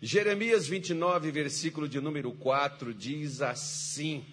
Jeremias 0.00 0.66
29, 0.66 1.30
versículo 1.30 1.88
de 1.88 2.00
número 2.00 2.32
4, 2.32 2.92
diz 2.92 3.40
assim: 3.40 4.24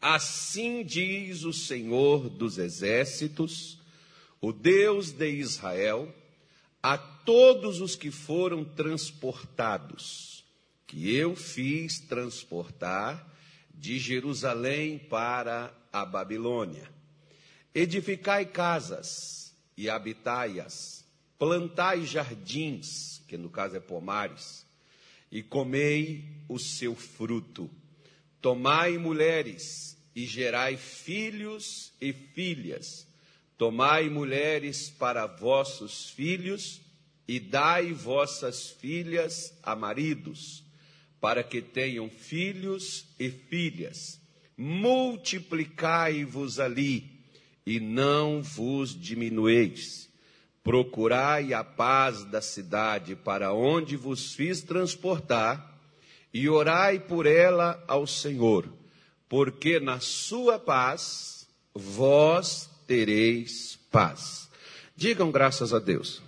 Assim 0.00 0.84
diz 0.84 1.44
o 1.44 1.52
Senhor 1.52 2.28
dos 2.28 2.58
exércitos, 2.58 3.80
o 4.40 4.52
Deus 4.52 5.10
de 5.10 5.28
Israel, 5.28 6.14
a 6.82 6.96
todos 6.96 7.80
os 7.80 7.96
que 7.96 8.10
foram 8.10 8.64
transportados, 8.64 10.44
que 10.86 11.14
eu 11.14 11.34
fiz 11.34 11.98
transportar 11.98 13.34
de 13.74 13.98
Jerusalém 13.98 14.98
para 14.98 15.74
a 15.92 16.04
Babilônia. 16.04 16.88
Edificai 17.74 18.46
casas 18.46 19.52
e 19.76 19.90
habitai-as, 19.90 21.04
plantai 21.38 22.04
jardins, 22.04 23.13
que 23.34 23.38
no 23.38 23.50
caso 23.50 23.76
é 23.76 23.80
pomares, 23.80 24.64
e 25.28 25.42
comei 25.42 26.24
o 26.48 26.56
seu 26.56 26.94
fruto. 26.94 27.68
Tomai 28.40 28.96
mulheres 28.96 29.98
e 30.14 30.24
gerai 30.24 30.76
filhos 30.76 31.92
e 32.00 32.12
filhas. 32.12 33.08
Tomai 33.58 34.08
mulheres 34.08 34.88
para 34.88 35.26
vossos 35.26 36.10
filhos 36.10 36.80
e 37.26 37.40
dai 37.40 37.92
vossas 37.92 38.70
filhas 38.70 39.52
a 39.64 39.74
maridos, 39.74 40.62
para 41.20 41.42
que 41.42 41.60
tenham 41.60 42.08
filhos 42.08 43.04
e 43.18 43.30
filhas. 43.30 44.20
Multiplicai-vos 44.56 46.60
ali 46.60 47.10
e 47.66 47.80
não 47.80 48.40
vos 48.40 48.96
diminueis 48.96 50.08
Procurai 50.64 51.52
a 51.52 51.62
paz 51.62 52.24
da 52.24 52.40
cidade 52.40 53.14
para 53.14 53.52
onde 53.52 53.96
vos 53.96 54.34
fiz 54.34 54.62
transportar, 54.62 55.72
e 56.34 56.48
orai 56.48 56.98
por 56.98 57.26
ela 57.26 57.82
ao 57.86 58.08
Senhor, 58.08 58.68
porque 59.28 59.78
na 59.78 60.00
sua 60.00 60.58
paz 60.58 61.46
vós 61.72 62.68
tereis 62.88 63.78
paz. 63.88 64.50
Digam 64.96 65.30
graças 65.30 65.72
a 65.72 65.78
Deus. 65.78 66.20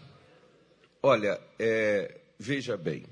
Olha, 1.02 1.40
é, 1.58 2.20
veja 2.38 2.76
bem, 2.76 3.04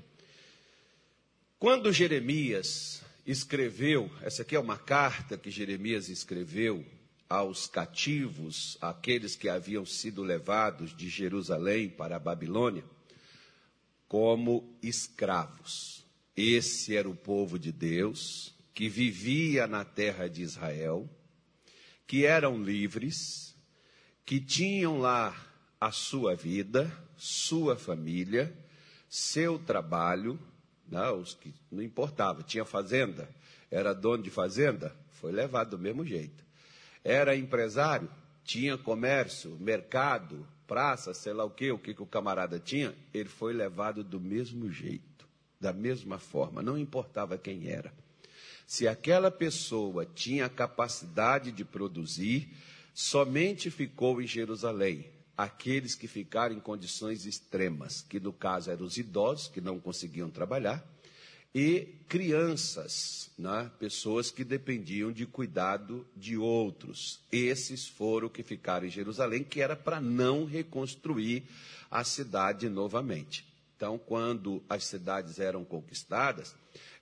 quando 1.59 1.91
Jeremias 1.91 3.01
escreveu, 3.25 4.09
essa 4.21 4.43
aqui 4.43 4.55
é 4.55 4.59
uma 4.59 4.77
carta 4.77 5.37
que 5.37 5.51
Jeremias 5.51 6.07
escreveu 6.07 6.85
aos 7.29 7.67
cativos, 7.67 8.77
aqueles 8.79 9.35
que 9.35 9.49
haviam 9.49 9.85
sido 9.85 10.23
levados 10.23 10.95
de 10.95 11.09
Jerusalém 11.09 11.89
para 11.89 12.15
a 12.15 12.19
Babilônia, 12.19 12.83
como 14.07 14.77
escravos. 14.81 16.05
Esse 16.35 16.95
era 16.95 17.09
o 17.09 17.15
povo 17.15 17.57
de 17.57 17.71
Deus 17.71 18.53
que 18.73 18.89
vivia 18.89 19.67
na 19.67 19.85
terra 19.85 20.27
de 20.27 20.41
Israel, 20.41 21.09
que 22.05 22.25
eram 22.25 22.61
livres, 22.61 23.55
que 24.25 24.39
tinham 24.39 24.99
lá 24.99 25.35
a 25.79 25.91
sua 25.91 26.35
vida, 26.35 26.91
sua 27.15 27.77
família, 27.77 28.55
seu 29.09 29.57
trabalho, 29.57 30.39
não, 30.87 31.19
os 31.19 31.33
que 31.33 31.53
não 31.71 31.81
importava, 31.81 32.43
tinha 32.43 32.65
fazenda, 32.65 33.29
era 33.71 33.93
dono 33.93 34.21
de 34.21 34.29
fazenda, 34.29 34.95
foi 35.09 35.31
levado 35.31 35.71
do 35.71 35.79
mesmo 35.79 36.05
jeito. 36.05 36.44
Era 37.05 37.35
empresário, 37.35 38.09
tinha 38.43 38.79
comércio, 38.79 39.55
mercado, 39.61 40.43
praça, 40.65 41.13
sei 41.13 41.33
lá 41.33 41.45
o 41.45 41.51
que, 41.51 41.71
o 41.71 41.77
que, 41.77 41.93
que 41.93 42.01
o 42.01 42.07
camarada 42.07 42.57
tinha, 42.59 42.95
ele 43.13 43.29
foi 43.29 43.53
levado 43.53 44.03
do 44.03 44.19
mesmo 44.19 44.71
jeito, 44.71 45.27
da 45.61 45.71
mesma 45.71 46.17
forma, 46.17 46.63
não 46.63 46.75
importava 46.75 47.37
quem 47.37 47.69
era. 47.69 47.93
Se 48.65 48.87
aquela 48.87 49.29
pessoa 49.29 50.03
tinha 50.03 50.49
capacidade 50.49 51.51
de 51.51 51.63
produzir, 51.63 52.49
somente 52.91 53.69
ficou 53.69 54.19
em 54.19 54.25
Jerusalém 54.25 55.05
aqueles 55.37 55.93
que 55.93 56.07
ficaram 56.07 56.55
em 56.55 56.59
condições 56.59 57.27
extremas, 57.27 58.01
que 58.01 58.19
no 58.19 58.33
caso 58.33 58.71
eram 58.71 58.83
os 58.83 58.97
idosos, 58.97 59.47
que 59.47 59.61
não 59.61 59.79
conseguiam 59.79 60.31
trabalhar, 60.31 60.83
e 61.55 61.87
crianças, 62.09 63.31
né? 63.39 63.71
pessoas 63.79 64.29
que 64.29 64.43
dependiam 64.43 65.09
de 65.09 65.25
cuidado 65.25 66.05
de 66.13 66.35
outros. 66.35 67.21
Esses 67.31 67.87
foram 67.87 68.27
que 68.27 68.43
ficaram 68.43 68.85
em 68.85 68.89
Jerusalém, 68.89 69.41
que 69.41 69.61
era 69.61 69.73
para 69.73 70.01
não 70.01 70.43
reconstruir 70.43 71.43
a 71.89 72.03
cidade 72.03 72.67
novamente. 72.67 73.47
Então, 73.77 73.97
quando 73.97 74.61
as 74.67 74.83
cidades 74.83 75.39
eram 75.39 75.63
conquistadas, 75.63 76.53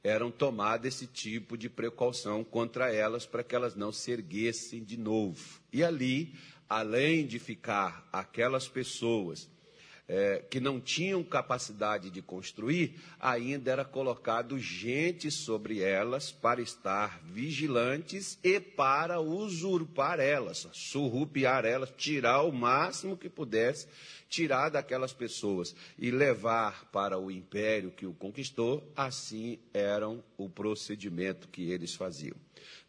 eram 0.04 0.30
tomadas 0.30 0.94
esse 0.94 1.08
tipo 1.08 1.58
de 1.58 1.68
precaução 1.68 2.44
contra 2.44 2.94
elas 2.94 3.26
para 3.26 3.44
que 3.44 3.56
elas 3.56 3.76
não 3.76 3.92
se 3.92 4.12
erguessem 4.12 4.84
de 4.84 4.98
novo. 4.98 5.62
E 5.72 5.84
ali, 5.84 6.36
além 6.70 7.26
de 7.26 7.40
ficar 7.40 8.08
aquelas 8.14 8.68
pessoas 8.68 9.50
é, 10.08 10.44
que 10.50 10.60
não 10.60 10.82
tinham 10.82 11.24
capacidade 11.24 12.10
de 12.10 12.22
construir, 12.22 13.00
ainda 13.20 13.72
era 13.72 13.86
colocado 13.86 14.60
gente 14.60 15.32
sobre 15.32 15.82
elas 15.82 16.32
para 16.32 16.62
estar 16.62 17.22
vigilantes 17.24 18.38
e 18.44 18.60
para 18.60 19.20
usurpar 19.20 20.20
elas, 20.20 20.68
surrupiar 20.74 21.66
elas, 21.66 21.94
tirar 21.96 22.42
o 22.44 22.52
máximo 22.52 23.16
que 23.16 23.30
pudesse, 23.30 23.88
tirar 24.28 24.70
daquelas 24.70 25.14
pessoas 25.14 25.76
e 25.98 26.12
levar 26.12 26.86
para 26.92 27.18
o 27.18 27.32
império 27.32 27.92
que 27.92 28.06
o 28.06 28.14
conquistou, 28.14 28.92
assim 28.96 29.60
eram 29.74 30.24
o 30.38 30.50
procedimento 30.50 31.48
que 31.48 31.72
eles 31.72 31.94
faziam. 31.96 32.36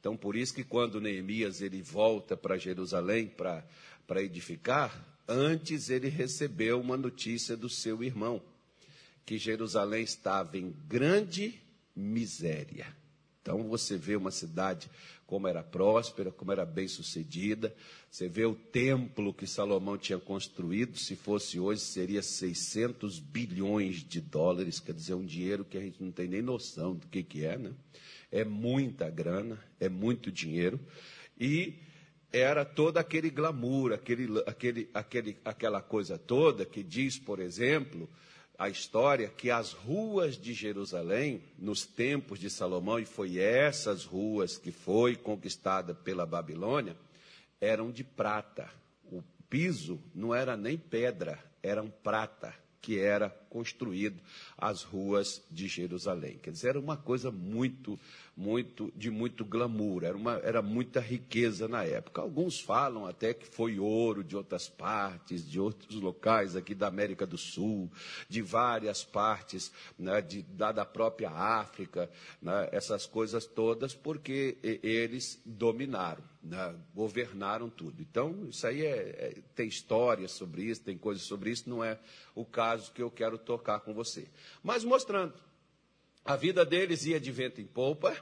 Então, 0.00 0.16
por 0.16 0.36
isso 0.36 0.54
que 0.54 0.64
quando 0.64 1.00
Neemias 1.00 1.60
ele 1.60 1.80
volta 1.80 2.36
para 2.36 2.58
Jerusalém 2.58 3.26
para 3.26 4.22
edificar, 4.22 5.13
Antes 5.26 5.88
ele 5.88 6.08
recebeu 6.08 6.80
uma 6.80 6.96
notícia 6.96 7.56
do 7.56 7.68
seu 7.68 8.02
irmão, 8.04 8.42
que 9.24 9.38
Jerusalém 9.38 10.02
estava 10.02 10.58
em 10.58 10.74
grande 10.86 11.58
miséria. 11.96 12.86
Então 13.40 13.62
você 13.68 13.96
vê 13.96 14.16
uma 14.16 14.30
cidade 14.30 14.90
como 15.26 15.48
era 15.48 15.62
próspera, 15.62 16.30
como 16.30 16.52
era 16.52 16.64
bem 16.64 16.88
sucedida. 16.88 17.74
Você 18.10 18.28
vê 18.28 18.44
o 18.44 18.54
templo 18.54 19.34
que 19.34 19.46
Salomão 19.46 19.98
tinha 19.98 20.18
construído, 20.18 20.98
se 20.98 21.16
fosse 21.16 21.58
hoje, 21.58 21.80
seria 21.80 22.22
600 22.22 23.18
bilhões 23.18 23.96
de 23.96 24.20
dólares, 24.20 24.80
quer 24.80 24.94
dizer, 24.94 25.14
um 25.14 25.24
dinheiro 25.24 25.64
que 25.64 25.76
a 25.76 25.80
gente 25.80 26.02
não 26.02 26.10
tem 26.10 26.28
nem 26.28 26.40
noção 26.40 26.94
do 26.94 27.06
que, 27.06 27.22
que 27.22 27.44
é, 27.44 27.58
né? 27.58 27.72
É 28.30 28.44
muita 28.44 29.10
grana, 29.10 29.62
é 29.78 29.88
muito 29.88 30.30
dinheiro. 30.30 30.80
E 31.38 31.74
era 32.34 32.64
todo 32.64 32.98
aquele 32.98 33.30
glamour, 33.30 33.92
aquele, 33.92 34.42
aquele, 34.44 34.90
aquele, 34.92 35.38
aquela 35.44 35.80
coisa 35.80 36.18
toda 36.18 36.66
que 36.66 36.82
diz, 36.82 37.16
por 37.16 37.38
exemplo, 37.38 38.10
a 38.58 38.68
história 38.68 39.28
que 39.28 39.52
as 39.52 39.72
ruas 39.72 40.36
de 40.36 40.52
Jerusalém, 40.52 41.44
nos 41.56 41.86
tempos 41.86 42.40
de 42.40 42.50
Salomão, 42.50 42.98
e 42.98 43.04
foi 43.04 43.38
essas 43.38 44.04
ruas 44.04 44.58
que 44.58 44.72
foi 44.72 45.14
conquistada 45.14 45.94
pela 45.94 46.26
Babilônia, 46.26 46.96
eram 47.60 47.92
de 47.92 48.02
prata. 48.02 48.68
O 49.04 49.22
piso 49.48 50.02
não 50.12 50.34
era 50.34 50.56
nem 50.56 50.76
pedra, 50.76 51.38
eram 51.62 51.88
prata 51.88 52.52
que 52.84 52.98
era 52.98 53.30
construído 53.48 54.20
as 54.58 54.82
ruas 54.82 55.40
de 55.50 55.68
Jerusalém. 55.68 56.36
Quer 56.42 56.50
dizer, 56.50 56.68
era 56.70 56.80
uma 56.80 56.98
coisa 56.98 57.30
muito 57.30 57.98
muito 58.36 58.92
de 58.96 59.10
muito 59.10 59.44
glamour, 59.44 60.02
era, 60.02 60.16
uma, 60.16 60.34
era 60.42 60.60
muita 60.60 61.00
riqueza 61.00 61.68
na 61.68 61.84
época. 61.84 62.20
Alguns 62.20 62.60
falam 62.60 63.06
até 63.06 63.32
que 63.32 63.46
foi 63.46 63.78
ouro 63.78 64.24
de 64.24 64.36
outras 64.36 64.68
partes, 64.68 65.48
de 65.48 65.60
outros 65.60 66.00
locais 66.00 66.56
aqui 66.56 66.74
da 66.74 66.88
América 66.88 67.26
do 67.26 67.38
Sul, 67.38 67.90
de 68.28 68.42
várias 68.42 69.04
partes 69.04 69.72
né, 69.98 70.20
de, 70.20 70.42
da, 70.42 70.72
da 70.72 70.84
própria 70.84 71.30
África, 71.30 72.10
né, 72.42 72.68
essas 72.72 73.06
coisas 73.06 73.46
todas, 73.46 73.94
porque 73.94 74.58
eles 74.62 75.40
dominaram, 75.44 76.24
né, 76.42 76.74
governaram 76.94 77.70
tudo. 77.70 78.02
Então, 78.02 78.46
isso 78.48 78.66
aí 78.66 78.84
é, 78.84 78.90
é, 78.90 79.34
tem 79.54 79.68
história 79.68 80.26
sobre 80.26 80.64
isso, 80.64 80.82
tem 80.82 80.98
coisas 80.98 81.22
sobre 81.22 81.50
isso, 81.50 81.70
não 81.70 81.84
é 81.84 81.98
o 82.34 82.44
caso 82.44 82.92
que 82.92 83.02
eu 83.02 83.10
quero 83.10 83.38
tocar 83.38 83.80
com 83.80 83.94
você. 83.94 84.26
Mas 84.62 84.82
mostrando 84.82 85.34
a 86.24 86.36
vida 86.36 86.64
deles 86.64 87.04
ia 87.04 87.20
de 87.20 87.30
vento 87.30 87.60
em 87.60 87.66
polpa, 87.66 88.16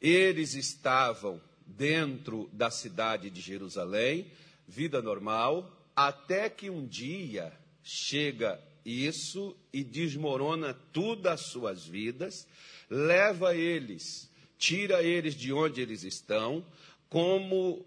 eles 0.00 0.54
estavam 0.54 1.40
dentro 1.66 2.50
da 2.52 2.70
cidade 2.70 3.30
de 3.30 3.40
Jerusalém, 3.40 4.30
vida 4.68 5.00
normal, 5.00 5.70
até 5.96 6.50
que 6.50 6.68
um 6.68 6.86
dia 6.86 7.52
chega 7.82 8.60
isso 8.84 9.56
e 9.72 9.82
desmorona 9.82 10.74
tudo 10.92 11.28
as 11.28 11.40
suas 11.42 11.86
vidas, 11.86 12.46
leva 12.90 13.54
eles, 13.54 14.30
tira 14.58 15.02
eles 15.02 15.34
de 15.34 15.52
onde 15.52 15.80
eles 15.80 16.02
estão, 16.02 16.64
como 17.08 17.86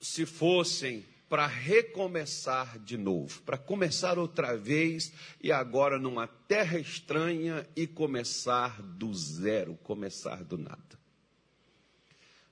se 0.00 0.26
fossem 0.26 1.04
para 1.32 1.46
recomeçar 1.46 2.78
de 2.78 2.98
novo, 2.98 3.40
para 3.40 3.56
começar 3.56 4.18
outra 4.18 4.54
vez 4.54 5.14
e 5.42 5.50
agora 5.50 5.98
numa 5.98 6.26
terra 6.26 6.78
estranha 6.78 7.66
e 7.74 7.86
começar 7.86 8.82
do 8.82 9.14
zero, 9.14 9.78
começar 9.82 10.44
do 10.44 10.58
nada. 10.58 10.98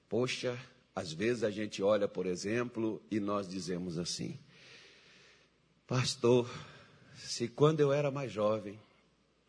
Poxa, 0.09 0.59
às 0.97 1.13
vezes 1.13 1.45
a 1.45 1.51
gente 1.51 1.83
olha, 1.83 2.09
por 2.09 2.25
exemplo, 2.25 3.03
e 3.11 3.21
nós 3.21 3.47
dizemos 3.47 3.99
assim: 3.99 4.41
Pastor, 5.87 6.51
se 7.19 7.49
quando 7.49 7.81
eu 7.81 7.93
era 7.93 8.11
mais 8.11 8.33
jovem, 8.33 8.81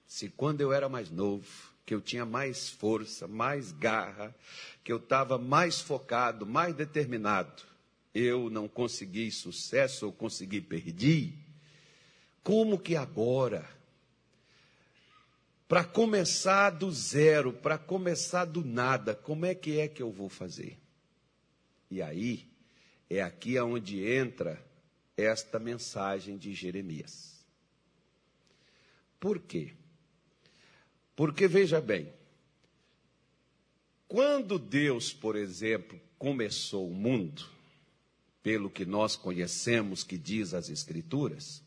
se 0.05 0.27
quando 0.27 0.59
eu 0.59 0.73
era 0.73 0.89
mais 0.89 1.09
novo, 1.09 1.47
que 1.85 1.95
eu 1.95 2.01
tinha 2.01 2.25
mais 2.25 2.69
força, 2.69 3.29
mais 3.29 3.71
garra, 3.71 4.35
que 4.83 4.91
eu 4.91 4.97
estava 4.97 5.37
mais 5.37 5.79
focado, 5.79 6.45
mais 6.45 6.75
determinado, 6.75 7.70
eu 8.13 8.49
não 8.49 8.67
consegui 8.67 9.31
sucesso 9.31 10.05
ou 10.05 10.11
consegui 10.11 10.61
perdi, 10.61 11.33
como 12.43 12.79
que 12.79 12.95
agora, 12.95 13.69
para 15.67 15.83
começar 15.83 16.71
do 16.71 16.91
zero, 16.91 17.53
para 17.53 17.77
começar 17.77 18.45
do 18.45 18.65
nada, 18.65 19.15
como 19.15 19.45
é 19.45 19.55
que 19.55 19.79
é 19.79 19.87
que 19.87 20.01
eu 20.01 20.11
vou 20.11 20.27
fazer? 20.27 20.77
E 21.89 22.01
aí, 22.01 22.47
é 23.09 23.21
aqui 23.21 23.57
aonde 23.57 24.03
entra 24.05 24.61
esta 25.15 25.59
mensagem 25.59 26.37
de 26.37 26.53
Jeremias. 26.53 27.45
Por 29.19 29.39
quê? 29.39 29.73
Porque 31.15 31.47
veja 31.47 31.79
bem, 31.79 32.11
quando 34.07 34.57
Deus, 34.57 35.13
por 35.13 35.35
exemplo, 35.35 35.99
começou 36.17 36.89
o 36.89 36.93
mundo, 36.93 37.45
pelo 38.43 38.69
que 38.69 38.85
nós 38.85 39.15
conhecemos 39.15 40.03
que 40.03 40.17
diz 40.17 40.53
as 40.53 40.69
Escrituras, 40.69 41.63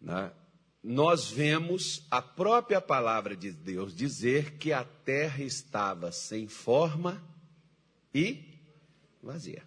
né, 0.00 0.32
nós 0.82 1.28
vemos 1.28 2.06
a 2.10 2.22
própria 2.22 2.80
palavra 2.80 3.36
de 3.36 3.52
Deus 3.52 3.94
dizer 3.94 4.58
que 4.58 4.72
a 4.72 4.84
terra 4.84 5.42
estava 5.42 6.12
sem 6.12 6.48
forma 6.48 7.22
e 8.14 8.42
vazia. 9.22 9.62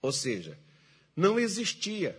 Ou 0.00 0.12
seja, 0.12 0.58
não 1.14 1.38
existia. 1.38 2.18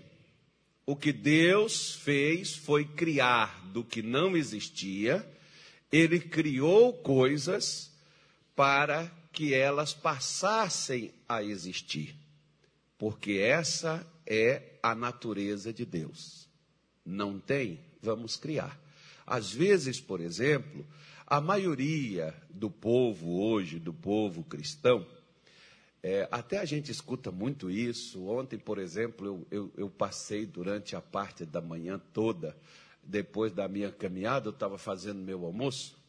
O 0.85 0.95
que 0.95 1.13
Deus 1.13 1.93
fez 1.95 2.55
foi 2.55 2.85
criar 2.85 3.65
do 3.67 3.83
que 3.83 4.01
não 4.01 4.35
existia, 4.35 5.25
Ele 5.91 6.19
criou 6.19 6.93
coisas 6.93 7.91
para 8.55 9.11
que 9.31 9.53
elas 9.53 9.93
passassem 9.93 11.13
a 11.27 11.43
existir 11.43 12.21
porque 13.01 13.39
essa 13.39 14.05
é 14.27 14.77
a 14.83 14.93
natureza 14.93 15.73
de 15.73 15.83
Deus. 15.87 16.47
Não 17.03 17.39
tem? 17.39 17.79
Vamos 17.99 18.37
criar. 18.37 18.79
Às 19.25 19.51
vezes, 19.51 19.99
por 19.99 20.21
exemplo, 20.21 20.85
a 21.25 21.41
maioria 21.41 22.31
do 22.47 22.69
povo 22.69 23.41
hoje, 23.41 23.79
do 23.79 23.91
povo 23.91 24.43
cristão, 24.43 25.03
é, 26.03 26.27
até 26.31 26.59
a 26.59 26.65
gente 26.65 26.91
escuta 26.91 27.31
muito 27.31 27.71
isso. 27.71 28.27
Ontem, 28.27 28.59
por 28.59 28.77
exemplo, 28.77 29.25
eu, 29.25 29.47
eu, 29.49 29.73
eu, 29.75 29.89
passei 29.89 30.45
durante 30.45 30.95
a 30.95 31.01
parte 31.01 31.43
da 31.43 31.59
manhã 31.59 31.99
toda, 32.13 32.55
depois 33.01 33.51
da 33.51 33.67
minha 33.67 33.91
caminhada, 33.91 34.49
eu 34.49 34.53
estava 34.53 34.77
fazendo 34.77 35.23
meu 35.23 35.43
almoço 35.43 35.99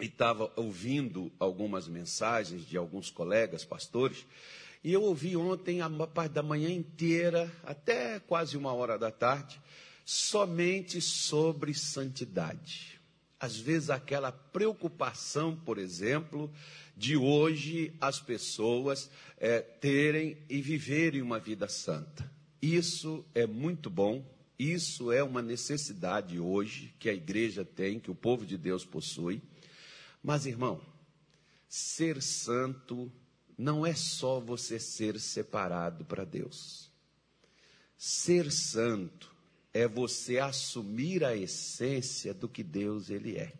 e 0.00 0.06
estava 0.06 0.50
ouvindo 0.56 1.30
algumas 1.38 1.86
mensagens 1.86 2.66
de 2.66 2.76
alguns 2.76 3.10
colegas 3.10 3.64
pastores, 3.64 4.26
e 4.82 4.92
eu 4.92 5.02
ouvi 5.02 5.36
ontem, 5.36 5.82
a 5.82 5.90
parte 5.90 6.32
da 6.32 6.42
manhã 6.42 6.70
inteira, 6.70 7.52
até 7.64 8.18
quase 8.18 8.56
uma 8.56 8.72
hora 8.72 8.98
da 8.98 9.10
tarde, 9.10 9.60
somente 10.04 11.00
sobre 11.00 11.74
santidade. 11.74 12.98
Às 13.38 13.56
vezes, 13.56 13.90
aquela 13.90 14.32
preocupação, 14.32 15.54
por 15.54 15.78
exemplo, 15.78 16.50
de 16.96 17.16
hoje 17.16 17.94
as 18.00 18.20
pessoas 18.20 19.10
é, 19.38 19.60
terem 19.60 20.36
e 20.48 20.60
viverem 20.60 21.22
uma 21.22 21.38
vida 21.38 21.68
santa. 21.68 22.30
Isso 22.60 23.24
é 23.34 23.46
muito 23.46 23.88
bom, 23.88 24.24
isso 24.58 25.10
é 25.10 25.22
uma 25.22 25.40
necessidade 25.40 26.38
hoje 26.38 26.94
que 26.98 27.08
a 27.08 27.14
igreja 27.14 27.64
tem, 27.64 27.98
que 27.98 28.10
o 28.10 28.14
povo 28.14 28.44
de 28.44 28.58
Deus 28.58 28.84
possui. 28.84 29.40
Mas, 30.22 30.46
irmão, 30.46 30.80
ser 31.68 32.22
santo 32.22 33.10
não 33.56 33.84
é 33.84 33.94
só 33.94 34.40
você 34.40 34.78
ser 34.78 35.18
separado 35.20 36.04
para 36.04 36.24
Deus. 36.24 36.90
Ser 37.96 38.50
santo 38.50 39.34
é 39.72 39.86
você 39.86 40.38
assumir 40.38 41.24
a 41.24 41.36
essência 41.36 42.34
do 42.34 42.48
que 42.48 42.62
Deus 42.62 43.10
ele 43.10 43.36
é. 43.36 43.52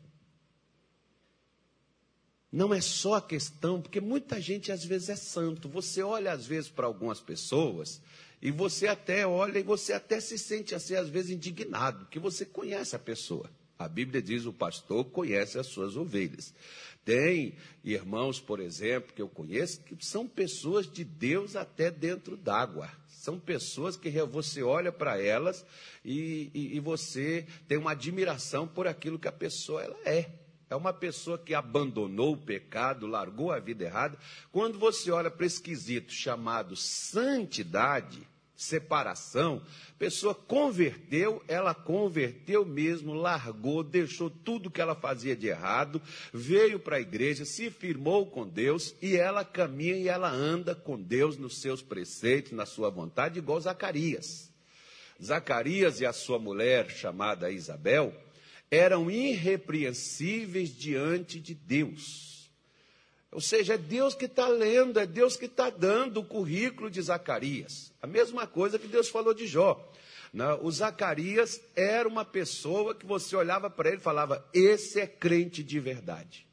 Não 2.53 2.75
é 2.75 2.81
só 2.81 3.15
a 3.15 3.23
questão, 3.23 3.81
porque 3.81 4.01
muita 4.01 4.41
gente 4.41 4.73
às 4.73 4.85
vezes 4.85 5.09
é 5.11 5.17
santo. 5.17 5.69
Você 5.69 6.03
olha 6.03 6.33
às 6.33 6.47
vezes 6.47 6.69
para 6.69 6.87
algumas 6.87 7.21
pessoas 7.21 8.01
e 8.43 8.51
você 8.51 8.89
até 8.89 9.27
olha 9.27 9.59
e 9.59 9.63
você 9.63 9.93
até 9.93 10.21
se 10.21 10.37
sente 10.37 10.75
assim 10.75 10.95
às 10.95 11.09
vezes 11.09 11.31
indignado, 11.31 12.07
porque 12.07 12.19
você 12.19 12.45
conhece 12.45 12.97
a 12.97 12.99
pessoa. 12.99 13.49
A 13.81 13.89
Bíblia 13.89 14.21
diz: 14.21 14.45
o 14.45 14.53
pastor 14.53 15.07
conhece 15.07 15.59
as 15.59 15.67
suas 15.69 15.97
ovelhas. 15.97 16.55
Tem 17.03 17.55
irmãos, 17.83 18.39
por 18.39 18.61
exemplo, 18.61 19.15
que 19.15 19.23
eu 19.23 19.29
conheço, 19.29 19.81
que 19.81 19.97
são 20.05 20.29
pessoas 20.29 20.87
de 20.87 21.03
Deus 21.03 21.57
até 21.57 21.91
dentro 21.91 22.37
d'água. 22.37 22.91
São 23.09 23.41
pessoas 23.41 23.97
que 23.97 24.11
você 24.25 24.63
olha 24.63 24.93
para 24.93 25.19
elas 25.19 25.65
e, 26.05 26.51
e, 26.53 26.77
e, 26.77 26.81
você 26.81 27.47
tem 27.67 27.79
uma 27.79 27.93
admiração 27.93 28.69
por 28.69 28.87
aquilo 28.87 29.19
que 29.19 29.29
a 29.29 29.33
pessoa 29.33 29.83
ela 29.83 29.97
é. 30.05 30.31
É 30.69 30.77
uma 30.77 30.93
pessoa 30.93 31.39
que 31.39 31.55
abandonou 31.55 32.35
o 32.35 32.41
pecado, 32.45 33.07
largou 33.07 33.51
a 33.51 33.59
vida 33.59 33.85
errada. 33.85 34.19
Quando 34.53 34.79
você 34.79 35.11
olha 35.11 35.31
para 35.31 35.47
esse 35.47 35.61
quesito 35.61 36.13
chamado 36.13 36.77
santidade, 36.77 38.29
separação, 38.61 39.63
a 39.89 39.99
pessoa 39.99 40.35
converteu, 40.35 41.43
ela 41.49 41.75
converteu 41.75 42.63
mesmo, 42.65 43.15
largou, 43.15 43.83
deixou 43.83 44.29
tudo 44.29 44.71
que 44.71 44.83
ela 44.83 44.95
fazia 44.95 45.35
de 45.35 45.49
errado, 45.49 46.01
veio 46.33 46.79
para 46.79 46.97
a 46.97 47.01
igreja, 47.01 47.47
se 47.47 47.71
firmou 47.71 48.27
com 48.27 48.47
Deus 48.47 48.95
e 49.01 49.17
ela 49.17 49.47
caminha 49.47 49.97
e 49.97 50.09
ela 50.09 50.31
anda 50.31 50.75
com 50.75 51.01
Deus 51.01 51.39
nos 51.39 51.59
seus 51.63 51.83
preceitos, 51.83 52.53
na 52.53 52.67
sua 52.67 52.91
vontade, 52.91 53.39
igual 53.39 53.59
Zacarias. 53.59 54.53
Zacarias 55.23 56.01
e 56.01 56.07
a 56.07 56.13
sua 56.13 56.39
mulher, 56.39 56.91
chamada 56.91 57.51
Isabel, 57.51 58.15
eram 58.71 59.11
irrepreensíveis 59.11 60.77
diante 60.77 61.41
de 61.41 61.55
Deus. 61.55 62.30
Ou 63.33 63.41
seja, 63.41 63.75
é 63.75 63.79
Deus 63.79 64.15
que 64.15 64.25
está 64.25 64.49
lendo, 64.49 64.99
é 64.99 65.07
Deus 65.07 65.37
que 65.37 65.45
está 65.45 65.71
dando 65.71 66.21
o 66.21 66.25
currículo 66.25 66.91
de 66.91 67.01
Zacarias. 67.01 67.93
A 68.03 68.07
mesma 68.07 68.47
coisa 68.47 68.79
que 68.79 68.89
Deus 68.89 69.09
falou 69.09 69.33
de 69.33 69.47
Jó. 69.47 69.89
Né? 70.33 70.53
O 70.63 70.71
Zacarias 70.71 71.61
era 71.77 72.09
uma 72.09 72.25
pessoa 72.25 72.95
que 72.95 73.07
você 73.07 73.37
olhava 73.37 73.71
para 73.71 73.89
ele 73.89 73.99
e 73.99 74.03
falava: 74.03 74.45
esse 74.53 75.01
é 75.01 75.07
crente 75.07 75.63
de 75.63 75.79
verdade. 75.79 76.47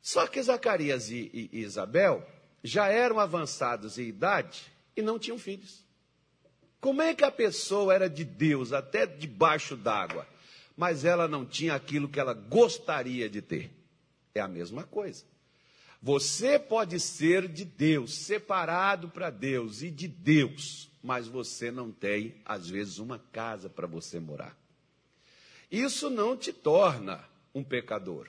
Só 0.00 0.26
que 0.26 0.42
Zacarias 0.42 1.10
e, 1.10 1.30
e, 1.32 1.50
e 1.52 1.60
Isabel 1.60 2.26
já 2.64 2.88
eram 2.88 3.20
avançados 3.20 3.98
em 3.98 4.04
idade 4.04 4.72
e 4.96 5.02
não 5.02 5.18
tinham 5.18 5.38
filhos. 5.38 5.84
Como 6.80 7.02
é 7.02 7.14
que 7.14 7.24
a 7.24 7.30
pessoa 7.30 7.94
era 7.94 8.08
de 8.08 8.24
Deus 8.24 8.72
até 8.72 9.04
debaixo 9.06 9.76
d'água, 9.76 10.26
mas 10.74 11.04
ela 11.04 11.28
não 11.28 11.44
tinha 11.44 11.74
aquilo 11.74 12.08
que 12.08 12.18
ela 12.18 12.32
gostaria 12.32 13.28
de 13.28 13.42
ter? 13.42 13.70
É 14.34 14.40
a 14.40 14.48
mesma 14.48 14.84
coisa. 14.84 15.29
Você 16.02 16.58
pode 16.58 16.98
ser 16.98 17.46
de 17.46 17.64
Deus, 17.64 18.14
separado 18.14 19.08
para 19.08 19.28
Deus 19.28 19.82
e 19.82 19.90
de 19.90 20.08
Deus, 20.08 20.90
mas 21.02 21.26
você 21.28 21.70
não 21.70 21.92
tem, 21.92 22.36
às 22.44 22.68
vezes, 22.68 22.98
uma 22.98 23.18
casa 23.18 23.68
para 23.68 23.86
você 23.86 24.18
morar. 24.18 24.56
Isso 25.70 26.08
não 26.08 26.36
te 26.36 26.52
torna 26.52 27.22
um 27.54 27.62
pecador. 27.62 28.28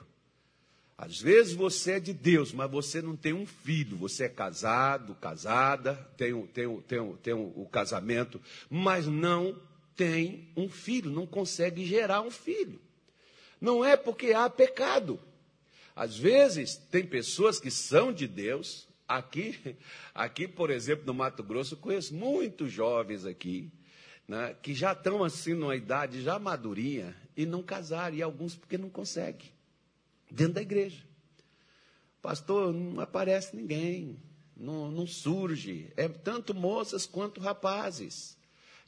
Às 0.96 1.20
vezes 1.20 1.54
você 1.54 1.92
é 1.92 2.00
de 2.00 2.12
Deus, 2.12 2.52
mas 2.52 2.70
você 2.70 3.02
não 3.02 3.16
tem 3.16 3.32
um 3.32 3.46
filho. 3.46 3.96
Você 3.96 4.24
é 4.24 4.28
casado, 4.28 5.14
casada, 5.16 5.94
tem, 6.16 6.46
tem, 6.48 6.80
tem, 6.82 7.12
tem 7.16 7.32
o 7.34 7.66
casamento, 7.72 8.40
mas 8.70 9.06
não 9.06 9.58
tem 9.96 10.48
um 10.56 10.68
filho, 10.68 11.10
não 11.10 11.26
consegue 11.26 11.84
gerar 11.84 12.20
um 12.20 12.30
filho. 12.30 12.80
Não 13.60 13.84
é 13.84 13.96
porque 13.96 14.32
há 14.32 14.48
pecado. 14.48 15.18
Às 15.94 16.16
vezes, 16.16 16.76
tem 16.76 17.06
pessoas 17.06 17.60
que 17.60 17.70
são 17.70 18.12
de 18.12 18.26
Deus. 18.26 18.88
Aqui, 19.06 19.76
aqui 20.14 20.48
por 20.48 20.70
exemplo, 20.70 21.04
no 21.06 21.14
Mato 21.14 21.42
Grosso, 21.42 21.74
eu 21.74 21.78
conheço 21.78 22.14
muitos 22.14 22.72
jovens 22.72 23.26
aqui, 23.26 23.70
né, 24.26 24.56
que 24.62 24.74
já 24.74 24.92
estão 24.92 25.22
assim 25.22 25.54
numa 25.54 25.76
idade 25.76 26.22
já 26.22 26.38
madurinha 26.38 27.14
e 27.36 27.44
não 27.44 27.62
casaram, 27.62 28.16
e 28.16 28.22
alguns 28.22 28.54
porque 28.54 28.78
não 28.78 28.88
conseguem, 28.88 29.50
dentro 30.30 30.54
da 30.54 30.62
igreja. 30.62 31.04
Pastor, 32.22 32.72
não 32.72 33.00
aparece 33.00 33.54
ninguém, 33.54 34.16
não, 34.56 34.90
não 34.90 35.06
surge. 35.06 35.92
É 35.96 36.08
tanto 36.08 36.54
moças 36.54 37.04
quanto 37.04 37.40
rapazes. 37.40 38.38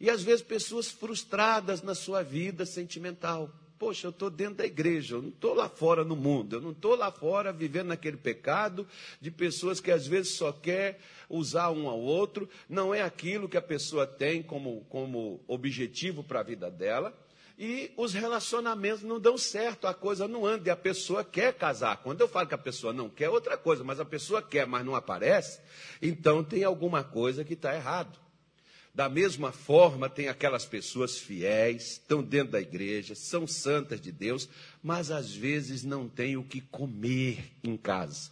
E 0.00 0.08
às 0.08 0.22
vezes 0.22 0.42
pessoas 0.42 0.90
frustradas 0.90 1.82
na 1.82 1.94
sua 1.94 2.22
vida 2.22 2.64
sentimental. 2.64 3.52
Poxa, 3.84 4.06
eu 4.06 4.12
estou 4.12 4.30
dentro 4.30 4.54
da 4.54 4.64
igreja, 4.64 5.16
eu 5.16 5.20
não 5.20 5.28
estou 5.28 5.52
lá 5.52 5.68
fora 5.68 6.02
no 6.02 6.16
mundo, 6.16 6.56
eu 6.56 6.60
não 6.62 6.70
estou 6.70 6.96
lá 6.96 7.12
fora 7.12 7.52
vivendo 7.52 7.88
naquele 7.88 8.16
pecado 8.16 8.88
de 9.20 9.30
pessoas 9.30 9.78
que 9.78 9.90
às 9.90 10.06
vezes 10.06 10.38
só 10.38 10.50
quer 10.52 10.98
usar 11.28 11.70
um 11.70 11.86
ao 11.86 12.00
outro, 12.00 12.48
não 12.66 12.94
é 12.94 13.02
aquilo 13.02 13.46
que 13.46 13.58
a 13.58 13.62
pessoa 13.62 14.06
tem 14.06 14.42
como, 14.42 14.86
como 14.88 15.38
objetivo 15.46 16.24
para 16.24 16.40
a 16.40 16.42
vida 16.42 16.70
dela, 16.70 17.14
e 17.58 17.92
os 17.94 18.14
relacionamentos 18.14 19.02
não 19.02 19.20
dão 19.20 19.36
certo, 19.36 19.86
a 19.86 19.92
coisa 19.92 20.26
não 20.26 20.46
anda, 20.46 20.70
e 20.70 20.72
a 20.72 20.76
pessoa 20.76 21.22
quer 21.22 21.52
casar. 21.52 21.98
Quando 21.98 22.22
eu 22.22 22.26
falo 22.26 22.48
que 22.48 22.54
a 22.54 22.58
pessoa 22.58 22.90
não 22.90 23.10
quer, 23.10 23.24
é 23.24 23.28
outra 23.30 23.58
coisa, 23.58 23.84
mas 23.84 24.00
a 24.00 24.04
pessoa 24.06 24.40
quer, 24.40 24.66
mas 24.66 24.82
não 24.82 24.94
aparece, 24.94 25.60
então 26.00 26.42
tem 26.42 26.64
alguma 26.64 27.04
coisa 27.04 27.44
que 27.44 27.52
está 27.52 27.74
errado. 27.74 28.23
Da 28.94 29.08
mesma 29.08 29.50
forma, 29.50 30.08
tem 30.08 30.28
aquelas 30.28 30.64
pessoas 30.64 31.18
fiéis, 31.18 31.94
estão 31.94 32.22
dentro 32.22 32.52
da 32.52 32.60
igreja, 32.60 33.16
são 33.16 33.44
santas 33.44 34.00
de 34.00 34.12
Deus, 34.12 34.48
mas 34.80 35.10
às 35.10 35.34
vezes 35.34 35.82
não 35.82 36.08
têm 36.08 36.36
o 36.36 36.44
que 36.44 36.60
comer 36.60 37.52
em 37.64 37.76
casa. 37.76 38.30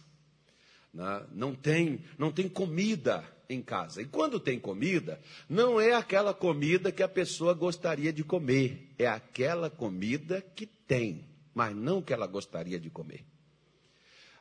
Né? 0.93 1.25
Não 1.33 1.53
tem, 1.53 2.05
não 2.17 2.31
tem 2.31 2.47
comida 2.47 3.27
em 3.49 3.61
casa. 3.61 4.01
E 4.01 4.05
quando 4.05 4.39
tem 4.39 4.57
comida, 4.57 5.19
não 5.49 5.81
é 5.81 5.93
aquela 5.93 6.33
comida 6.33 6.93
que 6.93 7.03
a 7.03 7.09
pessoa 7.09 7.53
gostaria 7.53 8.13
de 8.13 8.23
comer, 8.23 8.93
é 8.97 9.05
aquela 9.05 9.69
comida 9.69 10.41
que 10.55 10.65
tem, 10.65 11.27
mas 11.53 11.75
não 11.75 12.01
que 12.01 12.13
ela 12.13 12.25
gostaria 12.25 12.79
de 12.79 12.89
comer. 12.89 13.25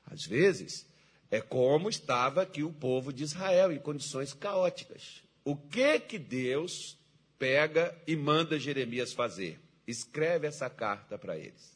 Às 0.06 0.24
vezes, 0.24 0.86
é 1.32 1.40
como 1.40 1.88
estava 1.88 2.42
aqui 2.42 2.62
o 2.62 2.72
povo 2.72 3.12
de 3.12 3.24
Israel, 3.24 3.72
em 3.72 3.78
condições 3.80 4.32
caóticas. 4.32 5.20
O 5.44 5.56
que 5.56 5.98
que 6.00 6.18
Deus 6.18 6.96
pega 7.38 7.96
e 8.06 8.14
manda 8.14 8.58
Jeremias 8.58 9.12
fazer? 9.12 9.58
Escreve 9.86 10.46
essa 10.46 10.70
carta 10.70 11.18
para 11.18 11.36
eles. 11.36 11.72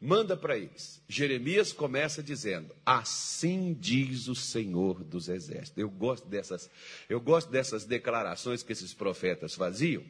Manda 0.00 0.36
para 0.36 0.56
eles. 0.56 1.00
Jeremias 1.08 1.72
começa 1.72 2.22
dizendo: 2.22 2.74
Assim 2.84 3.74
diz 3.78 4.28
o 4.28 4.34
Senhor 4.34 5.02
dos 5.02 5.28
Exércitos. 5.28 5.78
Eu 5.78 5.88
gosto 5.88 6.26
dessas, 6.28 6.70
eu 7.08 7.20
gosto 7.20 7.50
dessas 7.50 7.84
declarações 7.84 8.62
que 8.62 8.72
esses 8.72 8.92
profetas 8.92 9.54
faziam, 9.54 10.02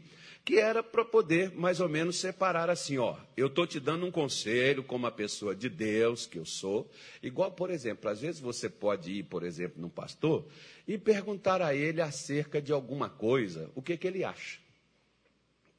que 0.45 0.59
era 0.59 0.83
para 0.83 1.05
poder 1.05 1.51
mais 1.53 1.81
ou 1.81 1.89
menos 1.89 2.17
separar 2.17 2.69
assim, 2.69 2.99
ó, 2.99 3.17
eu 3.35 3.47
estou 3.47 3.67
te 3.67 3.81
dando 3.81 4.05
um 4.05 4.11
conselho 4.11 4.85
como 4.85 5.05
uma 5.05 5.11
pessoa 5.11 5.57
de 5.57 5.71
Deus 5.71 6.27
que 6.27 6.39
eu 6.39 6.45
sou, 6.45 6.91
igual, 7.23 7.51
por 7.51 7.71
exemplo, 7.71 8.11
às 8.11 8.21
vezes 8.21 8.41
você 8.41 8.69
pode 8.69 9.11
ir, 9.11 9.23
por 9.23 9.43
exemplo, 9.43 9.81
num 9.81 9.89
pastor 9.89 10.47
e 10.87 10.99
perguntar 10.99 11.63
a 11.63 11.75
ele 11.75 12.03
acerca 12.03 12.61
de 12.61 12.73
alguma 12.73 13.09
coisa, 13.09 13.71
o 13.75 13.81
que, 13.81 13.97
que 13.97 14.07
ele 14.07 14.23
acha. 14.23 14.59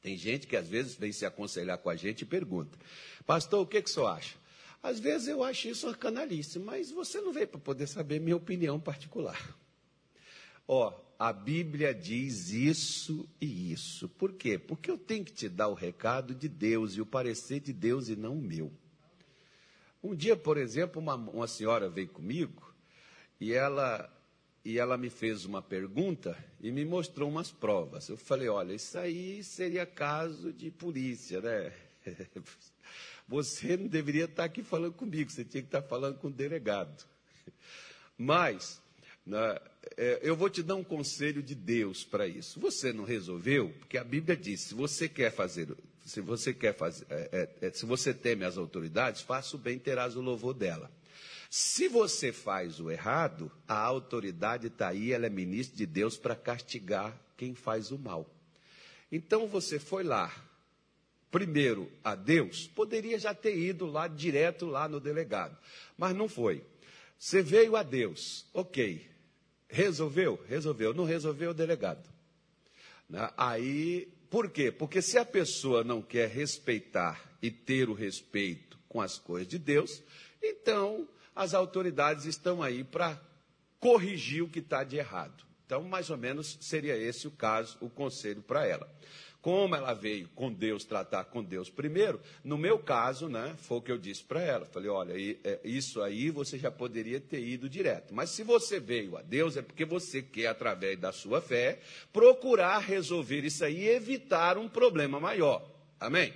Tem 0.02 0.16
gente 0.16 0.48
que 0.48 0.56
às 0.56 0.68
vezes 0.68 0.96
vem 0.96 1.12
se 1.12 1.24
aconselhar 1.24 1.78
com 1.78 1.88
a 1.88 1.94
gente 1.94 2.22
e 2.22 2.24
pergunta, 2.26 2.76
pastor, 3.24 3.60
o 3.60 3.66
que, 3.66 3.80
que 3.80 3.88
o 3.88 3.92
senhor 3.92 4.08
acha? 4.08 4.34
Às 4.82 4.98
vezes 4.98 5.28
eu 5.28 5.44
acho 5.44 5.68
isso 5.68 5.86
uma 5.86 5.94
canalice, 5.94 6.58
mas 6.58 6.90
você 6.90 7.20
não 7.20 7.32
veio 7.32 7.46
para 7.46 7.60
poder 7.60 7.86
saber 7.86 8.20
minha 8.20 8.36
opinião 8.36 8.80
particular. 8.80 9.56
Ó, 10.66 10.92
a 11.18 11.32
Bíblia 11.32 11.94
diz 11.94 12.50
isso 12.50 13.28
e 13.40 13.72
isso. 13.72 14.08
Por 14.08 14.34
quê? 14.34 14.58
Porque 14.58 14.90
eu 14.90 14.98
tenho 14.98 15.24
que 15.24 15.32
te 15.32 15.48
dar 15.48 15.68
o 15.68 15.74
recado 15.74 16.34
de 16.34 16.48
Deus 16.48 16.94
e 16.94 17.00
o 17.00 17.06
parecer 17.06 17.60
de 17.60 17.72
Deus 17.72 18.08
e 18.08 18.16
não 18.16 18.34
o 18.34 18.42
meu. 18.42 18.70
Um 20.02 20.14
dia, 20.14 20.36
por 20.36 20.58
exemplo, 20.58 21.00
uma, 21.00 21.14
uma 21.14 21.48
senhora 21.48 21.88
veio 21.88 22.08
comigo 22.08 22.74
e 23.40 23.52
ela, 23.52 24.12
e 24.64 24.78
ela 24.78 24.98
me 24.98 25.08
fez 25.08 25.44
uma 25.44 25.62
pergunta 25.62 26.36
e 26.60 26.70
me 26.70 26.84
mostrou 26.84 27.28
umas 27.28 27.50
provas. 27.50 28.08
Eu 28.08 28.16
falei: 28.16 28.48
olha, 28.48 28.74
isso 28.74 28.98
aí 28.98 29.42
seria 29.42 29.86
caso 29.86 30.52
de 30.52 30.70
polícia, 30.70 31.40
né? 31.40 31.72
Você 33.26 33.76
não 33.76 33.88
deveria 33.88 34.26
estar 34.26 34.44
aqui 34.44 34.62
falando 34.62 34.92
comigo, 34.92 35.28
você 35.28 35.44
tinha 35.44 35.60
que 35.60 35.66
estar 35.66 35.82
falando 35.82 36.18
com 36.18 36.28
o 36.28 36.32
delegado. 36.32 37.04
Mas 38.16 38.80
né, 39.26 39.58
é, 39.96 40.20
eu 40.22 40.34
vou 40.34 40.50
te 40.50 40.62
dar 40.62 40.74
um 40.74 40.84
conselho 40.84 41.42
de 41.42 41.54
Deus 41.54 42.04
para 42.04 42.26
isso. 42.26 42.58
Você 42.60 42.92
não 42.92 43.04
resolveu, 43.04 43.72
porque 43.78 43.98
a 43.98 44.04
Bíblia 44.04 44.36
diz: 44.36 44.60
se 44.62 44.74
você 44.74 45.08
quer 45.08 45.30
fazer, 45.30 45.68
se 46.04 46.20
você 46.20 46.52
quer 46.52 46.74
fazer, 46.74 47.06
é, 47.10 47.50
é, 47.60 47.66
é, 47.66 47.70
se 47.70 47.86
você 47.86 48.12
teme 48.12 48.44
as 48.44 48.56
autoridades, 48.56 49.22
faça 49.22 49.56
o 49.56 49.58
bem, 49.58 49.78
terás 49.78 50.16
o 50.16 50.20
louvor 50.20 50.54
dela. 50.54 50.90
Se 51.48 51.88
você 51.88 52.32
faz 52.32 52.80
o 52.80 52.90
errado, 52.90 53.50
a 53.68 53.78
autoridade 53.78 54.66
está 54.66 54.88
aí, 54.88 55.12
ela 55.12 55.26
é 55.26 55.30
ministra 55.30 55.76
de 55.76 55.86
Deus 55.86 56.16
para 56.16 56.34
castigar 56.34 57.16
quem 57.36 57.54
faz 57.54 57.90
o 57.90 57.98
mal. 57.98 58.28
Então 59.10 59.46
você 59.46 59.78
foi 59.78 60.02
lá, 60.02 60.34
primeiro 61.30 61.90
a 62.02 62.14
Deus, 62.14 62.66
poderia 62.66 63.18
já 63.18 63.32
ter 63.32 63.56
ido 63.56 63.86
lá 63.86 64.08
direto 64.08 64.66
lá 64.66 64.88
no 64.88 64.98
delegado, 64.98 65.56
mas 65.96 66.14
não 66.16 66.28
foi. 66.28 66.64
Você 67.18 67.40
veio 67.42 67.76
a 67.76 67.82
Deus, 67.82 68.46
ok. 68.52 69.15
Resolveu? 69.68 70.42
Resolveu. 70.48 70.94
Não 70.94 71.04
resolveu 71.04 71.52
delegado. 71.52 72.08
Né? 73.08 73.30
Aí, 73.36 74.08
por 74.30 74.50
quê? 74.50 74.70
Porque 74.70 75.00
se 75.02 75.18
a 75.18 75.24
pessoa 75.24 75.84
não 75.84 76.02
quer 76.02 76.28
respeitar 76.28 77.20
e 77.40 77.50
ter 77.50 77.88
o 77.88 77.94
respeito 77.94 78.78
com 78.88 79.00
as 79.00 79.18
coisas 79.18 79.48
de 79.48 79.58
Deus, 79.58 80.02
então 80.42 81.08
as 81.34 81.54
autoridades 81.54 82.24
estão 82.24 82.62
aí 82.62 82.82
para 82.82 83.20
corrigir 83.78 84.42
o 84.42 84.48
que 84.48 84.60
está 84.60 84.82
de 84.84 84.96
errado. 84.96 85.44
Então, 85.64 85.82
mais 85.82 86.10
ou 86.10 86.16
menos, 86.16 86.56
seria 86.60 86.96
esse 86.96 87.26
o 87.26 87.30
caso, 87.30 87.76
o 87.80 87.90
conselho 87.90 88.42
para 88.42 88.66
ela 88.66 88.88
como 89.46 89.76
ela 89.76 89.94
veio 89.94 90.28
com 90.34 90.52
Deus, 90.52 90.84
tratar 90.84 91.22
com 91.26 91.40
Deus 91.40 91.70
primeiro, 91.70 92.20
no 92.42 92.58
meu 92.58 92.80
caso, 92.80 93.28
né, 93.28 93.54
foi 93.58 93.78
o 93.78 93.80
que 93.80 93.92
eu 93.92 93.96
disse 93.96 94.24
para 94.24 94.42
ela. 94.42 94.66
Falei, 94.66 94.88
olha, 94.90 95.12
é, 95.44 95.60
isso 95.62 96.02
aí 96.02 96.30
você 96.30 96.58
já 96.58 96.68
poderia 96.68 97.20
ter 97.20 97.38
ido 97.46 97.68
direto. 97.68 98.12
Mas 98.12 98.30
se 98.30 98.42
você 98.42 98.80
veio 98.80 99.16
a 99.16 99.22
Deus, 99.22 99.56
é 99.56 99.62
porque 99.62 99.84
você 99.84 100.20
quer, 100.20 100.48
através 100.48 100.98
da 100.98 101.12
sua 101.12 101.40
fé, 101.40 101.78
procurar 102.12 102.80
resolver 102.80 103.44
isso 103.44 103.64
aí 103.64 103.84
e 103.84 103.88
evitar 103.88 104.58
um 104.58 104.68
problema 104.68 105.20
maior. 105.20 105.64
Amém? 106.00 106.34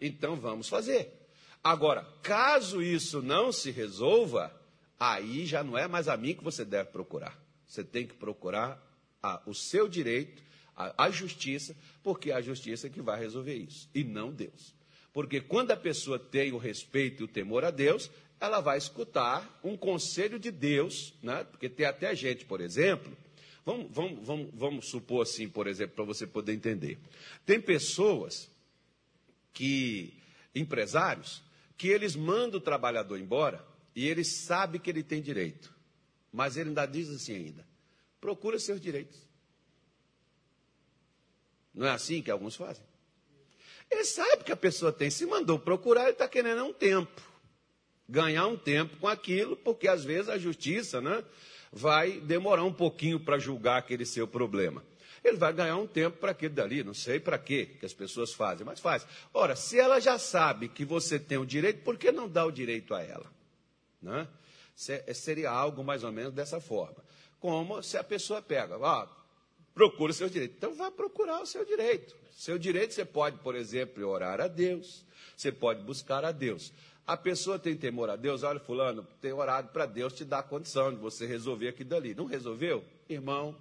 Então 0.00 0.34
vamos 0.34 0.70
fazer. 0.70 1.12
Agora, 1.62 2.02
caso 2.22 2.80
isso 2.80 3.20
não 3.20 3.52
se 3.52 3.70
resolva, 3.70 4.50
aí 4.98 5.44
já 5.44 5.62
não 5.62 5.76
é 5.76 5.86
mais 5.86 6.08
a 6.08 6.16
mim 6.16 6.34
que 6.34 6.42
você 6.42 6.64
deve 6.64 6.88
procurar. 6.92 7.38
Você 7.66 7.84
tem 7.84 8.06
que 8.06 8.14
procurar 8.14 8.82
a, 9.22 9.42
o 9.44 9.52
seu 9.52 9.86
direito 9.86 10.47
a, 10.78 11.10
justiça, 11.10 11.76
porque 12.02 12.30
é 12.30 12.34
a 12.34 12.40
justiça 12.40 12.88
que 12.88 13.02
vai 13.02 13.18
resolver 13.18 13.54
isso, 13.54 13.88
e 13.92 14.04
não 14.04 14.32
Deus. 14.32 14.74
Porque 15.12 15.40
quando 15.40 15.72
a 15.72 15.76
pessoa 15.76 16.18
tem 16.18 16.52
o 16.52 16.58
respeito 16.58 17.22
e 17.22 17.24
o 17.24 17.28
temor 17.28 17.64
a 17.64 17.70
Deus, 17.70 18.08
ela 18.40 18.60
vai 18.60 18.78
escutar 18.78 19.58
um 19.64 19.76
conselho 19.76 20.38
de 20.38 20.52
Deus, 20.52 21.12
né? 21.20 21.42
porque 21.42 21.68
tem 21.68 21.84
até 21.84 22.14
gente, 22.14 22.44
por 22.44 22.60
exemplo, 22.60 23.16
vamos, 23.66 23.88
vamos, 23.90 24.26
vamos, 24.26 24.50
vamos 24.54 24.88
supor 24.88 25.22
assim, 25.22 25.48
por 25.48 25.66
exemplo, 25.66 25.96
para 25.96 26.04
você 26.04 26.26
poder 26.26 26.52
entender. 26.52 26.98
Tem 27.44 27.60
pessoas 27.60 28.48
que, 29.52 30.14
empresários, 30.54 31.42
que 31.76 31.88
eles 31.88 32.14
mandam 32.14 32.60
o 32.60 32.62
trabalhador 32.62 33.18
embora 33.18 33.66
e 33.96 34.06
ele 34.06 34.24
sabe 34.24 34.78
que 34.78 34.88
ele 34.88 35.02
tem 35.02 35.20
direito, 35.20 35.74
mas 36.32 36.56
ele 36.56 36.68
ainda 36.68 36.86
diz 36.86 37.08
assim 37.08 37.34
ainda, 37.34 37.66
procura 38.20 38.60
seus 38.60 38.80
direitos. 38.80 39.27
Não 41.78 41.86
é 41.86 41.90
assim 41.90 42.20
que 42.20 42.28
alguns 42.28 42.56
fazem? 42.56 42.82
Ele 43.88 44.04
sabe 44.04 44.42
que 44.42 44.50
a 44.50 44.56
pessoa 44.56 44.90
tem, 44.92 45.10
se 45.10 45.24
mandou 45.24 45.60
procurar, 45.60 46.02
ele 46.02 46.10
está 46.10 46.26
querendo 46.26 46.64
um 46.64 46.72
tempo. 46.72 47.22
Ganhar 48.08 48.48
um 48.48 48.56
tempo 48.56 48.96
com 48.96 49.06
aquilo, 49.06 49.56
porque 49.56 49.86
às 49.86 50.02
vezes 50.02 50.28
a 50.28 50.36
justiça 50.36 51.00
né, 51.00 51.24
vai 51.72 52.18
demorar 52.18 52.64
um 52.64 52.72
pouquinho 52.72 53.20
para 53.20 53.38
julgar 53.38 53.78
aquele 53.78 54.04
seu 54.04 54.26
problema. 54.26 54.82
Ele 55.22 55.36
vai 55.36 55.52
ganhar 55.52 55.76
um 55.76 55.86
tempo 55.86 56.18
para 56.18 56.32
aquilo 56.32 56.52
dali, 56.52 56.82
não 56.82 56.94
sei 56.94 57.20
para 57.20 57.38
quê 57.38 57.66
que 57.78 57.86
as 57.86 57.94
pessoas 57.94 58.32
fazem, 58.32 58.66
mas 58.66 58.80
faz. 58.80 59.06
Ora, 59.32 59.54
se 59.54 59.78
ela 59.78 60.00
já 60.00 60.18
sabe 60.18 60.68
que 60.68 60.84
você 60.84 61.16
tem 61.16 61.38
o 61.38 61.46
direito, 61.46 61.84
por 61.84 61.96
que 61.96 62.10
não 62.10 62.28
dá 62.28 62.44
o 62.44 62.50
direito 62.50 62.92
a 62.92 63.02
ela? 63.04 63.30
Né? 64.02 64.26
Seria 64.74 65.50
algo 65.50 65.84
mais 65.84 66.02
ou 66.02 66.10
menos 66.10 66.32
dessa 66.32 66.60
forma. 66.60 67.04
Como 67.38 67.80
se 67.84 67.96
a 67.96 68.02
pessoa 68.02 68.42
pega, 68.42 68.76
ah, 68.84 69.08
procura 69.78 70.10
o 70.10 70.14
seu 70.14 70.28
direito. 70.28 70.54
Então 70.58 70.74
vá 70.74 70.90
procurar 70.90 71.40
o 71.40 71.46
seu 71.46 71.64
direito. 71.64 72.16
Seu 72.32 72.58
direito 72.58 72.92
você 72.92 73.04
pode, 73.04 73.38
por 73.38 73.54
exemplo, 73.54 74.04
orar 74.08 74.40
a 74.40 74.48
Deus, 74.48 75.04
você 75.36 75.52
pode 75.52 75.84
buscar 75.84 76.24
a 76.24 76.32
Deus. 76.32 76.72
A 77.06 77.16
pessoa 77.16 77.60
tem 77.60 77.76
temor 77.76 78.10
a 78.10 78.16
Deus, 78.16 78.42
olha, 78.42 78.58
fulano, 78.58 79.06
tem 79.20 79.32
orado 79.32 79.68
para 79.68 79.86
Deus 79.86 80.12
te 80.12 80.24
dar 80.24 80.42
condição 80.42 80.92
de 80.92 80.96
você 80.96 81.26
resolver 81.26 81.68
aquilo 81.68 81.90
dali. 81.90 82.12
Não 82.12 82.24
resolveu? 82.24 82.84
Irmão, 83.08 83.54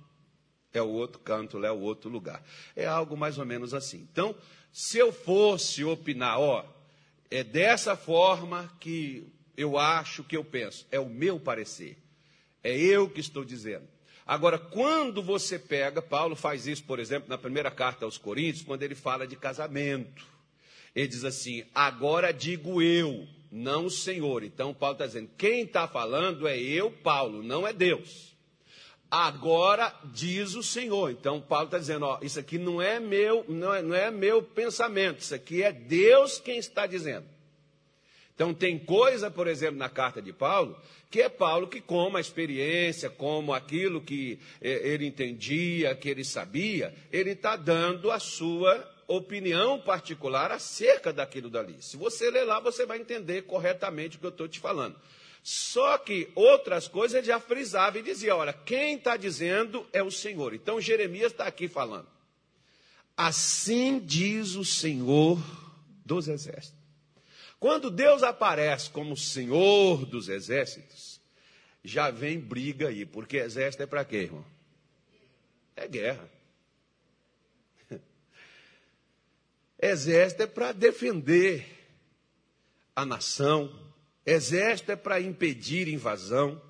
é 0.73 0.81
o 0.81 0.89
outro 0.89 1.19
canto, 1.19 1.63
é 1.63 1.71
o 1.71 1.79
outro 1.79 2.09
lugar. 2.09 2.43
É 2.75 2.87
algo 2.87 3.15
mais 3.15 3.37
ou 3.37 3.45
menos 3.45 3.75
assim. 3.75 4.07
Então, 4.11 4.35
se 4.73 4.97
eu 4.97 5.13
fosse 5.13 5.83
opinar, 5.83 6.39
ó, 6.39 6.65
é 7.29 7.43
dessa 7.43 7.95
forma 7.95 8.75
que 8.79 9.31
eu 9.55 9.77
acho 9.77 10.23
que 10.23 10.35
eu 10.35 10.43
penso, 10.43 10.87
é 10.89 10.99
o 10.99 11.07
meu 11.07 11.39
parecer. 11.39 11.95
É 12.63 12.75
eu 12.75 13.07
que 13.07 13.19
estou 13.19 13.45
dizendo. 13.45 13.87
Agora, 14.27 14.59
quando 14.59 15.23
você 15.23 15.57
pega, 15.57 16.01
Paulo 16.01 16.35
faz 16.35 16.67
isso, 16.67 16.83
por 16.83 16.99
exemplo, 16.99 17.29
na 17.29 17.37
primeira 17.37 17.71
carta 17.71 18.03
aos 18.03 18.17
Coríntios, 18.17 18.65
quando 18.65 18.83
ele 18.83 18.93
fala 18.93 19.25
de 19.25 19.37
casamento. 19.37 20.25
Ele 20.93 21.07
diz 21.07 21.23
assim: 21.23 21.63
agora 21.73 22.33
digo 22.33 22.81
eu, 22.81 23.25
não 23.49 23.85
o 23.85 23.89
Senhor. 23.89 24.43
Então, 24.43 24.73
Paulo 24.73 24.95
está 24.95 25.05
dizendo: 25.05 25.29
quem 25.37 25.61
está 25.61 25.87
falando 25.87 26.45
é 26.45 26.57
eu, 26.57 26.91
Paulo, 26.91 27.41
não 27.41 27.65
é 27.65 27.71
Deus. 27.71 28.35
Agora 29.09 29.95
diz 30.13 30.55
o 30.55 30.63
Senhor. 30.63 31.11
Então, 31.11 31.39
Paulo 31.39 31.67
está 31.67 31.77
dizendo: 31.77 32.05
ó, 32.05 32.19
isso 32.21 32.37
aqui 32.37 32.57
não 32.57 32.81
é 32.81 32.99
meu, 32.99 33.45
não 33.47 33.73
é, 33.73 33.81
não 33.81 33.95
é 33.95 34.11
meu 34.11 34.43
pensamento, 34.43 35.19
isso 35.21 35.33
aqui 35.33 35.63
é 35.63 35.71
Deus 35.71 36.37
quem 36.37 36.57
está 36.57 36.85
dizendo. 36.85 37.36
Então, 38.37 38.53
tem 38.53 38.77
coisa, 38.77 39.31
por 39.31 39.47
exemplo, 39.47 39.77
na 39.77 39.89
carta 39.89 40.21
de 40.21 40.31
Paulo, 40.31 40.79
que 41.09 41.23
é 41.23 41.27
Paulo 41.27 41.67
que, 41.67 41.81
como 41.81 42.17
a 42.17 42.21
experiência, 42.21 43.09
como 43.09 43.51
aquilo 43.51 43.99
que 43.99 44.37
eh, 44.61 44.93
ele 44.93 45.07
entendia, 45.07 45.95
que 45.95 46.07
ele 46.07 46.23
sabia, 46.23 46.93
ele 47.11 47.31
está 47.31 47.55
dando 47.55 48.11
a 48.11 48.19
sua 48.19 48.87
opinião 49.07 49.79
particular 49.79 50.51
acerca 50.51 51.11
daquilo 51.11 51.49
dali. 51.49 51.77
Se 51.79 51.97
você 51.97 52.29
ler 52.29 52.43
lá, 52.43 52.59
você 52.59 52.85
vai 52.85 52.99
entender 52.99 53.41
corretamente 53.41 54.17
o 54.17 54.19
que 54.19 54.27
eu 54.27 54.29
estou 54.29 54.47
te 54.47 54.59
falando. 54.59 54.95
Só 55.41 55.97
que 55.97 56.29
outras 56.35 56.87
coisas 56.87 57.17
ele 57.17 57.25
já 57.25 57.39
frisava 57.39 57.97
e 57.97 58.03
dizia: 58.03 58.35
olha, 58.35 58.53
quem 58.53 58.97
está 58.97 59.17
dizendo 59.17 59.83
é 59.91 60.03
o 60.03 60.11
Senhor. 60.11 60.53
Então 60.53 60.79
Jeremias 60.79 61.31
está 61.31 61.45
aqui 61.45 61.67
falando. 61.67 62.07
Assim 63.15 63.97
diz 63.97 64.53
o 64.53 64.63
Senhor 64.63 65.41
dos 66.05 66.27
exércitos. 66.27 66.76
Quando 67.59 67.89
Deus 67.89 68.21
aparece 68.21 68.89
como 68.89 69.17
Senhor 69.17 70.05
dos 70.05 70.29
exércitos, 70.29 71.19
já 71.83 72.11
vem 72.11 72.39
briga 72.39 72.89
aí, 72.89 73.05
porque 73.05 73.37
exército 73.37 73.83
é 73.83 73.87
para 73.87 74.05
quê, 74.05 74.17
irmão? 74.17 74.45
É 75.75 75.87
guerra. 75.87 76.29
Exército 79.79 80.43
é 80.43 80.47
para 80.47 80.71
defender 80.71 81.65
a 82.95 83.05
nação, 83.05 83.71
exército 84.25 84.91
é 84.91 84.95
para 84.95 85.21
impedir 85.21 85.87
invasão, 85.87 86.61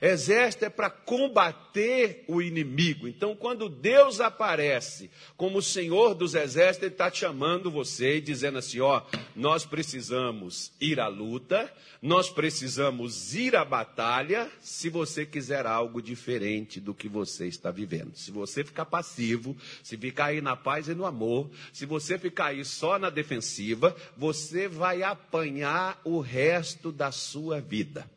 Exército 0.00 0.64
é 0.64 0.70
para 0.70 0.88
combater 0.88 2.24
o 2.26 2.40
inimigo. 2.40 3.06
Então, 3.06 3.36
quando 3.36 3.68
Deus 3.68 4.18
aparece 4.18 5.10
como 5.36 5.58
o 5.58 5.62
Senhor 5.62 6.14
dos 6.14 6.34
exércitos, 6.34 6.84
Ele 6.86 6.94
está 6.94 7.10
chamando 7.10 7.70
você 7.70 8.16
e 8.16 8.20
dizendo 8.20 8.58
assim: 8.58 8.80
ó, 8.80 9.02
nós 9.36 9.66
precisamos 9.66 10.72
ir 10.80 10.98
à 10.98 11.06
luta, 11.06 11.70
nós 12.00 12.30
precisamos 12.30 13.34
ir 13.34 13.54
à 13.54 13.62
batalha, 13.62 14.50
se 14.58 14.88
você 14.88 15.26
quiser 15.26 15.66
algo 15.66 16.00
diferente 16.00 16.80
do 16.80 16.94
que 16.94 17.08
você 17.08 17.46
está 17.46 17.70
vivendo. 17.70 18.14
Se 18.14 18.30
você 18.30 18.64
ficar 18.64 18.86
passivo, 18.86 19.54
se 19.82 19.98
ficar 19.98 20.26
aí 20.26 20.40
na 20.40 20.56
paz 20.56 20.88
e 20.88 20.94
no 20.94 21.04
amor, 21.04 21.50
se 21.74 21.84
você 21.84 22.18
ficar 22.18 22.46
aí 22.46 22.64
só 22.64 22.98
na 22.98 23.10
defensiva, 23.10 23.94
você 24.16 24.66
vai 24.66 25.02
apanhar 25.02 26.00
o 26.04 26.20
resto 26.20 26.90
da 26.90 27.12
sua 27.12 27.60
vida. 27.60 28.08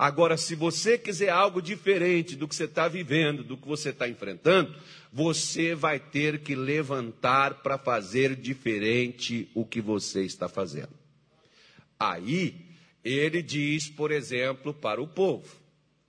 Agora, 0.00 0.38
se 0.38 0.54
você 0.54 0.96
quiser 0.96 1.28
algo 1.28 1.60
diferente 1.60 2.34
do 2.34 2.48
que 2.48 2.54
você 2.54 2.64
está 2.64 2.88
vivendo, 2.88 3.44
do 3.44 3.54
que 3.54 3.68
você 3.68 3.90
está 3.90 4.08
enfrentando, 4.08 4.74
você 5.12 5.74
vai 5.74 6.00
ter 6.00 6.38
que 6.38 6.54
levantar 6.54 7.62
para 7.62 7.76
fazer 7.76 8.34
diferente 8.34 9.50
o 9.54 9.62
que 9.62 9.78
você 9.78 10.24
está 10.24 10.48
fazendo. 10.48 10.88
Aí, 11.98 12.64
ele 13.04 13.42
diz, 13.42 13.90
por 13.90 14.10
exemplo, 14.10 14.72
para 14.72 15.02
o 15.02 15.06
povo: 15.06 15.54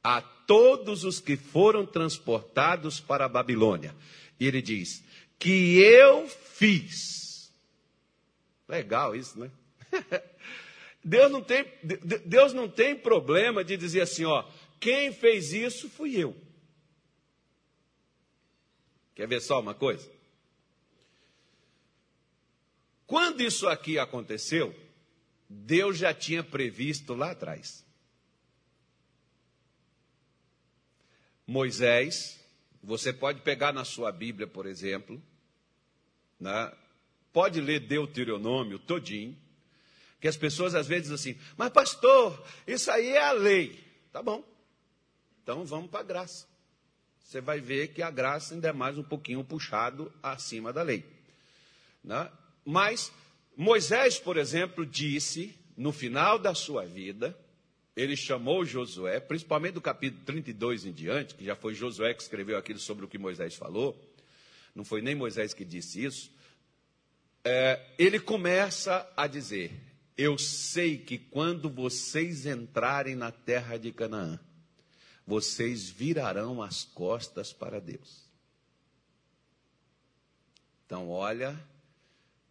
a 0.02 0.22
todos 0.22 1.04
os 1.04 1.20
que 1.20 1.36
foram 1.36 1.86
transportados 1.86 3.02
para 3.02 3.26
a 3.26 3.28
Babilônia, 3.28 3.94
ele 4.40 4.62
diz: 4.62 5.04
que 5.38 5.80
eu 5.80 6.30
fiz. 6.30 7.52
Legal 8.70 9.14
isso, 9.18 9.38
né? 9.38 9.52
Deus 11.04 11.32
não 11.32 11.44
tem, 11.44 11.66
Deus 12.26 12.54
não 12.54 12.70
tem 12.70 12.96
problema 12.96 13.64
de 13.64 13.76
dizer 13.76 14.02
assim, 14.02 14.26
ó, 14.26 14.48
quem 14.80 15.12
fez 15.12 15.52
isso 15.52 15.90
fui 15.90 16.16
eu. 16.16 16.36
Quer 19.16 19.28
ver 19.28 19.42
só 19.42 19.60
uma 19.60 19.74
coisa? 19.74 20.10
Quando 23.06 23.42
isso 23.42 23.68
aqui 23.68 24.00
aconteceu, 24.00 24.74
Deus 25.50 25.98
já 25.98 26.14
tinha 26.14 26.44
previsto 26.44 27.14
lá 27.14 27.32
atrás. 27.32 27.86
Moisés, 31.46 32.40
você 32.82 33.12
pode 33.12 33.42
pegar 33.42 33.74
na 33.74 33.84
sua 33.84 34.12
Bíblia, 34.12 34.48
por 34.48 34.66
exemplo, 34.66 35.22
né? 36.40 36.72
pode 37.34 37.60
ler 37.60 37.82
Deuteronômio 37.82 38.80
todinho, 38.80 39.38
que 40.22 40.28
as 40.28 40.38
pessoas 40.38 40.76
às 40.76 40.88
vezes 40.88 41.10
dizem 41.10 41.34
assim, 41.34 41.42
mas 41.58 41.72
pastor, 41.72 42.46
isso 42.68 42.92
aí 42.92 43.10
é 43.10 43.24
a 43.24 43.32
lei. 43.32 43.84
Tá 44.14 44.22
bom. 44.22 44.44
Então 45.42 45.66
vamos 45.66 45.90
para 45.90 46.02
a 46.02 46.04
graça. 46.04 46.48
Você 47.24 47.42
vai 47.42 47.60
ver 47.60 47.88
que 47.88 48.04
a 48.04 48.12
graça 48.12 48.54
ainda 48.54 48.70
é 48.70 48.74
mais 48.74 49.00
um 49.00 49.04
pouquinho 49.04 49.44
puxado 49.44 50.14
acima 50.22 50.72
da 50.72 50.84
lei. 50.84 51.04
Né? 52.04 52.30
Mas 52.64 53.12
Moisés, 53.58 54.20
por 54.20 54.38
exemplo, 54.38 54.86
disse 54.86 55.58
no 55.76 55.92
final 55.92 56.38
da 56.38 56.54
sua 56.54 56.86
vida, 56.86 57.36
ele 57.96 58.16
chamou 58.16 58.64
Josué, 58.64 59.20
principalmente 59.20 59.74
do 59.74 59.82
capítulo 59.82 60.24
32 60.24 60.86
em 60.86 60.92
diante, 60.92 61.34
que 61.34 61.44
já 61.44 61.56
foi 61.56 61.74
Josué 61.74 62.14
que 62.14 62.22
escreveu 62.22 62.60
aquilo 62.60 62.80
sobre 62.80 63.06
o 63.06 63.08
que 63.08 63.18
Moisés 63.18 63.56
falou, 63.56 64.00
não 64.76 64.86
foi 64.86 65.02
nem 65.02 65.16
Moisés 65.16 65.52
que 65.54 65.66
disse 65.66 66.04
isso, 66.04 66.32
é, 67.44 67.84
ele 67.98 68.20
começa 68.20 69.12
a 69.18 69.26
dizer: 69.26 69.72
eu 70.22 70.38
sei 70.38 71.00
que 71.00 71.18
quando 71.18 71.68
vocês 71.68 72.46
entrarem 72.46 73.16
na 73.16 73.32
terra 73.32 73.76
de 73.76 73.92
Canaã, 73.92 74.40
vocês 75.26 75.90
virarão 75.90 76.62
as 76.62 76.84
costas 76.84 77.52
para 77.52 77.82
Deus. 77.82 78.30
Então, 80.86 81.10
olha 81.10 81.60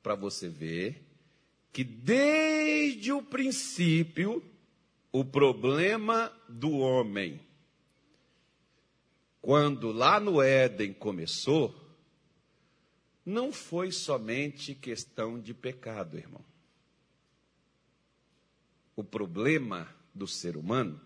para 0.03 0.17
você 0.17 0.49
ver 0.49 1.07
que 1.73 1.85
desde 1.85 3.13
o 3.13 3.23
princípio, 3.23 4.43
o 5.13 5.25
problema 5.25 6.33
do 6.49 6.73
homem, 6.79 7.41
quando 9.41 9.93
lá 9.93 10.19
no 10.19 10.43
Éden 10.43 10.93
começou, 10.93 11.73
não 13.25 13.53
foi 13.53 13.93
somente 13.93 14.75
questão 14.75 15.39
de 15.39 15.55
pecado, 15.55 16.19
irmão 16.19 16.50
o 19.01 19.05
problema 19.05 19.89
do 20.15 20.27
ser 20.27 20.59
humano 20.59 21.01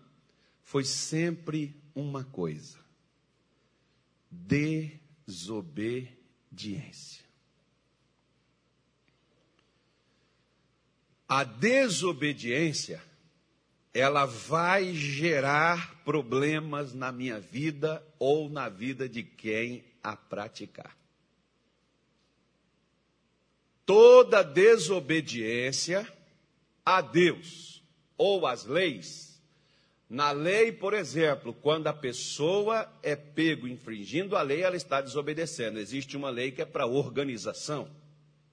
foi 0.61 0.83
sempre 0.83 1.73
uma 1.95 2.25
coisa: 2.25 2.77
desobediência. 4.29 7.23
A 11.27 11.43
desobediência, 11.43 13.03
ela 13.93 14.25
vai 14.25 14.93
gerar 14.93 16.03
problemas 16.03 16.93
na 16.93 17.11
minha 17.11 17.39
vida 17.39 18.05
ou 18.19 18.47
na 18.49 18.69
vida 18.69 19.09
de 19.09 19.23
quem 19.23 19.83
a 20.03 20.17
praticar. 20.17 20.95
Toda 23.85 24.43
desobediência 24.43 26.07
a 26.85 27.01
Deus 27.01 27.74
ou 28.17 28.45
as 28.45 28.65
leis. 28.65 29.41
Na 30.09 30.31
lei, 30.31 30.71
por 30.71 30.93
exemplo, 30.93 31.53
quando 31.53 31.87
a 31.87 31.93
pessoa 31.93 32.87
é 33.01 33.15
pego 33.15 33.67
infringindo 33.67 34.35
a 34.35 34.41
lei, 34.41 34.61
ela 34.61 34.75
está 34.75 35.01
desobedecendo. 35.01 35.79
Existe 35.79 36.15
uma 36.15 36.29
lei 36.29 36.51
que 36.51 36.61
é 36.61 36.65
para 36.65 36.85
organização, 36.85 37.89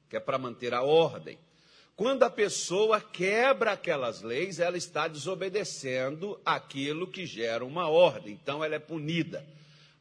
que 0.09 0.17
é 0.17 0.21
para 0.21 0.39
manter 0.39 0.73
a 0.73 0.83
ordem. 0.83 1.39
Quando 1.95 2.23
a 2.23 2.31
pessoa 2.31 3.01
quebra 3.01 3.73
aquelas 3.73 4.23
leis, 4.23 4.59
ela 4.59 4.79
está 4.79 5.07
desobedecendo 5.07 6.41
aquilo 6.45 7.07
que 7.07 7.27
gera 7.27 7.65
uma 7.65 7.87
ordem, 7.87 8.33
então 8.33 8.65
ela 8.65 8.75
é 8.75 8.79
punida. 8.79 9.47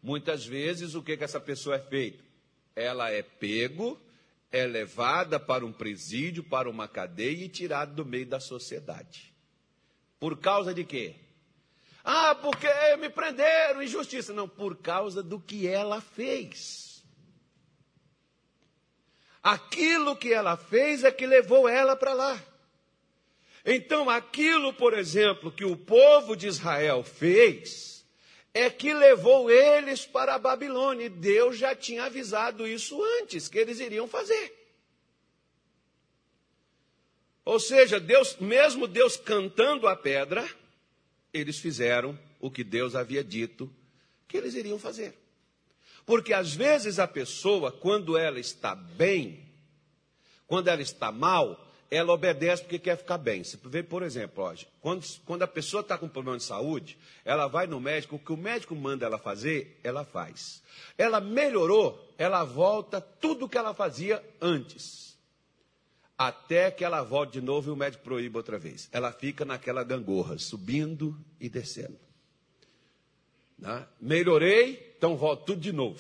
Muitas 0.02 0.46
vezes, 0.46 0.96
o 0.96 1.04
que, 1.04 1.18
que 1.18 1.24
essa 1.24 1.40
pessoa 1.40 1.76
é 1.76 1.80
feita? 1.80 2.24
Ela 2.76 3.12
é 3.12 3.22
pego, 3.22 4.00
é 4.52 4.66
levada 4.66 5.38
para 5.38 5.66
um 5.66 5.72
presídio, 5.72 6.44
para 6.44 6.70
uma 6.70 6.88
cadeia 6.88 7.44
e 7.44 7.50
tirada 7.50 7.94
do 7.94 8.06
meio 8.06 8.26
da 8.26 8.40
sociedade. 8.40 9.31
Por 10.22 10.38
causa 10.38 10.72
de 10.72 10.84
quê? 10.84 11.16
Ah, 12.04 12.36
porque 12.36 12.68
me 13.00 13.10
prenderam, 13.10 13.82
injustiça. 13.82 14.32
Não, 14.32 14.48
por 14.48 14.78
causa 14.78 15.24
do 15.24 15.40
que 15.40 15.68
ela 15.68 16.00
fez. 16.00 17.04
Aquilo 19.42 20.16
que 20.16 20.32
ela 20.32 20.56
fez 20.56 21.04
é 21.04 21.12
que 21.12 21.26
levou 21.26 21.68
ela 21.68 21.96
para 21.96 22.14
lá. 22.14 22.40
Então, 23.66 24.12
aquilo, 24.12 24.72
por 24.72 24.94
exemplo, 24.94 25.52
que 25.52 25.66
o 25.66 25.76
povo 25.76 26.36
de 26.36 26.46
Israel 26.46 27.04
fez, 27.04 28.06
é 28.54 28.70
que 28.70 28.94
levou 28.94 29.50
eles 29.50 30.06
para 30.06 30.36
a 30.36 30.40
Babilônia. 30.40 31.10
Deus 31.10 31.58
já 31.58 31.76
tinha 31.76 32.04
avisado 32.04 32.68
isso 32.68 33.02
antes, 33.22 33.48
que 33.48 33.58
eles 33.58 33.80
iriam 33.80 34.08
fazer. 34.08 34.61
Ou 37.52 37.60
seja, 37.60 38.00
Deus, 38.00 38.38
mesmo 38.40 38.88
Deus 38.88 39.18
cantando 39.18 39.86
a 39.86 39.94
pedra, 39.94 40.50
eles 41.34 41.60
fizeram 41.60 42.18
o 42.40 42.50
que 42.50 42.64
Deus 42.64 42.96
havia 42.96 43.22
dito 43.22 43.70
que 44.26 44.38
eles 44.38 44.56
iriam 44.56 44.80
fazer. 44.80 45.14
Porque 46.06 46.32
às 46.32 46.56
vezes 46.56 46.98
a 46.98 47.06
pessoa, 47.06 47.70
quando 47.70 48.18
ela 48.18 48.40
está 48.40 48.74
bem, 48.74 49.52
quando 50.48 50.70
ela 50.70 50.82
está 50.82 51.12
mal, 51.12 51.68
ela 51.90 52.14
obedece 52.14 52.62
porque 52.62 52.80
quer 52.80 52.96
ficar 52.96 53.18
bem. 53.18 53.44
Você 53.44 53.60
vê, 53.66 53.84
por 53.84 54.02
exemplo, 54.02 54.46
hoje, 54.46 54.66
quando, 54.80 55.06
quando 55.26 55.44
a 55.44 55.48
pessoa 55.48 55.82
está 55.82 55.98
com 55.98 56.08
problema 56.08 56.38
de 56.38 56.46
saúde, 56.46 56.98
ela 57.26 57.48
vai 57.48 57.68
no 57.68 57.82
médico, 57.82 58.16
o 58.16 58.20
que 58.20 58.32
o 58.32 58.38
médico 58.38 58.74
manda 58.78 59.06
ela 59.06 59.18
fazer, 59.18 59.78
ela 59.84 60.06
faz. 60.06 60.64
Ela 60.98 61.20
melhorou, 61.20 62.16
ela 62.18 62.46
volta 62.46 63.02
tudo 63.02 63.44
o 63.44 63.50
que 63.50 63.58
ela 63.58 63.74
fazia 63.74 64.24
antes. 64.40 65.11
Até 66.22 66.70
que 66.70 66.84
ela 66.84 67.02
volte 67.02 67.34
de 67.34 67.42
novo 67.42 67.72
e 67.72 67.74
o 67.74 67.76
médico 67.76 68.04
proíbe 68.04 68.38
outra 68.38 68.60
vez. 68.60 68.88
Ela 68.92 69.12
fica 69.12 69.44
naquela 69.44 69.84
gangorra, 69.84 70.38
subindo 70.38 71.20
e 71.40 71.50
descendo. 71.50 71.98
Né? 73.58 73.88
Melhorei, 74.00 74.94
então 74.96 75.18
volto 75.18 75.46
tudo 75.46 75.62
de 75.62 75.72
novo. 75.72 76.00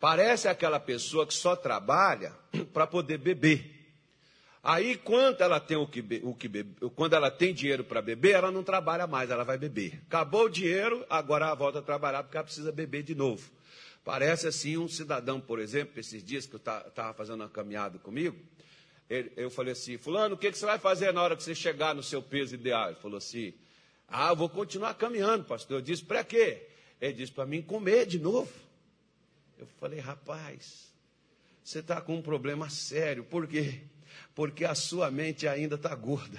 Parece 0.00 0.48
aquela 0.48 0.80
pessoa 0.80 1.24
que 1.28 1.32
só 1.32 1.54
trabalha 1.54 2.34
para 2.74 2.88
poder 2.88 3.18
beber. 3.18 3.86
Aí, 4.60 4.96
quando 4.96 5.42
ela 5.42 5.60
tem 5.60 5.76
o 5.76 5.86
que, 5.86 6.00
o 6.24 6.34
que 6.34 6.48
beber, 6.48 6.90
quando 6.96 7.12
ela 7.12 7.30
tem 7.30 7.54
dinheiro 7.54 7.84
para 7.84 8.02
beber, 8.02 8.32
ela 8.32 8.50
não 8.50 8.64
trabalha 8.64 9.06
mais, 9.06 9.30
ela 9.30 9.44
vai 9.44 9.56
beber. 9.56 10.02
Acabou 10.08 10.46
o 10.46 10.50
dinheiro, 10.50 11.06
agora 11.08 11.46
ela 11.46 11.54
volta 11.54 11.78
a 11.78 11.82
trabalhar 11.82 12.24
porque 12.24 12.36
ela 12.36 12.44
precisa 12.44 12.72
beber 12.72 13.04
de 13.04 13.14
novo. 13.14 13.48
Parece 14.02 14.48
assim 14.48 14.76
um 14.76 14.88
cidadão, 14.88 15.40
por 15.40 15.60
exemplo, 15.60 16.00
esses 16.00 16.24
dias 16.24 16.46
que 16.46 16.54
eu 16.54 16.58
estava 16.58 17.14
fazendo 17.14 17.42
uma 17.42 17.48
caminhada 17.48 17.96
comigo, 18.00 18.36
eu 19.08 19.50
falei 19.50 19.72
assim, 19.72 19.98
fulano, 19.98 20.34
o 20.34 20.38
que, 20.38 20.50
que 20.50 20.58
você 20.58 20.66
vai 20.66 20.78
fazer 20.78 21.12
na 21.12 21.22
hora 21.22 21.36
que 21.36 21.42
você 21.42 21.54
chegar 21.54 21.94
no 21.94 22.02
seu 22.02 22.22
peso 22.22 22.54
ideal? 22.54 22.88
Ele 22.88 23.00
falou 23.00 23.18
assim, 23.18 23.54
ah, 24.08 24.30
eu 24.30 24.36
vou 24.36 24.48
continuar 24.48 24.94
caminhando, 24.94 25.44
pastor. 25.44 25.78
Eu 25.78 25.82
disse, 25.82 26.04
para 26.04 26.24
quê? 26.24 26.68
Ele 27.00 27.12
disse, 27.12 27.32
para 27.32 27.46
mim 27.46 27.62
comer 27.62 28.06
de 28.06 28.18
novo. 28.18 28.50
Eu 29.58 29.66
falei, 29.78 30.00
rapaz, 30.00 30.92
você 31.62 31.80
está 31.80 32.00
com 32.00 32.16
um 32.16 32.22
problema 32.22 32.68
sério, 32.70 33.24
por 33.24 33.46
quê? 33.46 33.82
porque 34.34 34.64
a 34.64 34.74
sua 34.74 35.10
mente 35.10 35.46
ainda 35.46 35.76
está 35.76 35.94
gorda. 35.94 36.38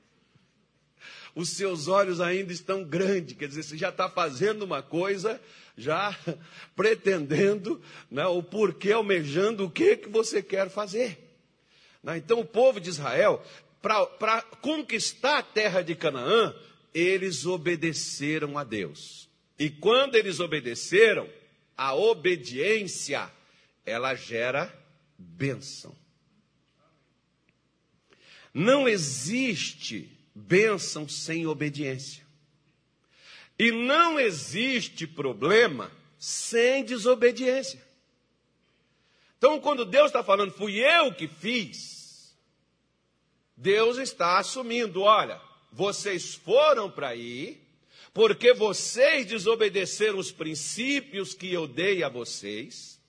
Os 1.34 1.50
seus 1.50 1.88
olhos 1.88 2.20
ainda 2.20 2.52
estão 2.52 2.84
grandes, 2.84 3.36
quer 3.36 3.48
dizer, 3.48 3.62
você 3.62 3.76
já 3.76 3.88
está 3.88 4.08
fazendo 4.08 4.62
uma 4.62 4.82
coisa, 4.82 5.40
já 5.76 6.16
pretendendo, 6.76 7.80
né, 8.10 8.26
o 8.26 8.42
porquê, 8.42 8.92
almejando 8.92 9.64
o 9.64 9.70
que, 9.70 9.96
que 9.96 10.08
você 10.08 10.42
quer 10.42 10.70
fazer. 10.70 11.25
Né? 12.06 12.18
Então, 12.18 12.38
o 12.38 12.44
povo 12.44 12.80
de 12.80 12.88
Israel, 12.88 13.44
para 13.82 14.40
conquistar 14.62 15.38
a 15.38 15.42
terra 15.42 15.82
de 15.82 15.96
Canaã, 15.96 16.54
eles 16.94 17.44
obedeceram 17.44 18.56
a 18.56 18.62
Deus. 18.62 19.28
E 19.58 19.68
quando 19.68 20.14
eles 20.14 20.38
obedeceram, 20.38 21.28
a 21.76 21.94
obediência, 21.96 23.28
ela 23.84 24.14
gera 24.14 24.72
bênção. 25.18 25.94
Não 28.54 28.88
existe 28.88 30.08
bênção 30.32 31.08
sem 31.08 31.44
obediência. 31.46 32.24
E 33.58 33.72
não 33.72 34.20
existe 34.20 35.08
problema 35.08 35.90
sem 36.18 36.84
desobediência. 36.84 37.84
Então, 39.38 39.60
quando 39.60 39.84
Deus 39.84 40.06
está 40.06 40.22
falando, 40.22 40.52
fui 40.52 40.78
eu 40.78 41.12
que 41.12 41.28
fiz, 41.28 41.95
Deus 43.56 43.96
está 43.96 44.38
assumindo: 44.38 45.02
olha, 45.02 45.40
vocês 45.72 46.34
foram 46.34 46.90
para 46.90 47.08
aí, 47.08 47.60
porque 48.12 48.52
vocês 48.52 49.26
desobedeceram 49.26 50.18
os 50.18 50.30
princípios 50.30 51.34
que 51.34 51.52
eu 51.52 51.66
dei 51.66 52.02
a 52.02 52.08
vocês, 52.08 53.00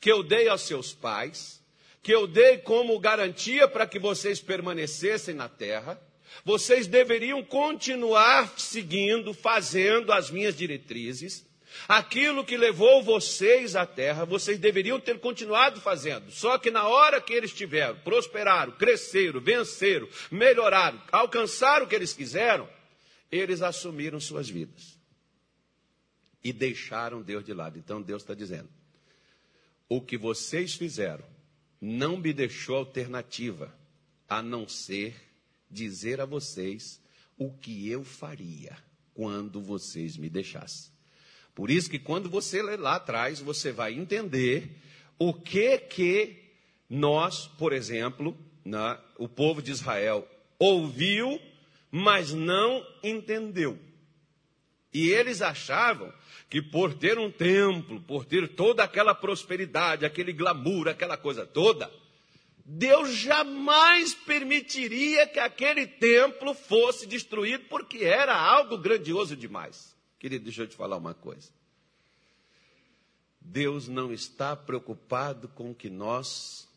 que 0.00 0.10
eu 0.10 0.22
dei 0.22 0.48
aos 0.48 0.62
seus 0.62 0.92
pais, 0.92 1.60
que 2.02 2.12
eu 2.12 2.26
dei 2.26 2.58
como 2.58 2.98
garantia 2.98 3.68
para 3.68 3.86
que 3.86 3.98
vocês 3.98 4.40
permanecessem 4.40 5.34
na 5.34 5.48
terra, 5.48 6.00
vocês 6.44 6.86
deveriam 6.86 7.42
continuar 7.42 8.58
seguindo, 8.58 9.34
fazendo 9.34 10.12
as 10.12 10.30
minhas 10.30 10.56
diretrizes. 10.56 11.44
Aquilo 11.88 12.44
que 12.44 12.56
levou 12.56 13.02
vocês 13.02 13.76
à 13.76 13.86
terra, 13.86 14.24
vocês 14.24 14.58
deveriam 14.58 15.00
ter 15.00 15.18
continuado 15.18 15.80
fazendo. 15.80 16.30
Só 16.30 16.58
que 16.58 16.70
na 16.70 16.86
hora 16.88 17.20
que 17.20 17.32
eles 17.32 17.52
tiveram, 17.52 17.98
prosperaram, 18.00 18.72
cresceram, 18.72 19.40
venceram, 19.40 20.08
melhoraram, 20.30 21.00
alcançaram 21.10 21.86
o 21.86 21.88
que 21.88 21.94
eles 21.94 22.12
quiseram, 22.12 22.68
eles 23.30 23.62
assumiram 23.62 24.20
suas 24.20 24.48
vidas. 24.48 24.98
E 26.42 26.52
deixaram 26.52 27.22
Deus 27.22 27.44
de 27.44 27.52
lado. 27.52 27.78
Então 27.78 28.00
Deus 28.00 28.22
está 28.22 28.34
dizendo: 28.34 28.68
o 29.88 30.00
que 30.00 30.16
vocês 30.16 30.74
fizeram 30.74 31.24
não 31.80 32.16
me 32.16 32.32
deixou 32.32 32.76
alternativa 32.76 33.74
a 34.28 34.42
não 34.42 34.68
ser 34.68 35.14
dizer 35.70 36.20
a 36.20 36.24
vocês 36.24 37.00
o 37.36 37.50
que 37.52 37.88
eu 37.88 38.04
faria 38.04 38.76
quando 39.14 39.60
vocês 39.60 40.16
me 40.16 40.28
deixassem. 40.28 40.92
Por 41.54 41.70
isso 41.70 41.90
que 41.90 41.98
quando 41.98 42.28
você 42.28 42.62
ler 42.62 42.78
lá 42.78 42.96
atrás, 42.96 43.40
você 43.40 43.72
vai 43.72 43.92
entender 43.92 44.70
o 45.18 45.34
que 45.34 45.78
que 45.78 46.42
nós, 46.88 47.46
por 47.46 47.72
exemplo, 47.72 48.36
na, 48.64 48.98
o 49.18 49.28
povo 49.28 49.60
de 49.60 49.70
Israel 49.70 50.26
ouviu, 50.58 51.40
mas 51.90 52.32
não 52.32 52.84
entendeu. 53.02 53.78
E 54.92 55.10
eles 55.10 55.40
achavam 55.40 56.12
que 56.48 56.60
por 56.60 56.94
ter 56.94 57.18
um 57.18 57.30
templo, 57.30 58.00
por 58.00 58.24
ter 58.24 58.48
toda 58.48 58.82
aquela 58.82 59.14
prosperidade, 59.14 60.04
aquele 60.04 60.32
glamour, 60.32 60.88
aquela 60.88 61.16
coisa 61.16 61.46
toda, 61.46 61.90
Deus 62.64 63.14
jamais 63.14 64.14
permitiria 64.14 65.26
que 65.26 65.38
aquele 65.38 65.86
templo 65.86 66.54
fosse 66.54 67.06
destruído, 67.06 67.64
porque 67.68 68.04
era 68.04 68.34
algo 68.36 68.78
grandioso 68.78 69.36
demais. 69.36 69.96
Querido, 70.20 70.44
deixa 70.44 70.62
eu 70.62 70.68
te 70.68 70.76
falar 70.76 70.98
uma 70.98 71.14
coisa. 71.14 71.50
Deus 73.40 73.88
não 73.88 74.12
está 74.12 74.54
preocupado 74.54 75.48
com 75.48 75.70
o 75.70 75.74
que 75.74 75.88
nós 75.88 76.68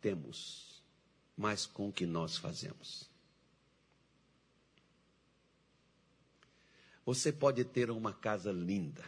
temos, 0.00 0.82
mas 1.36 1.66
com 1.66 1.90
o 1.90 1.92
que 1.92 2.06
nós 2.06 2.38
fazemos. 2.38 3.10
Você 7.04 7.30
pode 7.30 7.62
ter 7.62 7.90
uma 7.90 8.14
casa 8.14 8.50
linda. 8.50 9.04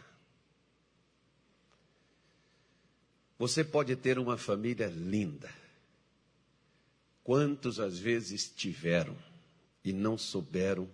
Você 3.39 3.63
pode 3.63 3.95
ter 3.95 4.19
uma 4.19 4.37
família 4.37 4.87
linda. 4.87 5.51
Quantos 7.23 7.79
às 7.79 7.97
vezes 7.97 8.47
tiveram 8.47 9.17
e 9.83 9.91
não 9.91 10.19
souberam, 10.19 10.87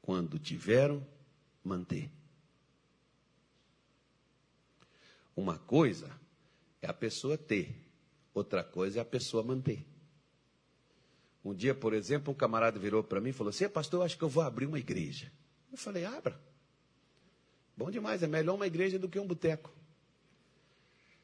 quando 0.00 0.38
tiveram, 0.38 1.04
manter? 1.64 2.10
Uma 5.36 5.58
coisa 5.58 6.10
é 6.82 6.88
a 6.88 6.92
pessoa 6.92 7.38
ter, 7.38 7.74
outra 8.34 8.62
coisa 8.62 8.98
é 8.98 9.02
a 9.02 9.04
pessoa 9.04 9.42
manter. 9.42 9.86
Um 11.44 11.54
dia, 11.54 11.74
por 11.74 11.94
exemplo, 11.94 12.32
um 12.32 12.36
camarada 12.36 12.78
virou 12.78 13.02
para 13.02 13.20
mim 13.20 13.30
e 13.30 13.32
falou 13.32 13.50
assim: 13.50 13.68
Pastor, 13.68 14.00
eu 14.00 14.04
acho 14.04 14.18
que 14.18 14.24
eu 14.24 14.28
vou 14.28 14.42
abrir 14.42 14.66
uma 14.66 14.78
igreja. 14.78 15.32
Eu 15.70 15.78
falei, 15.78 16.04
abra. 16.04 16.38
Bom 17.76 17.90
demais, 17.90 18.22
é 18.22 18.26
melhor 18.26 18.56
uma 18.56 18.66
igreja 18.66 18.98
do 18.98 19.08
que 19.08 19.18
um 19.18 19.26
boteco. 19.26 19.72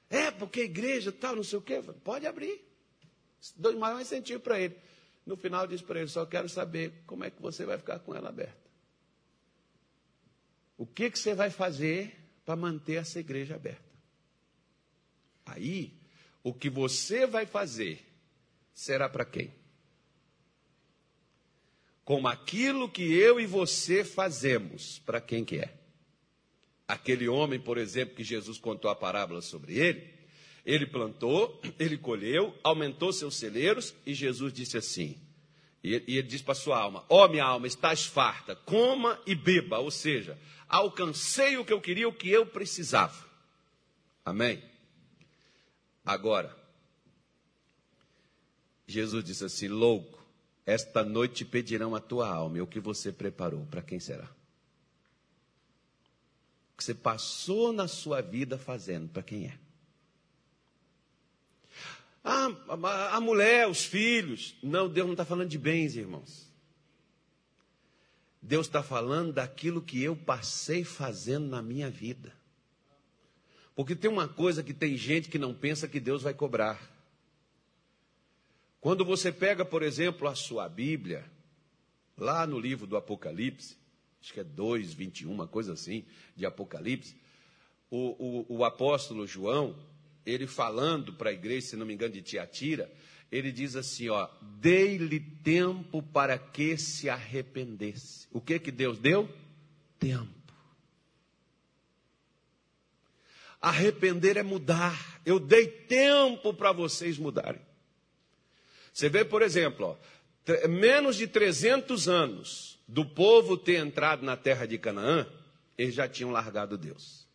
É, 0.09 0.31
porque 0.31 0.63
igreja 0.63 1.13
tal, 1.13 1.37
não 1.37 1.43
sei 1.43 1.59
o 1.59 1.63
quê. 1.63 1.83
Pode 2.03 2.27
abrir. 2.27 2.65
Dou 3.57 3.73
um 3.73 4.01
incentivo 4.01 4.41
para 4.41 4.59
ele. 4.59 4.77
No 5.27 5.37
final 5.37 5.67
disse 5.67 5.83
para 5.83 6.01
ele, 6.01 6.09
só 6.09 6.25
quero 6.25 6.49
saber 6.49 7.03
como 7.07 7.25
é 7.25 7.31
que 7.31 7.43
você 7.43 7.67
vai 7.67 7.77
ficar 7.77 7.99
com 7.99 8.15
ela 8.15 8.29
aberta. 8.29 8.66
O 10.77 10.87
que, 10.87 11.11
que 11.11 11.19
você 11.19 11.35
vai 11.35 11.51
fazer 11.51 12.15
para 12.45 12.57
manter 12.57 12.95
essa 12.95 13.19
igreja 13.19 13.55
aberta? 13.55 13.83
Aí, 15.45 15.93
o 16.43 16.53
que 16.53 16.69
você 16.69 17.27
vai 17.27 17.47
fazer 17.47 18.05
será 18.75 19.09
para 19.09 19.25
quem? 19.25 19.53
como 22.07 22.29
aquilo 22.29 22.89
que 22.89 23.03
eu 23.03 23.41
e 23.41 23.47
você 23.47 24.05
fazemos, 24.05 25.01
para 25.01 25.21
quem 25.21 25.45
que 25.45 25.57
é? 25.57 25.75
Aquele 26.87 27.29
homem, 27.29 27.59
por 27.59 27.79
exemplo, 27.79 28.15
que 28.15 28.23
Jesus 28.23 28.59
contou 28.59 28.89
a 28.89 28.95
parábola 28.95 29.43
sobre 29.43 29.77
ele, 29.77 30.15
ele 30.65 30.87
plantou, 30.87 31.61
ele 31.81 31.99
colheu, 31.99 32.57
aumentou 32.63 33.13
seus 33.13 33.35
celeiros 33.35 33.93
e 34.07 34.15
Jesus 34.15 34.53
disse 34.53 34.79
assim: 34.79 35.17
E, 35.83 35.95
ele 35.95 36.23
diz 36.23 36.43
para 36.43 36.55
sua 36.55 36.79
alma: 36.79 37.05
Ó 37.09 37.25
oh, 37.25 37.29
minha 37.29 37.45
alma, 37.45 37.67
estás 37.67 38.05
farta, 38.05 38.57
coma 38.57 39.21
e 39.27 39.35
beba. 39.35 39.79
Ou 39.79 39.91
seja, 39.91 40.39
alcancei 40.69 41.57
o 41.57 41.65
que 41.65 41.73
eu 41.73 41.81
queria, 41.81 42.09
o 42.09 42.13
que 42.13 42.29
eu 42.31 42.47
precisava. 42.47 43.27
Amém? 44.25 44.63
Agora, 46.05 46.57
Jesus 48.87 49.25
disse 49.25 49.45
assim: 49.45 49.69
Louco, 49.69 50.25
esta 50.65 51.05
noite 51.05 51.45
pedirão 51.45 51.95
a 51.95 52.01
tua 52.01 52.29
alma, 52.29 52.59
e 52.59 52.61
o 52.61 52.67
que 52.67 52.81
você 52.81 53.13
preparou, 53.13 53.65
para 53.67 53.83
quem 53.83 54.01
será? 54.01 54.25
O 56.75 56.77
que 56.77 56.85
você 56.85 56.95
passou 56.95 57.73
na 57.73 57.89
sua 57.89 58.21
vida 58.21 58.59
fazendo, 58.59 59.09
para 59.09 59.23
quem 59.23 59.47
é? 59.47 59.66
Ah, 62.29 62.49
a 63.13 63.21
mulher, 63.21 63.69
os 63.69 63.85
filhos. 63.85 64.57
Não, 64.61 64.89
Deus 64.89 65.07
não 65.07 65.13
está 65.13 65.25
falando 65.25 65.49
de 65.49 65.57
bens, 65.57 65.95
irmãos. 65.95 66.53
Deus 68.43 68.67
está 68.67 68.83
falando 68.83 69.33
daquilo 69.33 69.81
que 69.81 70.03
eu 70.03 70.17
passei 70.17 70.83
fazendo 70.83 71.47
na 71.47 71.63
minha 71.63 71.89
vida. 71.89 72.35
Porque 73.77 73.95
tem 73.95 74.11
uma 74.11 74.27
coisa 74.27 74.61
que 74.61 74.75
tem 74.75 74.97
gente 74.97 75.29
que 75.29 75.39
não 75.39 75.55
pensa 75.55 75.87
que 75.87 76.01
Deus 76.01 76.23
vai 76.23 76.35
cobrar. 76.35 76.91
Quando 78.81 79.05
você 79.05 79.31
pega, 79.31 79.65
por 79.65 79.85
exemplo, 79.85 80.27
a 80.27 80.35
sua 80.35 80.69
Bíblia, 80.69 81.25
lá 82.17 82.45
no 82.45 82.59
livro 82.59 82.89
do 82.89 82.97
Apocalipse, 82.97 83.77
acho 84.21 84.33
que 84.33 84.41
é 84.41 84.45
2, 84.45 84.95
21, 84.95 85.31
uma 85.31 85.47
coisa 85.47 85.75
assim, 85.75 86.05
de 86.35 86.45
Apocalipse, 86.45 87.15
o, 87.89 88.47
o, 88.49 88.57
o 88.59 88.65
apóstolo 88.65 89.29
João, 89.29 89.77
ele 90.27 90.47
falando 90.47 91.13
para 91.13 91.31
a 91.31 91.33
igreja, 91.33 91.69
se 91.69 91.77
não 91.77 91.87
me 91.87 91.95
engano, 91.95 92.13
de 92.13 92.21
Tiatira, 92.21 92.93
ele 93.31 93.53
diz 93.53 93.77
assim, 93.77 94.09
ó, 94.09 94.29
dei-lhe 94.61 95.21
tempo 95.21 96.03
para 96.03 96.37
que 96.39 96.77
se 96.77 97.09
arrependesse. 97.09 98.27
O 98.33 98.41
que 98.41 98.59
que 98.59 98.71
Deus 98.71 98.99
deu? 98.99 99.29
Tempo. 99.99 100.35
Arrepender 103.61 104.37
é 104.37 104.43
mudar. 104.43 105.21
Eu 105.25 105.41
dei 105.41 105.67
tempo 105.67 106.53
para 106.53 106.73
vocês 106.73 107.19
mudarem. 107.19 107.61
Você 108.93 109.09
vê, 109.09 109.25
por 109.25 109.43
exemplo, 109.43 109.87
ó, 109.87 110.69
menos 110.69 111.17
de 111.17 111.27
300 111.27 112.09
anos 112.09 112.79
do 112.87 113.05
povo 113.05 113.57
ter 113.57 113.77
entrado 113.77 114.25
na 114.25 114.37
terra 114.37 114.67
de 114.67 114.79
Canaã, 114.79 115.27
eles 115.77 115.95
já 115.95 116.09
tinham 116.09 116.31
largado 116.31 116.79
Deus. 116.79 117.26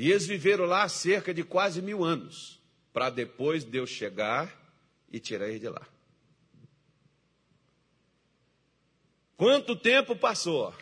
E 0.00 0.12
eles 0.12 0.28
viveram 0.28 0.64
lá 0.64 0.88
cerca 0.88 1.34
de 1.34 1.42
quase 1.42 1.82
mil 1.82 2.04
anos, 2.04 2.62
para 2.92 3.10
depois 3.10 3.64
Deus 3.64 3.90
chegar 3.90 4.56
e 5.10 5.18
tirar 5.18 5.48
eles 5.48 5.60
de 5.60 5.68
lá. 5.68 5.84
Quanto 9.36 9.74
tempo 9.74 10.14
passou 10.14 10.72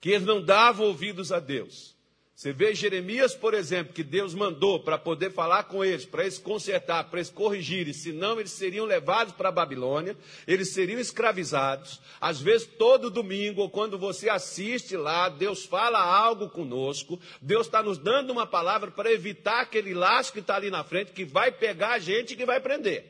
que 0.00 0.08
eles 0.08 0.26
não 0.26 0.42
davam 0.42 0.86
ouvidos 0.86 1.30
a 1.30 1.38
Deus? 1.38 1.94
Você 2.38 2.52
vê 2.52 2.72
Jeremias, 2.72 3.34
por 3.34 3.52
exemplo, 3.52 3.92
que 3.92 4.04
Deus 4.04 4.32
mandou 4.32 4.78
para 4.78 4.96
poder 4.96 5.32
falar 5.32 5.64
com 5.64 5.84
eles, 5.84 6.06
para 6.06 6.22
eles 6.22 6.38
consertar, 6.38 7.02
para 7.10 7.18
eles 7.18 7.30
corrigirem, 7.30 7.92
senão 7.92 8.38
eles 8.38 8.52
seriam 8.52 8.86
levados 8.86 9.34
para 9.34 9.48
a 9.48 9.52
Babilônia, 9.52 10.16
eles 10.46 10.72
seriam 10.72 11.00
escravizados. 11.00 12.00
Às 12.20 12.40
vezes, 12.40 12.64
todo 12.78 13.10
domingo, 13.10 13.68
quando 13.68 13.98
você 13.98 14.30
assiste 14.30 14.96
lá, 14.96 15.28
Deus 15.28 15.64
fala 15.64 15.98
algo 15.98 16.48
conosco, 16.48 17.18
Deus 17.42 17.66
está 17.66 17.82
nos 17.82 17.98
dando 17.98 18.30
uma 18.30 18.46
palavra 18.46 18.92
para 18.92 19.12
evitar 19.12 19.62
aquele 19.62 19.92
laço 19.92 20.32
que 20.32 20.38
está 20.38 20.54
ali 20.54 20.70
na 20.70 20.84
frente, 20.84 21.10
que 21.10 21.24
vai 21.24 21.50
pegar 21.50 21.94
a 21.94 21.98
gente 21.98 22.34
e 22.34 22.36
que 22.36 22.46
vai 22.46 22.60
prender. 22.60 23.04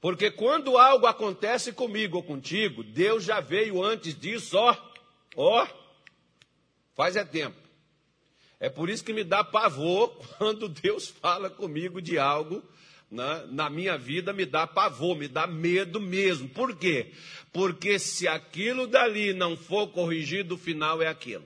Porque 0.00 0.30
quando 0.30 0.78
algo 0.78 1.06
acontece 1.06 1.72
comigo 1.72 2.18
ou 2.18 2.22
contigo, 2.22 2.84
Deus 2.84 3.24
já 3.24 3.40
veio 3.40 3.82
antes 3.82 4.16
disso, 4.16 4.56
ó, 4.56 4.76
ó 5.34 5.81
Faz 6.94 7.16
é 7.16 7.24
tempo. 7.24 7.56
É 8.60 8.68
por 8.68 8.88
isso 8.88 9.04
que 9.04 9.12
me 9.12 9.24
dá 9.24 9.42
pavor 9.42 10.10
quando 10.38 10.68
Deus 10.68 11.08
fala 11.08 11.50
comigo 11.50 12.00
de 12.00 12.18
algo 12.18 12.62
né, 13.10 13.46
na 13.50 13.68
minha 13.68 13.98
vida, 13.98 14.32
me 14.32 14.46
dá 14.46 14.66
pavor, 14.66 15.16
me 15.16 15.28
dá 15.28 15.46
medo 15.46 16.00
mesmo. 16.00 16.48
Por 16.48 16.74
quê? 16.76 17.12
Porque 17.52 17.98
se 17.98 18.26
aquilo 18.26 18.86
dali 18.86 19.34
não 19.34 19.56
for 19.56 19.88
corrigido, 19.88 20.54
o 20.54 20.58
final 20.58 21.02
é 21.02 21.08
aquilo. 21.08 21.44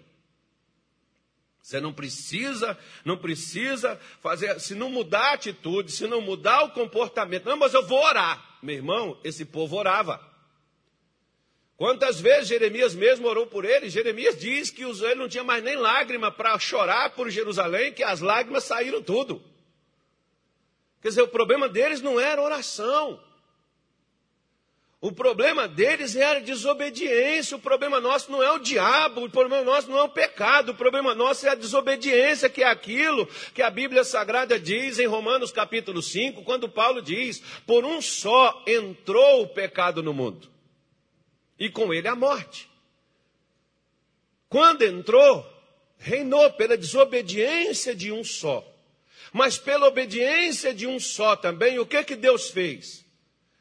Você 1.61 1.81
não 1.81 1.93
precisa, 1.93 2.79
não 3.05 3.19
precisa 3.19 3.99
fazer, 4.23 4.61
se 4.61 4.73
não 4.77 4.89
mudar 4.89 5.31
a 5.31 5.33
atitude, 5.33 5.91
se 5.91 6.07
não 6.07 6.21
mudar 6.21 6.63
o 6.63 6.71
comportamento. 6.71 7.47
Não, 7.47 7.57
mas 7.57 7.75
eu 7.75 7.85
vou 7.85 8.01
orar. 8.05 8.59
Meu 8.63 8.77
irmão, 8.77 9.19
esse 9.25 9.45
povo 9.45 9.75
orava. 9.75 10.21
Quantas 11.77 12.19
vezes 12.19 12.49
Jeremias 12.49 12.95
mesmo 12.95 13.29
orou 13.29 13.47
por 13.47 13.65
ele? 13.65 13.91
Jeremias 13.91 14.39
diz 14.39 14.71
que 14.71 14.83
ele 14.83 15.15
não 15.17 15.29
tinha 15.29 15.45
mais 15.45 15.63
nem 15.63 15.77
lágrima 15.77 16.33
para 16.33 16.59
chorar 16.59 17.11
por 17.11 17.29
Jerusalém, 17.29 17.93
que 17.93 18.03
as 18.03 18.21
lágrimas 18.21 18.65
saíram 18.65 19.03
tudo. 19.03 19.43
Quer 21.03 21.09
dizer, 21.09 21.23
o 21.23 21.29
problema 21.29 21.69
deles 21.69 22.01
não 22.01 22.19
era 22.19 22.41
oração. 22.41 23.21
O 25.03 25.13
problema 25.13 25.69
deles 25.69 26.17
era 26.17 26.41
desobediência. 26.41 27.59
O 27.59 27.61
problema 27.61 28.01
nosso 28.01 28.33
não 28.33 28.43
é 28.43 28.51
o 28.51 28.59
diabo, 28.59 29.27
o 29.27 29.31
problema 29.31 29.63
nosso 29.63 29.91
não 29.91 29.99
é 29.99 30.03
o 30.03 30.09
pecado, 30.09 30.71
o 30.71 30.75
problema 30.75 31.15
nosso 31.15 31.47
é 31.47 31.51
a 31.51 31.55
desobediência, 31.55 32.49
que 32.49 32.63
é 32.63 32.67
aquilo 32.67 33.29
que 33.55 33.61
a 33.61 33.69
Bíblia 33.69 34.03
Sagrada 34.03 34.59
diz 34.59 34.99
em 34.99 35.07
Romanos 35.07 35.53
capítulo 35.53 36.01
5, 36.01 36.43
quando 36.43 36.71
Paulo 36.71 37.03
diz: 37.03 37.41
Por 37.67 37.85
um 37.85 38.01
só 38.01 38.65
entrou 38.67 39.43
o 39.43 39.49
pecado 39.49 40.03
no 40.03 40.15
mundo 40.15 40.56
e 41.59 41.69
com 41.71 41.93
ele 41.93 42.09
a 42.09 42.15
morte. 42.15 42.69
Quando 44.49 44.83
entrou, 44.83 45.45
reinou 45.99 46.51
pela 46.53 46.77
desobediência 46.77 47.95
de 47.95 48.13
um 48.13 48.23
só. 48.23 48.67
Mas 49.33 49.59
pela 49.59 49.87
obediência 49.87 50.73
de 50.73 50.87
um 50.87 50.99
só 51.01 51.37
também, 51.37 51.79
o 51.79 51.87
que 51.87 52.03
que 52.05 52.17
Deus 52.17 52.51
fez? 52.51 53.05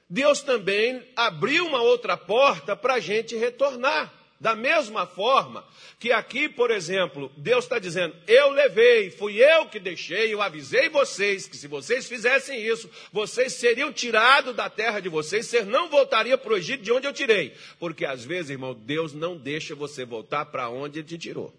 Deus 0.09 0.41
também 0.41 1.03
abriu 1.15 1.65
uma 1.65 1.81
outra 1.81 2.15
porta 2.15 2.75
para 2.75 2.95
a 2.95 2.99
gente 2.99 3.35
retornar. 3.35 4.13
Da 4.39 4.53
mesma 4.53 5.07
forma 5.07 5.65
que 5.97 6.11
aqui, 6.11 6.49
por 6.49 6.69
exemplo, 6.69 7.31
Deus 7.37 7.63
está 7.63 7.79
dizendo: 7.79 8.15
Eu 8.27 8.51
levei, 8.51 9.09
fui 9.09 9.37
eu 9.37 9.67
que 9.69 9.79
deixei, 9.79 10.33
eu 10.33 10.41
avisei 10.41 10.89
vocês 10.89 11.47
que 11.47 11.55
se 11.55 11.67
vocês 11.67 12.05
fizessem 12.05 12.61
isso, 12.61 12.89
vocês 13.13 13.53
seriam 13.53 13.93
tirados 13.93 14.53
da 14.53 14.69
terra 14.69 14.99
de 14.99 15.07
vocês, 15.07 15.45
vocês 15.45 15.65
não 15.65 15.89
voltariam 15.89 16.37
para 16.37 16.51
o 16.51 16.57
Egito 16.57 16.83
de 16.83 16.91
onde 16.91 17.07
eu 17.07 17.13
tirei. 17.13 17.55
Porque 17.79 18.05
às 18.05 18.25
vezes, 18.25 18.51
irmão, 18.51 18.73
Deus 18.73 19.13
não 19.13 19.37
deixa 19.37 19.73
você 19.73 20.03
voltar 20.03 20.45
para 20.47 20.69
onde 20.69 20.99
Ele 20.99 21.07
te 21.07 21.17
tirou. 21.17 21.53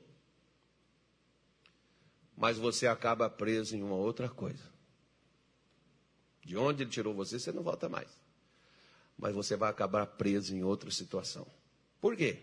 Mas 2.36 2.58
você 2.58 2.86
acaba 2.86 3.30
preso 3.30 3.74
em 3.74 3.82
uma 3.82 3.96
outra 3.96 4.28
coisa. 4.28 4.70
De 6.44 6.58
onde 6.58 6.82
Ele 6.82 6.90
tirou 6.90 7.14
você, 7.14 7.38
você 7.38 7.50
não 7.50 7.62
volta 7.62 7.88
mais. 7.88 8.08
Mas 9.16 9.34
você 9.34 9.56
vai 9.56 9.70
acabar 9.70 10.06
preso 10.06 10.54
em 10.54 10.62
outra 10.62 10.90
situação. 10.90 11.46
Por 12.02 12.14
quê? 12.14 12.42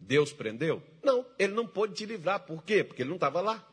Deus 0.00 0.32
prendeu? 0.32 0.82
Não, 1.02 1.26
ele 1.38 1.52
não 1.52 1.66
pôde 1.66 1.94
te 1.94 2.06
livrar. 2.06 2.40
Por 2.40 2.64
quê? 2.64 2.82
Porque 2.82 3.02
ele 3.02 3.10
não 3.10 3.16
estava 3.16 3.40
lá. 3.40 3.64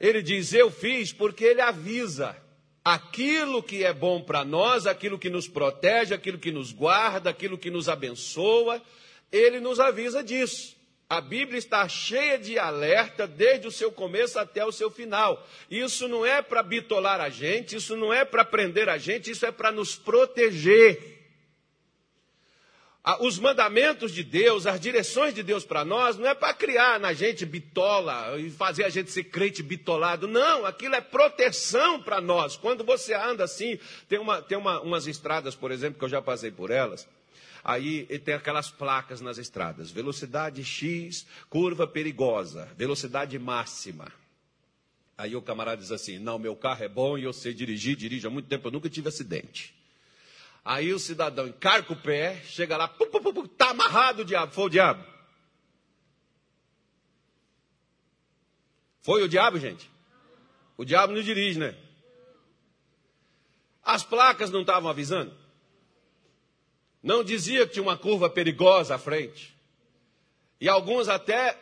Ele 0.00 0.20
diz: 0.20 0.52
Eu 0.52 0.70
fiz 0.70 1.12
porque 1.12 1.44
ele 1.44 1.60
avisa 1.60 2.36
aquilo 2.84 3.62
que 3.62 3.84
é 3.84 3.92
bom 3.92 4.20
para 4.20 4.44
nós, 4.44 4.86
aquilo 4.86 5.18
que 5.18 5.30
nos 5.30 5.46
protege, 5.46 6.12
aquilo 6.12 6.38
que 6.38 6.50
nos 6.50 6.72
guarda, 6.72 7.30
aquilo 7.30 7.56
que 7.56 7.70
nos 7.70 7.88
abençoa. 7.88 8.82
Ele 9.30 9.60
nos 9.60 9.78
avisa 9.78 10.22
disso. 10.22 10.76
A 11.08 11.20
Bíblia 11.20 11.58
está 11.58 11.86
cheia 11.88 12.38
de 12.38 12.58
alerta 12.58 13.26
desde 13.26 13.66
o 13.66 13.70
seu 13.70 13.92
começo 13.92 14.38
até 14.38 14.64
o 14.64 14.72
seu 14.72 14.90
final. 14.90 15.46
Isso 15.70 16.08
não 16.08 16.24
é 16.24 16.40
para 16.42 16.62
bitolar 16.62 17.20
a 17.20 17.28
gente, 17.28 17.76
isso 17.76 17.94
não 17.96 18.12
é 18.12 18.24
para 18.24 18.44
prender 18.44 18.88
a 18.88 18.98
gente, 18.98 19.30
isso 19.30 19.44
é 19.44 19.52
para 19.52 19.70
nos 19.70 19.94
proteger 19.94 21.21
os 23.18 23.36
mandamentos 23.38 24.12
de 24.12 24.22
Deus, 24.22 24.64
as 24.64 24.78
direções 24.78 25.34
de 25.34 25.42
Deus 25.42 25.64
para 25.64 25.84
nós, 25.84 26.16
não 26.16 26.28
é 26.28 26.34
para 26.34 26.54
criar 26.54 27.00
na 27.00 27.12
gente 27.12 27.44
bitola 27.44 28.38
e 28.38 28.48
fazer 28.48 28.84
a 28.84 28.88
gente 28.88 29.10
ser 29.10 29.24
crente 29.24 29.60
bitolado. 29.60 30.28
Não, 30.28 30.64
aquilo 30.64 30.94
é 30.94 31.00
proteção 31.00 32.00
para 32.00 32.20
nós. 32.20 32.56
Quando 32.56 32.84
você 32.84 33.12
anda 33.12 33.42
assim, 33.42 33.76
tem, 34.08 34.20
uma, 34.20 34.40
tem 34.40 34.56
uma, 34.56 34.80
umas 34.80 35.08
estradas, 35.08 35.56
por 35.56 35.72
exemplo, 35.72 35.98
que 35.98 36.04
eu 36.04 36.08
já 36.08 36.22
passei 36.22 36.52
por 36.52 36.70
elas. 36.70 37.08
Aí 37.64 38.04
tem 38.20 38.34
aquelas 38.34 38.70
placas 38.70 39.20
nas 39.20 39.36
estradas: 39.36 39.90
velocidade 39.90 40.62
X, 40.64 41.26
curva 41.50 41.88
perigosa, 41.88 42.68
velocidade 42.76 43.36
máxima. 43.36 44.12
Aí 45.18 45.34
o 45.34 45.42
camarada 45.42 45.80
diz 45.80 45.90
assim: 45.90 46.18
Não, 46.18 46.38
meu 46.38 46.54
carro 46.54 46.84
é 46.84 46.88
bom 46.88 47.18
e 47.18 47.24
eu 47.24 47.32
sei 47.32 47.52
dirigir, 47.52 47.96
dirijo 47.96 48.28
há 48.28 48.30
muito 48.30 48.48
tempo, 48.48 48.68
eu 48.68 48.72
nunca 48.72 48.88
tive 48.88 49.08
acidente. 49.08 49.74
Aí 50.64 50.92
o 50.92 50.98
cidadão 50.98 51.46
encarca 51.48 51.92
o 51.92 51.96
pé, 51.96 52.40
chega 52.44 52.76
lá, 52.76 52.86
pum, 52.86 53.06
pum, 53.10 53.32
pum, 53.32 53.46
tá 53.46 53.70
amarrado 53.70 54.22
o 54.22 54.24
diabo. 54.24 54.52
Foi 54.52 54.66
o 54.66 54.70
diabo. 54.70 55.04
Foi 59.00 59.22
o 59.22 59.28
diabo, 59.28 59.58
gente? 59.58 59.90
O 60.76 60.84
diabo 60.84 61.12
não 61.12 61.22
dirige, 61.22 61.58
né? 61.58 61.76
As 63.82 64.04
placas 64.04 64.50
não 64.50 64.60
estavam 64.60 64.88
avisando. 64.88 65.36
Não 67.02 67.24
dizia 67.24 67.66
que 67.66 67.72
tinha 67.72 67.82
uma 67.82 67.98
curva 67.98 68.30
perigosa 68.30 68.94
à 68.94 68.98
frente. 68.98 69.56
E 70.60 70.68
alguns 70.68 71.08
até, 71.08 71.58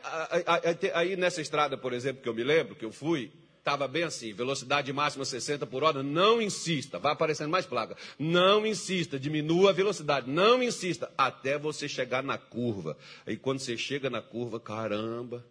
aí 0.93 1.17
nessa 1.17 1.41
estrada, 1.41 1.79
por 1.79 1.95
exemplo, 1.95 2.23
que 2.23 2.29
eu 2.29 2.35
me 2.35 2.45
lembro, 2.45 2.77
que 2.77 2.85
eu 2.85 2.93
fui, 2.93 3.33
estava 3.61 3.87
bem 3.87 4.03
assim, 4.03 4.33
velocidade 4.33 4.93
máxima 4.93 5.25
60 5.25 5.67
por 5.67 5.85
hora, 5.85 6.03
não 6.03 6.43
insista, 6.43 6.99
vai 6.99 7.13
aparecendo 7.13 7.51
mais 7.51 7.67
placa. 7.67 7.97
Não 8.19 8.67
insista, 8.67 9.19
diminua 9.19 9.71
a 9.71 9.73
velocidade, 9.73 10.29
não 10.29 10.63
insista, 10.63 11.13
até 11.17 11.59
você 11.59 11.89
chegar 11.89 12.23
na 12.23 12.37
curva. 12.37 12.97
Aí 13.27 13.37
quando 13.37 13.61
você 13.61 13.77
chega 13.77 14.11
na 14.11 14.21
curva, 14.21 14.59
caramba, 14.59 15.47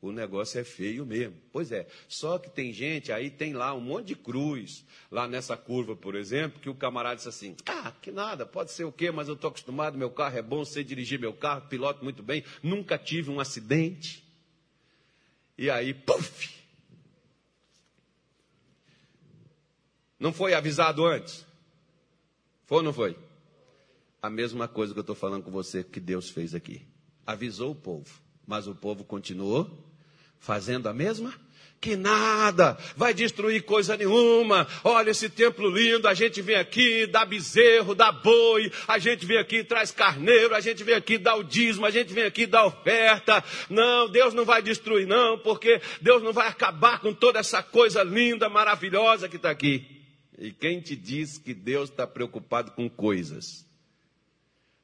o 0.00 0.10
negócio 0.10 0.58
é 0.58 0.64
feio 0.64 1.06
mesmo. 1.06 1.36
Pois 1.52 1.70
é, 1.70 1.86
só 2.08 2.38
que 2.38 2.50
tem 2.50 2.72
gente, 2.72 3.12
aí 3.12 3.30
tem 3.30 3.52
lá 3.52 3.72
um 3.74 3.80
monte 3.80 4.08
de 4.08 4.16
cruz, 4.16 4.84
lá 5.10 5.28
nessa 5.28 5.56
curva, 5.56 5.94
por 5.94 6.16
exemplo, 6.16 6.58
que 6.58 6.70
o 6.70 6.74
camarada 6.74 7.16
disse 7.16 7.28
assim: 7.28 7.54
ah, 7.66 7.92
que 8.02 8.10
nada, 8.10 8.44
pode 8.44 8.72
ser 8.72 8.84
o 8.84 8.90
quê, 8.90 9.10
mas 9.12 9.28
eu 9.28 9.34
estou 9.34 9.48
acostumado, 9.48 9.96
meu 9.96 10.10
carro 10.10 10.36
é 10.36 10.42
bom, 10.42 10.64
sei 10.64 10.82
dirigir 10.82 11.20
meu 11.20 11.32
carro, 11.32 11.68
piloto 11.68 12.02
muito 12.02 12.22
bem, 12.22 12.42
nunca 12.62 12.98
tive 12.98 13.30
um 13.30 13.38
acidente. 13.38 14.24
E 15.56 15.70
aí, 15.70 15.92
puf! 15.92 16.61
Não 20.22 20.32
foi 20.32 20.54
avisado 20.54 21.04
antes? 21.04 21.44
Foi 22.64 22.76
ou 22.76 22.84
não 22.84 22.92
foi? 22.92 23.18
A 24.22 24.30
mesma 24.30 24.68
coisa 24.68 24.92
que 24.92 24.98
eu 25.00 25.02
estou 25.02 25.16
falando 25.16 25.42
com 25.42 25.50
você 25.50 25.82
que 25.82 25.98
Deus 25.98 26.30
fez 26.30 26.54
aqui. 26.54 26.86
Avisou 27.26 27.72
o 27.72 27.74
povo, 27.74 28.08
mas 28.46 28.68
o 28.68 28.74
povo 28.76 29.02
continuou 29.02 29.68
fazendo 30.38 30.88
a 30.88 30.94
mesma? 30.94 31.34
Que 31.80 31.96
nada, 31.96 32.78
vai 32.96 33.12
destruir 33.12 33.64
coisa 33.64 33.96
nenhuma. 33.96 34.68
Olha 34.84 35.10
esse 35.10 35.28
templo 35.28 35.68
lindo, 35.68 36.06
a 36.06 36.14
gente 36.14 36.40
vem 36.40 36.54
aqui, 36.54 37.04
dá 37.04 37.24
bezerro, 37.24 37.92
dá 37.92 38.12
boi, 38.12 38.70
a 38.86 39.00
gente 39.00 39.26
vem 39.26 39.38
aqui, 39.38 39.64
traz 39.64 39.90
carneiro, 39.90 40.54
a 40.54 40.60
gente 40.60 40.84
vem 40.84 40.94
aqui, 40.94 41.18
dá 41.18 41.34
o 41.34 41.42
dízimo, 41.42 41.84
a 41.84 41.90
gente 41.90 42.14
vem 42.14 42.22
aqui, 42.22 42.46
dá 42.46 42.64
oferta. 42.64 43.42
Não, 43.68 44.08
Deus 44.08 44.32
não 44.32 44.44
vai 44.44 44.62
destruir, 44.62 45.04
não, 45.04 45.36
porque 45.40 45.82
Deus 46.00 46.22
não 46.22 46.32
vai 46.32 46.46
acabar 46.46 47.00
com 47.00 47.12
toda 47.12 47.40
essa 47.40 47.60
coisa 47.60 48.04
linda, 48.04 48.48
maravilhosa 48.48 49.28
que 49.28 49.34
está 49.34 49.50
aqui. 49.50 50.00
E 50.38 50.52
quem 50.52 50.80
te 50.80 50.96
diz 50.96 51.38
que 51.38 51.52
Deus 51.52 51.90
está 51.90 52.06
preocupado 52.06 52.72
com 52.72 52.88
coisas? 52.88 53.66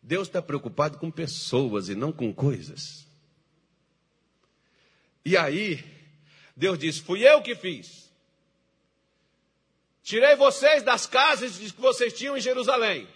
Deus 0.03 0.29
está 0.29 0.41
preocupado 0.41 0.99
com 0.99 1.11
pessoas 1.11 1.89
e 1.89 1.95
não 1.95 2.13
com 2.13 2.33
coisas. 2.33 3.07
E 5.25 5.37
aí, 5.37 5.85
Deus 6.57 6.79
disse: 6.79 7.03
Fui 7.03 7.27
eu 7.27 7.43
que 7.43 7.55
fiz. 7.55 8.09
Tirei 10.03 10.37
vocês 10.37 10.83
das 10.83 11.07
casas 11.07 11.59
que 11.59 11.81
vocês 11.81 12.13
tinham 12.13 12.37
em 12.37 12.41
Jerusalém. 12.41 13.07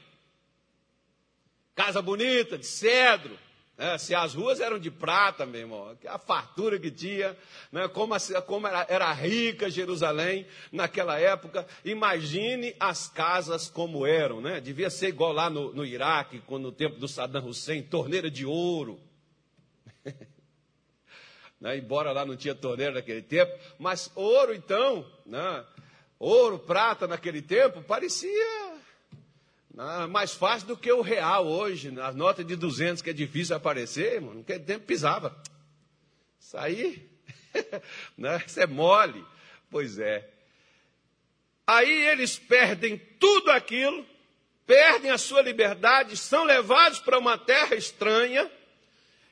Casa 1.74 2.02
bonita, 2.02 2.58
de 2.58 2.66
cedro. 2.66 3.38
Né? 3.82 3.98
Se 3.98 4.14
as 4.14 4.32
ruas 4.32 4.60
eram 4.60 4.78
de 4.78 4.92
prata, 4.92 5.44
meu 5.44 5.62
irmão, 5.62 5.98
a 6.06 6.16
fartura 6.16 6.78
que 6.78 6.88
tinha, 6.88 7.36
né? 7.72 7.88
como, 7.88 8.14
a, 8.14 8.20
como 8.40 8.68
era, 8.68 8.86
era, 8.88 9.12
rica 9.12 9.68
Jerusalém 9.68 10.46
naquela 10.70 11.18
época. 11.18 11.66
Imagine 11.84 12.76
as 12.78 13.08
casas 13.08 13.68
como 13.68 14.06
eram, 14.06 14.40
né? 14.40 14.60
Devia 14.60 14.88
ser 14.88 15.08
igual 15.08 15.32
lá 15.32 15.50
no, 15.50 15.74
no 15.74 15.84
Iraque, 15.84 16.40
no 16.48 16.70
tempo 16.70 17.00
do 17.00 17.08
Saddam 17.08 17.44
Hussein, 17.44 17.82
torneira 17.82 18.30
de 18.30 18.46
ouro. 18.46 19.00
né? 21.60 21.76
embora 21.76 22.12
lá 22.12 22.24
não 22.24 22.36
tinha 22.36 22.54
torneira 22.54 22.92
naquele 22.92 23.22
tempo, 23.22 23.52
mas 23.80 24.12
ouro 24.14 24.54
então, 24.54 25.04
né? 25.26 25.64
ouro, 26.20 26.56
prata 26.56 27.08
naquele 27.08 27.42
tempo, 27.42 27.82
parecia? 27.82 28.71
Mais 30.10 30.32
fácil 30.32 30.68
do 30.68 30.76
que 30.76 30.92
o 30.92 31.00
real 31.00 31.46
hoje, 31.46 31.92
as 32.00 32.14
notas 32.14 32.46
de 32.46 32.56
200 32.56 33.02
que 33.02 33.10
é 33.10 33.12
difícil 33.12 33.56
aparecer, 33.56 34.20
mano, 34.20 34.40
naquele 34.40 34.60
tempo 34.60 34.84
pisava. 34.84 35.34
Isso 36.38 36.56
aí, 36.58 37.08
né? 38.16 38.42
isso 38.46 38.60
é 38.60 38.66
mole, 38.66 39.24
pois 39.70 39.98
é. 39.98 40.28
Aí 41.66 42.06
eles 42.08 42.38
perdem 42.38 42.98
tudo 43.18 43.50
aquilo, 43.50 44.04
perdem 44.66 45.10
a 45.10 45.16
sua 45.16 45.40
liberdade, 45.40 46.16
são 46.16 46.44
levados 46.44 46.98
para 46.98 47.18
uma 47.18 47.38
terra 47.38 47.74
estranha, 47.74 48.50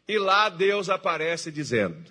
e 0.09 0.18
lá 0.18 0.48
Deus 0.48 0.88
aparece 0.88 1.53
dizendo: 1.53 2.11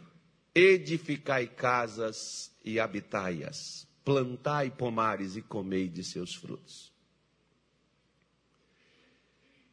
edificai 0.53 1.47
casas 1.47 2.51
e 2.63 2.79
habitai-as, 2.79 3.87
plantai 4.05 4.69
pomares 4.69 5.35
e 5.35 5.41
comei 5.41 5.87
de 5.87 6.03
seus 6.03 6.35
frutos. 6.35 6.88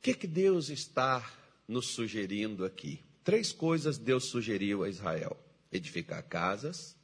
Que, 0.06 0.14
que 0.14 0.26
Deus 0.28 0.68
está 0.68 1.28
nos 1.66 1.88
sugerindo 1.88 2.64
aqui? 2.64 3.00
Três 3.24 3.52
coisas 3.52 3.98
Deus 3.98 4.26
sugeriu 4.26 4.84
a 4.84 4.88
Israel: 4.88 5.36
edificar 5.72 6.22
casas, 6.22 6.96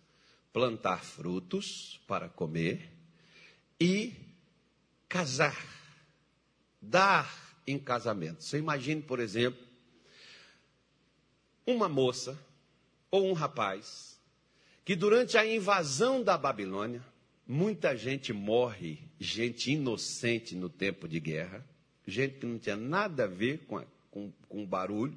plantar 0.52 1.02
frutos 1.02 2.00
para 2.06 2.28
comer 2.28 2.92
e 3.80 4.12
casar, 5.08 5.66
dar 6.80 7.58
em 7.66 7.76
casamento. 7.76 8.44
Você 8.44 8.58
imagine, 8.58 9.02
por 9.02 9.18
exemplo, 9.18 9.66
uma 11.66 11.88
moça 11.88 12.38
ou 13.10 13.28
um 13.28 13.32
rapaz 13.32 14.16
que 14.84 14.94
durante 14.94 15.36
a 15.36 15.44
invasão 15.44 16.22
da 16.22 16.38
Babilônia, 16.38 17.04
muita 17.48 17.96
gente 17.96 18.32
morre, 18.32 19.00
gente 19.18 19.72
inocente 19.72 20.54
no 20.54 20.68
tempo 20.68 21.08
de 21.08 21.18
guerra, 21.18 21.66
gente 22.06 22.38
que 22.38 22.46
não 22.46 22.58
tinha 22.58 22.76
nada 22.76 23.24
a 23.24 23.26
ver 23.28 23.58
com, 23.66 23.78
a, 23.78 23.84
com, 24.10 24.32
com 24.48 24.66
barulho, 24.66 25.16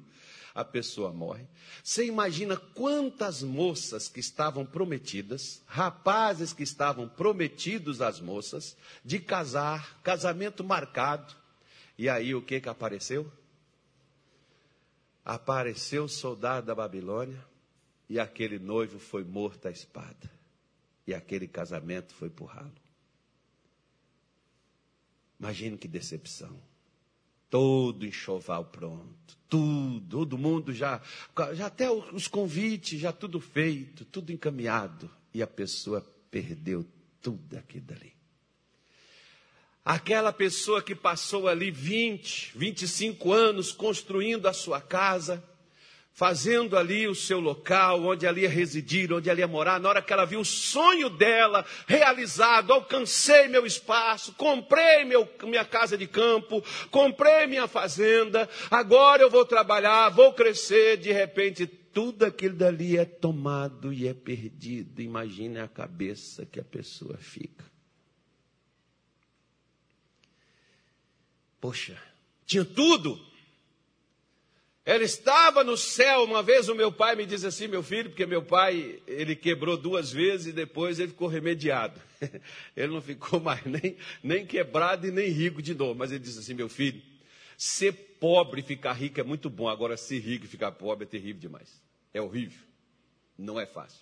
a 0.54 0.64
pessoa 0.64 1.12
morre. 1.12 1.44
Você 1.84 2.06
imagina 2.06 2.56
quantas 2.56 3.42
moças 3.42 4.08
que 4.08 4.20
estavam 4.20 4.64
prometidas, 4.64 5.62
rapazes 5.66 6.52
que 6.52 6.62
estavam 6.62 7.06
prometidos 7.06 8.00
às 8.00 8.20
moças, 8.20 8.76
de 9.04 9.18
casar, 9.18 10.00
casamento 10.02 10.64
marcado. 10.64 11.34
E 11.98 12.08
aí 12.08 12.34
o 12.34 12.40
que 12.40 12.60
que 12.60 12.68
apareceu? 12.68 13.30
Apareceu 15.22 16.04
o 16.04 16.08
soldado 16.08 16.66
da 16.66 16.74
Babilônia, 16.74 17.44
e 18.08 18.18
aquele 18.18 18.58
noivo 18.58 18.98
foi 18.98 19.24
morto 19.24 19.66
à 19.66 19.70
espada. 19.70 20.30
E 21.06 21.12
aquele 21.12 21.46
casamento 21.46 22.14
foi 22.14 22.30
por 22.30 22.46
ralo. 22.46 22.72
Imagine 25.38 25.76
que 25.76 25.86
decepção. 25.86 26.58
Todo 27.48 28.04
enxoval 28.04 28.64
pronto, 28.66 29.38
tudo, 29.48 30.18
todo 30.18 30.38
mundo 30.38 30.72
já, 30.72 31.00
já 31.54 31.66
até 31.66 31.90
os 31.90 32.26
convites, 32.26 33.00
já 33.00 33.12
tudo 33.12 33.40
feito, 33.40 34.04
tudo 34.04 34.32
encaminhado. 34.32 35.10
E 35.32 35.42
a 35.42 35.46
pessoa 35.46 36.04
perdeu 36.30 36.84
tudo 37.22 37.56
aquilo 37.56 37.86
dali. 37.86 38.16
Aquela 39.84 40.32
pessoa 40.32 40.82
que 40.82 40.96
passou 40.96 41.46
ali 41.46 41.70
20, 41.70 42.58
25 42.58 43.32
anos 43.32 43.70
construindo 43.70 44.46
a 44.46 44.52
sua 44.52 44.80
casa, 44.80 45.42
fazendo 46.16 46.78
ali 46.78 47.06
o 47.06 47.14
seu 47.14 47.38
local, 47.38 48.02
onde 48.02 48.24
ela 48.24 48.40
ia 48.40 48.48
residir, 48.48 49.12
onde 49.12 49.28
ela 49.28 49.38
ia 49.38 49.46
morar, 49.46 49.78
na 49.78 49.90
hora 49.90 50.00
que 50.00 50.10
ela 50.10 50.24
viu 50.24 50.40
o 50.40 50.44
sonho 50.46 51.10
dela 51.10 51.62
realizado, 51.86 52.72
alcancei 52.72 53.48
meu 53.48 53.66
espaço, 53.66 54.32
comprei 54.32 55.04
meu, 55.04 55.28
minha 55.42 55.64
casa 55.64 55.96
de 55.96 56.06
campo, 56.06 56.64
comprei 56.90 57.46
minha 57.46 57.68
fazenda, 57.68 58.48
agora 58.70 59.22
eu 59.22 59.30
vou 59.30 59.44
trabalhar, 59.44 60.08
vou 60.08 60.32
crescer, 60.32 60.96
de 60.96 61.12
repente 61.12 61.66
tudo 61.66 62.24
aquilo 62.24 62.56
dali 62.56 62.96
é 62.96 63.04
tomado 63.04 63.92
e 63.92 64.08
é 64.08 64.14
perdido. 64.14 65.02
Imagine 65.02 65.60
a 65.60 65.68
cabeça 65.68 66.46
que 66.46 66.58
a 66.58 66.64
pessoa 66.64 67.18
fica. 67.18 67.64
Poxa, 71.60 72.00
tinha 72.46 72.64
tudo, 72.64 73.20
ela 74.86 75.02
estava 75.02 75.64
no 75.64 75.76
céu. 75.76 76.22
Uma 76.22 76.44
vez 76.44 76.68
o 76.68 76.74
meu 76.74 76.92
pai 76.92 77.16
me 77.16 77.26
disse 77.26 77.44
assim, 77.44 77.66
meu 77.66 77.82
filho, 77.82 78.10
porque 78.10 78.24
meu 78.24 78.40
pai, 78.40 79.02
ele 79.04 79.34
quebrou 79.34 79.76
duas 79.76 80.12
vezes 80.12 80.46
e 80.46 80.52
depois 80.52 81.00
ele 81.00 81.08
ficou 81.08 81.26
remediado. 81.26 82.00
Ele 82.74 82.94
não 82.94 83.02
ficou 83.02 83.38
mais 83.38 83.62
nem, 83.66 83.94
nem 84.22 84.46
quebrado 84.46 85.06
e 85.06 85.10
nem 85.10 85.28
rico 85.28 85.60
de 85.60 85.74
novo. 85.74 85.94
Mas 85.94 86.10
ele 86.10 86.20
disse 86.20 86.38
assim, 86.38 86.54
meu 86.54 86.66
filho, 86.66 87.02
ser 87.58 87.92
pobre 88.18 88.60
e 88.60 88.64
ficar 88.64 88.94
rico 88.94 89.20
é 89.20 89.22
muito 89.22 89.50
bom. 89.50 89.68
Agora, 89.68 89.98
ser 89.98 90.20
rico 90.20 90.46
e 90.46 90.48
ficar 90.48 90.72
pobre 90.72 91.04
é 91.04 91.06
terrível 91.06 91.42
demais. 91.42 91.82
É 92.14 92.22
horrível. 92.22 92.58
Não 93.36 93.60
é 93.60 93.66
fácil. 93.66 94.00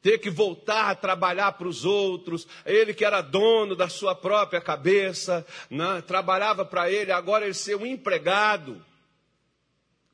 Ter 0.00 0.18
que 0.18 0.30
voltar 0.30 0.90
a 0.90 0.94
trabalhar 0.94 1.50
para 1.52 1.66
os 1.66 1.84
outros, 1.84 2.46
ele 2.64 2.94
que 2.94 3.04
era 3.04 3.20
dono 3.20 3.74
da 3.74 3.88
sua 3.88 4.14
própria 4.14 4.60
cabeça, 4.60 5.44
né? 5.68 6.00
trabalhava 6.06 6.64
para 6.64 6.88
ele, 6.88 7.10
agora 7.10 7.44
ele 7.44 7.54
ser 7.54 7.74
um 7.74 7.84
empregado 7.84 8.80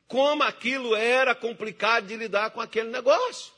como 0.07 0.43
aquilo 0.43 0.95
era 0.95 1.35
complicado 1.35 2.07
de 2.07 2.17
lidar 2.17 2.51
com 2.51 2.61
aquele 2.61 2.91
negócio. 2.91 3.57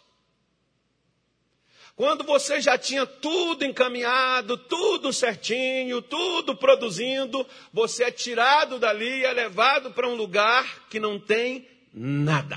Quando 1.99 2.23
você 2.23 2.61
já 2.61 2.79
tinha 2.79 3.05
tudo 3.05 3.65
encaminhado, 3.65 4.57
tudo 4.57 5.13
certinho, 5.13 6.01
tudo 6.01 6.57
produzindo, 6.57 7.45
você 7.73 8.05
é 8.05 8.11
tirado 8.13 8.79
dali 8.79 9.19
e 9.19 9.25
é 9.25 9.33
levado 9.33 9.93
para 9.93 10.07
um 10.07 10.15
lugar 10.15 10.87
que 10.89 11.01
não 11.01 11.19
tem 11.19 11.69
nada. 11.93 12.57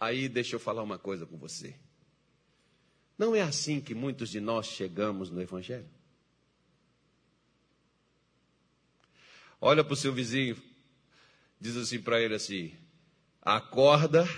Aí 0.00 0.28
deixa 0.28 0.56
eu 0.56 0.60
falar 0.60 0.82
uma 0.82 0.98
coisa 0.98 1.24
com 1.24 1.38
você. 1.38 1.76
Não 3.16 3.32
é 3.32 3.40
assim 3.40 3.80
que 3.80 3.94
muitos 3.94 4.28
de 4.30 4.40
nós 4.40 4.66
chegamos 4.66 5.30
no 5.30 5.40
Evangelho? 5.40 5.88
Olha 9.66 9.82
para 9.82 9.94
o 9.94 9.96
seu 9.96 10.12
vizinho, 10.12 10.62
diz 11.58 11.74
assim 11.74 11.98
para 11.98 12.20
ele 12.20 12.34
assim: 12.34 12.74
acorda, 13.40 14.28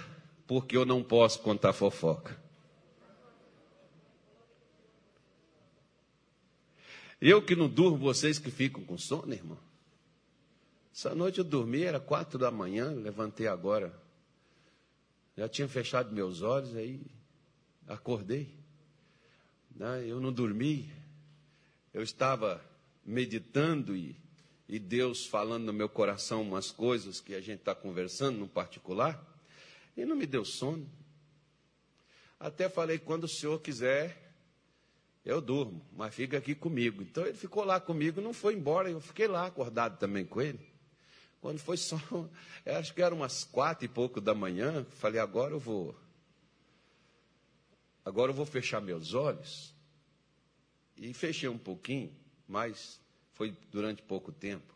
porque 0.47 0.77
eu 0.77 0.87
não 0.87 1.03
posso 1.03 1.41
contar 1.41 1.73
fofoca. 1.73 2.41
Eu 7.21 7.45
que 7.45 7.57
não 7.57 7.69
durmo, 7.69 7.99
vocês 7.99 8.39
que 8.39 8.53
ficam 8.53 8.85
com 8.85 8.97
sono, 8.97 9.35
irmão. 9.35 9.59
Essa 10.95 11.13
noite 11.13 11.39
eu 11.39 11.45
dormi, 11.45 11.83
era 11.83 11.99
quatro 11.99 12.39
da 12.39 12.53
manhã, 12.53 12.93
levantei 12.93 13.49
agora. 13.49 14.01
Já 15.37 15.49
tinha 15.49 15.67
fechado 15.67 16.15
meus 16.15 16.41
olhos, 16.41 16.77
aí 16.77 17.05
acordei. 17.89 18.55
Né? 19.75 20.05
Eu 20.07 20.21
não 20.21 20.33
dormi, 20.33 20.89
eu 21.93 22.05
estava 22.05 22.65
meditando 23.05 23.97
e, 23.97 24.25
e 24.69 24.79
Deus 24.79 25.27
falando 25.27 25.65
no 25.65 25.73
meu 25.73 25.89
coração 25.89 26.43
umas 26.43 26.71
coisas 26.71 27.21
que 27.21 27.35
a 27.35 27.41
gente 27.41 27.61
está 27.61 27.75
conversando 27.75 28.39
no 28.39 28.49
particular, 28.49 29.25
e 29.97 30.05
não 30.05 30.17
me 30.17 30.27
deu 30.27 30.45
sono. 30.45 30.89
Até 32.39 32.69
falei, 32.69 32.99
quando 32.99 33.25
o 33.25 33.29
senhor 33.29 33.61
quiser, 33.61 34.35
eu 35.25 35.41
durmo, 35.41 35.85
mas 35.93 36.15
fica 36.15 36.37
aqui 36.37 36.55
comigo. 36.55 37.03
Então 37.03 37.25
ele 37.25 37.37
ficou 37.37 37.65
lá 37.65 37.81
comigo, 37.81 38.21
não 38.21 38.33
foi 38.33 38.55
embora, 38.55 38.91
eu 38.91 39.01
fiquei 39.01 39.27
lá 39.27 39.47
acordado 39.47 39.99
também 39.99 40.25
com 40.25 40.41
ele. 40.41 40.61
Quando 41.41 41.59
foi 41.59 41.77
só, 41.77 41.99
acho 42.67 42.93
que 42.93 43.03
era 43.03 43.15
umas 43.15 43.45
quatro 43.45 43.85
e 43.85 43.89
pouco 43.89 44.21
da 44.21 44.35
manhã, 44.35 44.85
falei, 44.91 45.21
agora 45.21 45.53
eu 45.53 45.61
vou 45.61 45.95
Agora 48.07 48.31
eu 48.31 48.37
vou 48.37 48.47
fechar 48.47 48.81
meus 48.81 49.15
olhos. 49.15 49.75
E 50.97 51.13
fechei 51.13 51.49
um 51.49 51.59
pouquinho, 51.59 52.15
mas 52.47 53.01
foi 53.37 53.55
durante 53.71 54.03
pouco 54.03 54.33
tempo. 54.33 54.75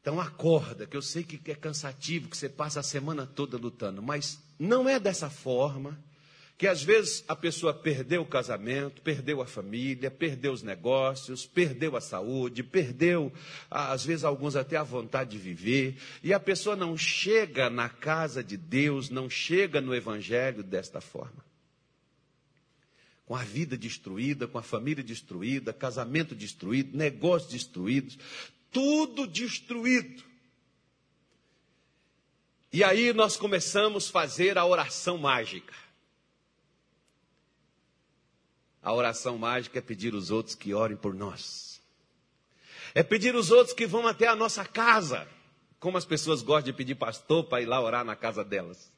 Então 0.00 0.20
acorda, 0.20 0.86
que 0.86 0.96
eu 0.96 1.02
sei 1.02 1.22
que 1.22 1.50
é 1.50 1.54
cansativo, 1.54 2.30
que 2.30 2.36
você 2.36 2.48
passa 2.48 2.80
a 2.80 2.82
semana 2.82 3.26
toda 3.26 3.58
lutando, 3.58 4.02
mas 4.02 4.40
não 4.58 4.88
é 4.88 4.98
dessa 4.98 5.28
forma 5.28 5.98
que 6.56 6.66
às 6.66 6.82
vezes 6.82 7.24
a 7.28 7.36
pessoa 7.36 7.72
perdeu 7.72 8.22
o 8.22 8.26
casamento, 8.26 9.00
perdeu 9.02 9.40
a 9.40 9.46
família, 9.46 10.10
perdeu 10.10 10.52
os 10.52 10.62
negócios, 10.62 11.46
perdeu 11.46 11.94
a 11.94 12.00
saúde, 12.00 12.64
perdeu, 12.64 13.32
às 13.70 14.04
vezes, 14.04 14.24
alguns 14.24 14.56
até 14.56 14.76
a 14.76 14.82
vontade 14.82 15.30
de 15.30 15.38
viver, 15.38 15.96
e 16.20 16.34
a 16.34 16.40
pessoa 16.40 16.74
não 16.74 16.96
chega 16.96 17.70
na 17.70 17.88
casa 17.88 18.42
de 18.42 18.56
Deus, 18.56 19.08
não 19.08 19.30
chega 19.30 19.80
no 19.80 19.94
Evangelho 19.94 20.64
desta 20.64 21.00
forma 21.00 21.47
com 23.28 23.36
a 23.36 23.44
vida 23.44 23.76
destruída, 23.76 24.48
com 24.48 24.56
a 24.56 24.62
família 24.62 25.04
destruída, 25.04 25.70
casamento 25.70 26.34
destruído, 26.34 26.96
negócios 26.96 27.52
destruídos, 27.52 28.18
tudo 28.72 29.26
destruído. 29.26 30.24
E 32.72 32.82
aí 32.82 33.12
nós 33.12 33.36
começamos 33.36 34.08
a 34.08 34.12
fazer 34.12 34.56
a 34.56 34.64
oração 34.64 35.18
mágica. 35.18 35.74
A 38.82 38.94
oração 38.94 39.36
mágica 39.36 39.78
é 39.78 39.82
pedir 39.82 40.14
os 40.14 40.30
outros 40.30 40.54
que 40.54 40.72
orem 40.72 40.96
por 40.96 41.12
nós. 41.12 41.82
É 42.94 43.02
pedir 43.02 43.36
os 43.36 43.50
outros 43.50 43.76
que 43.76 43.86
vão 43.86 44.06
até 44.06 44.26
a 44.26 44.34
nossa 44.34 44.64
casa. 44.64 45.28
Como 45.78 45.98
as 45.98 46.06
pessoas 46.06 46.40
gostam 46.40 46.72
de 46.72 46.78
pedir 46.78 46.94
pastor 46.94 47.44
para 47.44 47.60
ir 47.60 47.66
lá 47.66 47.78
orar 47.78 48.06
na 48.06 48.16
casa 48.16 48.42
delas. 48.42 48.90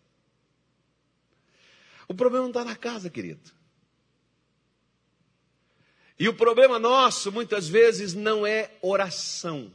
O 2.06 2.14
problema 2.14 2.44
não 2.44 2.50
está 2.50 2.64
na 2.64 2.76
casa, 2.76 3.10
querido. 3.10 3.58
E 6.20 6.28
o 6.28 6.34
problema 6.34 6.78
nosso, 6.78 7.32
muitas 7.32 7.66
vezes, 7.66 8.12
não 8.12 8.46
é 8.46 8.70
oração 8.82 9.72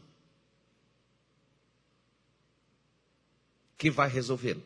que 3.76 3.90
vai 3.90 4.08
resolvê-lo. 4.08 4.64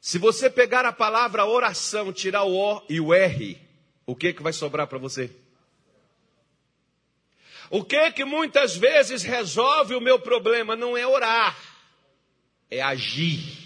Se 0.00 0.16
você 0.16 0.48
pegar 0.48 0.86
a 0.86 0.92
palavra 0.92 1.44
oração, 1.44 2.12
tirar 2.12 2.44
o 2.44 2.54
O 2.54 2.82
e 2.88 3.00
o 3.00 3.12
R, 3.12 3.60
o 4.06 4.14
que, 4.14 4.32
que 4.32 4.44
vai 4.44 4.52
sobrar 4.52 4.86
para 4.86 4.98
você? 4.98 5.28
O 7.68 7.82
que 7.82 8.12
que 8.12 8.24
muitas 8.24 8.76
vezes 8.76 9.24
resolve 9.24 9.96
o 9.96 10.00
meu 10.00 10.20
problema 10.20 10.76
não 10.76 10.96
é 10.96 11.04
orar, 11.04 11.58
é 12.70 12.80
agir. 12.80 13.63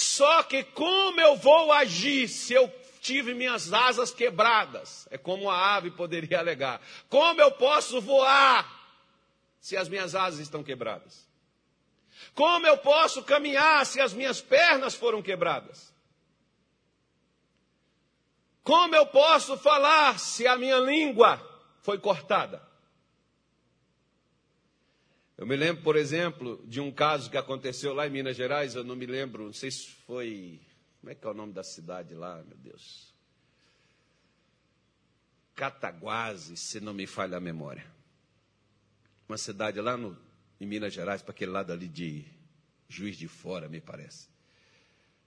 Só 0.00 0.42
que 0.44 0.64
como 0.64 1.20
eu 1.20 1.36
vou 1.36 1.70
agir 1.70 2.26
se 2.26 2.54
eu 2.54 2.72
tive 3.02 3.34
minhas 3.34 3.70
asas 3.70 4.10
quebradas? 4.10 5.06
É 5.10 5.18
como 5.18 5.50
a 5.50 5.74
ave 5.74 5.90
poderia 5.90 6.38
alegar. 6.38 6.80
Como 7.10 7.38
eu 7.38 7.52
posso 7.52 8.00
voar 8.00 8.66
se 9.60 9.76
as 9.76 9.90
minhas 9.90 10.14
asas 10.14 10.40
estão 10.40 10.64
quebradas? 10.64 11.28
Como 12.34 12.66
eu 12.66 12.78
posso 12.78 13.22
caminhar 13.22 13.84
se 13.84 14.00
as 14.00 14.14
minhas 14.14 14.40
pernas 14.40 14.94
foram 14.94 15.20
quebradas? 15.20 15.92
Como 18.64 18.96
eu 18.96 19.04
posso 19.04 19.58
falar 19.58 20.18
se 20.18 20.46
a 20.46 20.56
minha 20.56 20.78
língua 20.78 21.38
foi 21.82 21.98
cortada? 21.98 22.66
Eu 25.40 25.46
me 25.46 25.56
lembro, 25.56 25.82
por 25.82 25.96
exemplo, 25.96 26.62
de 26.68 26.82
um 26.82 26.92
caso 26.92 27.30
que 27.30 27.36
aconteceu 27.38 27.94
lá 27.94 28.06
em 28.06 28.10
Minas 28.10 28.36
Gerais, 28.36 28.74
eu 28.74 28.84
não 28.84 28.94
me 28.94 29.06
lembro, 29.06 29.46
não 29.46 29.54
sei 29.54 29.70
se 29.70 29.86
foi. 29.86 30.60
Como 31.00 31.10
é 31.10 31.14
que 31.14 31.26
é 31.26 31.30
o 31.30 31.32
nome 31.32 31.54
da 31.54 31.64
cidade 31.64 32.14
lá, 32.14 32.44
meu 32.46 32.58
Deus? 32.58 33.14
Cataguase, 35.54 36.58
se 36.58 36.78
não 36.78 36.92
me 36.92 37.06
falha 37.06 37.38
a 37.38 37.40
memória. 37.40 37.90
Uma 39.26 39.38
cidade 39.38 39.80
lá 39.80 39.96
no, 39.96 40.14
em 40.60 40.66
Minas 40.66 40.92
Gerais, 40.92 41.22
para 41.22 41.30
aquele 41.30 41.52
lado 41.52 41.72
ali 41.72 41.88
de 41.88 42.22
Juiz 42.86 43.16
de 43.16 43.26
Fora, 43.26 43.66
me 43.66 43.80
parece. 43.80 44.28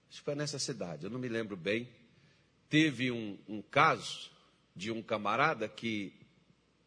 Acho 0.08 0.18
que 0.18 0.24
foi 0.24 0.36
nessa 0.36 0.60
cidade, 0.60 1.02
eu 1.02 1.10
não 1.10 1.18
me 1.18 1.28
lembro 1.28 1.56
bem. 1.56 1.88
Teve 2.70 3.10
um, 3.10 3.36
um 3.48 3.60
caso 3.60 4.30
de 4.76 4.92
um 4.92 5.02
camarada 5.02 5.68
que 5.68 6.12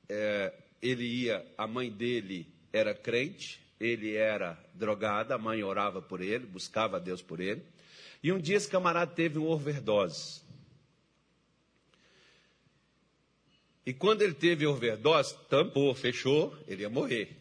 é, 0.08 0.54
ele 0.82 1.04
ia, 1.04 1.46
a 1.58 1.68
mãe 1.68 1.92
dele 1.92 2.56
era 2.78 2.94
crente, 2.94 3.60
ele 3.80 4.16
era 4.16 4.58
drogado, 4.74 5.34
a 5.34 5.38
mãe 5.38 5.64
orava 5.64 6.02
por 6.02 6.22
ele, 6.22 6.46
buscava 6.46 6.98
a 6.98 7.00
Deus 7.00 7.22
por 7.22 7.40
ele. 7.40 7.64
E 8.24 8.32
um 8.32 8.40
dia 8.40 8.56
esse 8.58 8.70
camarada 8.70 9.12
teve 9.12 9.38
uma 9.38 9.50
overdose. 9.50 10.42
E 13.86 13.94
quando 13.94 14.22
ele 14.22 14.34
teve 14.34 14.66
overdose, 14.66 15.38
tampou, 15.50 15.94
fechou, 15.96 16.56
ele 16.68 16.82
ia 16.82 16.90
morrer. 16.90 17.38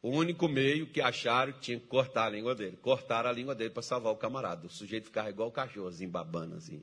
O 0.00 0.10
único 0.10 0.48
meio 0.48 0.86
que 0.86 1.00
acharam 1.00 1.52
tinha 1.54 1.78
que 1.78 1.86
cortar 1.86 2.26
a 2.26 2.30
língua 2.30 2.54
dele. 2.54 2.76
Cortaram 2.76 3.28
a 3.28 3.32
língua 3.32 3.54
dele 3.54 3.70
para 3.70 3.82
salvar 3.82 4.12
o 4.12 4.16
camarada. 4.16 4.66
O 4.66 4.70
sujeito 4.70 5.06
ficava 5.06 5.28
igual 5.28 5.48
o 5.48 5.52
cachorro, 5.52 5.88
assim, 5.88 6.08
babando 6.08 6.54
assim. 6.54 6.82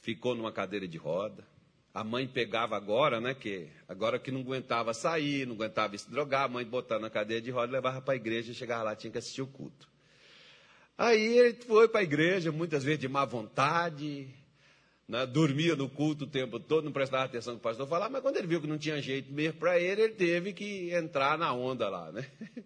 Ficou 0.00 0.34
numa 0.34 0.50
cadeira 0.50 0.88
de 0.88 0.98
roda. 0.98 1.46
A 1.92 2.04
mãe 2.04 2.26
pegava 2.26 2.76
agora, 2.76 3.20
né? 3.20 3.34
Que 3.34 3.68
agora 3.88 4.18
que 4.18 4.30
não 4.30 4.40
aguentava 4.40 4.94
sair, 4.94 5.46
não 5.46 5.54
aguentava 5.54 5.96
se 5.98 6.08
drogar, 6.08 6.44
a 6.44 6.48
mãe 6.48 6.64
botava 6.64 7.00
na 7.00 7.10
cadeira 7.10 7.42
de 7.42 7.50
roda, 7.50 7.72
levava 7.72 8.00
para 8.00 8.14
a 8.14 8.16
igreja, 8.16 8.54
chegava 8.54 8.84
lá, 8.84 8.96
tinha 8.96 9.10
que 9.10 9.18
assistir 9.18 9.42
o 9.42 9.46
culto. 9.46 9.88
Aí 10.96 11.38
ele 11.38 11.54
foi 11.66 11.88
para 11.88 12.00
a 12.00 12.02
igreja, 12.02 12.52
muitas 12.52 12.84
vezes 12.84 13.00
de 13.00 13.08
má 13.08 13.24
vontade, 13.24 14.28
né, 15.08 15.26
dormia 15.26 15.74
no 15.74 15.88
culto 15.88 16.24
o 16.24 16.28
tempo 16.28 16.60
todo, 16.60 16.84
não 16.84 16.92
prestava 16.92 17.24
atenção 17.24 17.54
no 17.54 17.58
que 17.58 17.66
o 17.66 17.68
pastor 17.68 17.88
falava, 17.88 18.12
mas 18.12 18.22
quando 18.22 18.36
ele 18.36 18.46
viu 18.46 18.60
que 18.60 18.66
não 18.66 18.78
tinha 18.78 19.00
jeito 19.02 19.32
mesmo 19.32 19.58
para 19.58 19.80
ele, 19.80 20.02
ele 20.02 20.14
teve 20.14 20.52
que 20.52 20.94
entrar 20.94 21.36
na 21.36 21.52
onda 21.52 21.88
lá, 21.88 22.12
né? 22.12 22.26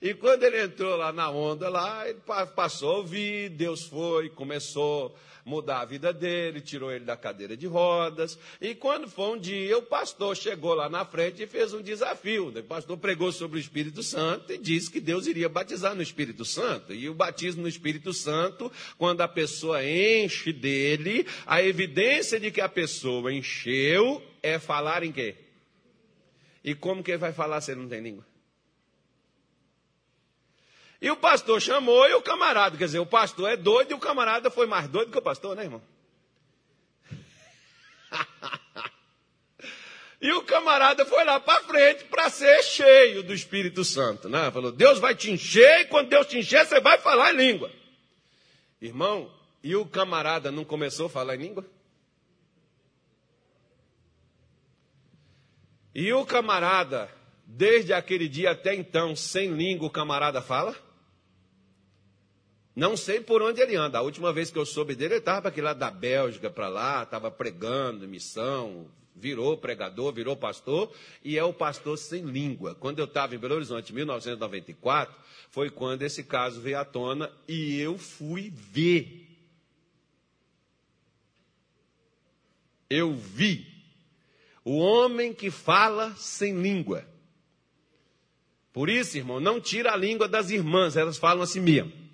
E 0.00 0.14
quando 0.14 0.44
ele 0.44 0.62
entrou 0.62 0.96
lá 0.96 1.12
na 1.12 1.28
onda 1.28 1.68
lá, 1.68 2.08
ele 2.08 2.20
passou 2.54 2.92
a 2.92 2.96
ouvir, 2.98 3.48
Deus 3.48 3.82
foi, 3.82 4.28
começou 4.30 5.18
mudar 5.48 5.80
a 5.80 5.84
vida 5.86 6.12
dele, 6.12 6.60
tirou 6.60 6.92
ele 6.92 7.04
da 7.04 7.16
cadeira 7.16 7.56
de 7.56 7.66
rodas. 7.66 8.38
E 8.60 8.74
quando 8.74 9.08
foi 9.08 9.36
um 9.36 9.38
dia, 9.38 9.78
o 9.78 9.82
pastor 9.82 10.36
chegou 10.36 10.74
lá 10.74 10.88
na 10.88 11.04
frente 11.06 11.42
e 11.42 11.46
fez 11.46 11.72
um 11.72 11.80
desafio. 11.80 12.48
O 12.48 12.62
pastor 12.62 12.98
pregou 12.98 13.32
sobre 13.32 13.58
o 13.58 13.60
Espírito 13.60 14.02
Santo 14.02 14.52
e 14.52 14.58
disse 14.58 14.90
que 14.90 15.00
Deus 15.00 15.26
iria 15.26 15.48
batizar 15.48 15.94
no 15.94 16.02
Espírito 16.02 16.44
Santo. 16.44 16.92
E 16.92 17.08
o 17.08 17.14
batismo 17.14 17.62
no 17.62 17.68
Espírito 17.68 18.12
Santo, 18.12 18.70
quando 18.98 19.22
a 19.22 19.28
pessoa 19.28 19.82
enche 19.82 20.52
dele, 20.52 21.26
a 21.46 21.62
evidência 21.62 22.38
de 22.38 22.50
que 22.50 22.60
a 22.60 22.68
pessoa 22.68 23.32
encheu 23.32 24.22
é 24.42 24.58
falar 24.58 25.02
em 25.02 25.10
quê? 25.10 25.34
E 26.62 26.74
como 26.74 27.02
que 27.02 27.12
ele 27.12 27.18
vai 27.18 27.32
falar 27.32 27.62
se 27.62 27.70
ele 27.70 27.80
não 27.80 27.88
tem 27.88 28.02
língua? 28.02 28.27
E 31.00 31.10
o 31.10 31.16
pastor 31.16 31.60
chamou 31.60 32.08
e 32.08 32.14
o 32.14 32.22
camarada, 32.22 32.76
quer 32.76 32.86
dizer, 32.86 32.98
o 32.98 33.06
pastor 33.06 33.50
é 33.50 33.56
doido 33.56 33.92
e 33.92 33.94
o 33.94 34.00
camarada 34.00 34.50
foi 34.50 34.66
mais 34.66 34.88
doido 34.88 35.12
que 35.12 35.18
o 35.18 35.22
pastor, 35.22 35.54
né, 35.54 35.64
irmão? 35.64 35.82
E 40.20 40.32
o 40.32 40.42
camarada 40.42 41.06
foi 41.06 41.24
lá 41.24 41.38
para 41.38 41.62
frente 41.62 42.04
para 42.06 42.28
ser 42.28 42.62
cheio 42.64 43.22
do 43.22 43.32
Espírito 43.32 43.84
Santo. 43.84 44.28
Né? 44.28 44.50
Falou: 44.50 44.72
Deus 44.72 44.98
vai 44.98 45.14
te 45.14 45.30
encher, 45.30 45.82
e 45.82 45.84
quando 45.84 46.08
Deus 46.08 46.26
te 46.26 46.38
encher, 46.38 46.66
você 46.66 46.80
vai 46.80 46.98
falar 46.98 47.32
em 47.32 47.36
língua. 47.36 47.70
Irmão, 48.82 49.32
e 49.62 49.76
o 49.76 49.86
camarada 49.86 50.50
não 50.50 50.64
começou 50.64 51.06
a 51.06 51.10
falar 51.10 51.36
em 51.36 51.38
língua? 51.38 51.64
E 55.94 56.12
o 56.12 56.24
camarada, 56.26 57.08
desde 57.44 57.92
aquele 57.92 58.28
dia 58.28 58.50
até 58.50 58.74
então, 58.74 59.14
sem 59.14 59.52
língua, 59.52 59.86
o 59.86 59.90
camarada 59.90 60.42
fala? 60.42 60.87
Não 62.78 62.96
sei 62.96 63.20
por 63.20 63.42
onde 63.42 63.60
ele 63.60 63.74
anda. 63.74 63.98
A 63.98 64.02
última 64.02 64.32
vez 64.32 64.52
que 64.52 64.56
eu 64.56 64.64
soube 64.64 64.94
dele, 64.94 65.14
ele 65.14 65.18
estava 65.18 65.40
para 65.40 65.48
aquele 65.48 65.66
lado 65.66 65.80
da 65.80 65.90
Bélgica, 65.90 66.48
para 66.48 66.68
lá, 66.68 67.02
estava 67.02 67.28
pregando, 67.28 68.06
missão, 68.06 68.86
virou 69.16 69.58
pregador, 69.58 70.12
virou 70.12 70.36
pastor, 70.36 70.94
e 71.24 71.36
é 71.36 71.42
o 71.42 71.52
pastor 71.52 71.98
sem 71.98 72.22
língua. 72.22 72.76
Quando 72.76 73.00
eu 73.00 73.06
estava 73.06 73.34
em 73.34 73.38
Belo 73.38 73.56
Horizonte, 73.56 73.90
em 73.90 73.96
1994, 73.96 75.12
foi 75.50 75.70
quando 75.70 76.02
esse 76.02 76.22
caso 76.22 76.60
veio 76.60 76.78
à 76.78 76.84
tona 76.84 77.32
e 77.48 77.80
eu 77.80 77.98
fui 77.98 78.48
ver. 78.48 79.26
Eu 82.88 83.12
vi 83.12 83.66
o 84.64 84.76
homem 84.78 85.34
que 85.34 85.50
fala 85.50 86.14
sem 86.14 86.62
língua. 86.62 87.04
Por 88.72 88.88
isso, 88.88 89.16
irmão, 89.16 89.40
não 89.40 89.60
tira 89.60 89.94
a 89.94 89.96
língua 89.96 90.28
das 90.28 90.50
irmãs, 90.50 90.96
elas 90.96 91.16
falam 91.16 91.42
assim 91.42 91.58
mesmo. 91.58 91.90
Não. 91.90 92.08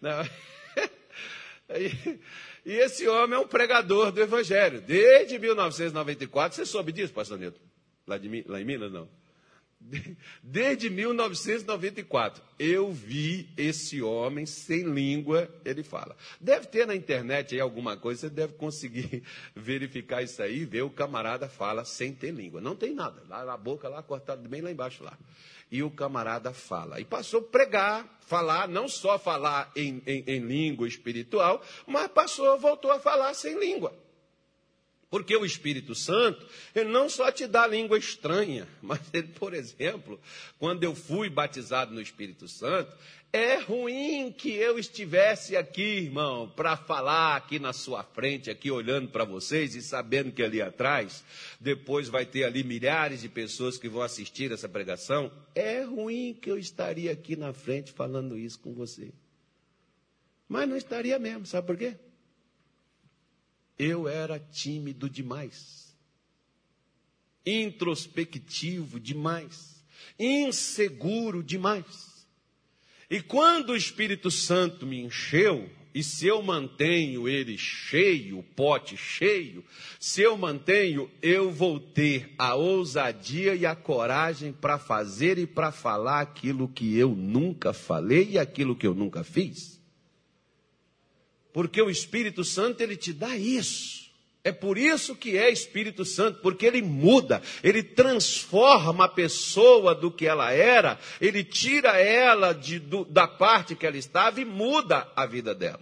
E, 1.68 2.20
e, 2.64 2.74
esse 2.74 3.08
homem 3.08 3.36
é 3.36 3.42
um 3.42 3.48
pregador 3.48 4.12
do 4.12 4.20
Evangelho. 4.20 4.80
Desde 4.80 5.36
1994, 5.36 6.54
você 6.54 6.64
soube 6.64 6.92
disso, 6.92 7.12
pastor 7.12 7.36
Neto? 7.36 7.60
Lá, 8.06 8.16
de, 8.18 8.44
lá 8.46 8.60
em 8.60 8.64
Minas, 8.64 8.92
não. 8.92 9.08
Desde 10.42 10.90
1994, 10.90 12.42
eu 12.58 12.92
vi 12.92 13.48
esse 13.56 14.02
homem 14.02 14.46
sem 14.46 14.82
língua, 14.82 15.48
ele 15.64 15.82
fala. 15.82 16.16
Deve 16.40 16.66
ter 16.66 16.86
na 16.86 16.94
internet 16.94 17.54
aí 17.54 17.60
alguma 17.60 17.96
coisa, 17.96 18.22
você 18.22 18.30
deve 18.30 18.54
conseguir 18.54 19.22
verificar 19.54 20.22
isso 20.22 20.42
aí, 20.42 20.64
ver 20.64 20.82
o 20.82 20.90
camarada 20.90 21.48
fala 21.48 21.84
sem 21.84 22.12
ter 22.12 22.32
língua. 22.32 22.60
Não 22.60 22.74
tem 22.74 22.94
nada, 22.94 23.22
lá 23.28 23.44
na 23.44 23.56
boca, 23.56 23.88
lá 23.88 24.02
cortado 24.02 24.48
bem 24.48 24.60
lá 24.60 24.70
embaixo 24.70 25.04
lá. 25.04 25.16
E 25.70 25.82
o 25.82 25.90
camarada 25.90 26.52
fala. 26.52 27.00
E 27.00 27.04
passou 27.04 27.40
a 27.40 27.44
pregar, 27.44 28.18
falar, 28.20 28.68
não 28.68 28.88
só 28.88 29.18
falar 29.18 29.70
em, 29.74 30.00
em, 30.06 30.24
em 30.26 30.38
língua 30.40 30.86
espiritual, 30.86 31.62
mas 31.86 32.08
passou, 32.08 32.58
voltou 32.58 32.90
a 32.90 33.00
falar 33.00 33.34
sem 33.34 33.58
língua. 33.58 34.05
Porque 35.08 35.36
o 35.36 35.44
Espírito 35.44 35.94
Santo, 35.94 36.44
ele 36.74 36.90
não 36.90 37.08
só 37.08 37.30
te 37.30 37.46
dá 37.46 37.66
língua 37.66 37.96
estranha, 37.96 38.66
mas 38.82 39.00
ele, 39.12 39.28
por 39.28 39.54
exemplo, 39.54 40.20
quando 40.58 40.82
eu 40.82 40.94
fui 40.94 41.30
batizado 41.30 41.94
no 41.94 42.00
Espírito 42.00 42.48
Santo, 42.48 42.92
é 43.32 43.56
ruim 43.56 44.32
que 44.32 44.50
eu 44.50 44.78
estivesse 44.78 45.56
aqui, 45.56 45.98
irmão, 45.98 46.48
para 46.56 46.76
falar 46.76 47.36
aqui 47.36 47.58
na 47.58 47.72
sua 47.72 48.02
frente, 48.02 48.50
aqui 48.50 48.70
olhando 48.70 49.08
para 49.08 49.24
vocês 49.24 49.74
e 49.74 49.82
sabendo 49.82 50.32
que 50.32 50.42
ali 50.42 50.62
atrás, 50.62 51.22
depois 51.60 52.08
vai 52.08 52.24
ter 52.24 52.44
ali 52.44 52.64
milhares 52.64 53.20
de 53.20 53.28
pessoas 53.28 53.76
que 53.76 53.88
vão 53.88 54.02
assistir 54.02 54.52
essa 54.52 54.68
pregação. 54.68 55.30
É 55.54 55.82
ruim 55.82 56.34
que 56.40 56.50
eu 56.50 56.58
estaria 56.58 57.12
aqui 57.12 57.36
na 57.36 57.52
frente 57.52 57.92
falando 57.92 58.38
isso 58.38 58.58
com 58.58 58.72
você. 58.72 59.12
Mas 60.48 60.68
não 60.68 60.76
estaria 60.76 61.18
mesmo, 61.18 61.44
sabe 61.44 61.66
por 61.66 61.76
quê? 61.76 61.96
Eu 63.78 64.08
era 64.08 64.38
tímido 64.38 65.08
demais, 65.08 65.94
introspectivo 67.44 68.98
demais, 68.98 69.84
inseguro 70.18 71.42
demais. 71.42 72.26
E 73.08 73.20
quando 73.20 73.70
o 73.70 73.76
Espírito 73.76 74.30
Santo 74.30 74.86
me 74.86 75.00
encheu, 75.00 75.70
e 75.96 76.02
se 76.02 76.26
eu 76.26 76.42
mantenho 76.42 77.26
ele 77.26 77.56
cheio, 77.56 78.40
o 78.40 78.42
pote 78.42 78.98
cheio, 78.98 79.64
se 79.98 80.20
eu 80.20 80.36
mantenho, 80.36 81.10
eu 81.22 81.50
vou 81.50 81.80
ter 81.80 82.34
a 82.36 82.54
ousadia 82.54 83.54
e 83.54 83.64
a 83.64 83.74
coragem 83.74 84.52
para 84.52 84.78
fazer 84.78 85.38
e 85.38 85.46
para 85.46 85.72
falar 85.72 86.20
aquilo 86.20 86.68
que 86.68 86.98
eu 86.98 87.16
nunca 87.16 87.72
falei 87.72 88.32
e 88.32 88.38
aquilo 88.38 88.76
que 88.76 88.86
eu 88.86 88.94
nunca 88.94 89.24
fiz. 89.24 89.75
Porque 91.56 91.80
o 91.80 91.88
Espírito 91.88 92.44
Santo 92.44 92.82
ele 92.82 92.98
te 92.98 93.14
dá 93.14 93.34
isso. 93.34 94.10
É 94.44 94.52
por 94.52 94.76
isso 94.76 95.16
que 95.16 95.38
é 95.38 95.50
Espírito 95.50 96.04
Santo, 96.04 96.40
porque 96.42 96.66
ele 96.66 96.82
muda, 96.82 97.40
ele 97.64 97.82
transforma 97.82 99.06
a 99.06 99.08
pessoa 99.08 99.94
do 99.94 100.10
que 100.10 100.26
ela 100.26 100.52
era, 100.52 100.98
ele 101.18 101.42
tira 101.42 101.98
ela 101.98 102.52
de, 102.52 102.78
do, 102.78 103.06
da 103.06 103.26
parte 103.26 103.74
que 103.74 103.86
ela 103.86 103.96
estava 103.96 104.38
e 104.38 104.44
muda 104.44 105.10
a 105.16 105.24
vida 105.24 105.54
dela. 105.54 105.80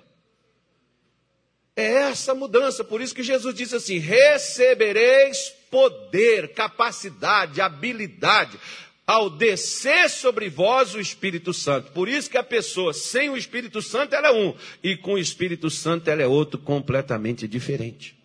É 1.75 1.93
essa 1.93 2.37
mudança, 2.37 2.85
por 2.85 3.01
isso 3.01 3.13
que 3.13 3.25
Jesus 3.25 3.53
disse 3.53 3.75
assim: 3.75 3.99
recebereis 3.99 5.53
poder, 5.73 6.55
capacidade, 6.55 7.61
habilidade 7.61 8.61
ao 9.07 9.29
descer 9.29 10.09
sobre 10.09 10.49
vós 10.49 10.95
o 10.95 11.01
Espírito 11.01 11.53
Santo. 11.53 11.93
Por 11.93 12.09
isso 12.09 12.31
que 12.31 12.39
a 12.39 12.43
pessoa 12.43 12.93
sem 12.93 13.29
o 13.29 13.37
Espírito 13.37 13.83
Santo 13.83 14.15
ela 14.15 14.29
é 14.29 14.33
um, 14.33 14.55
e 14.83 14.97
com 14.97 15.15
o 15.15 15.19
Espírito 15.19 15.69
Santo 15.71 16.09
ela 16.09 16.23
é 16.23 16.27
outro 16.27 16.59
completamente 16.59 17.47
diferente. 17.47 18.17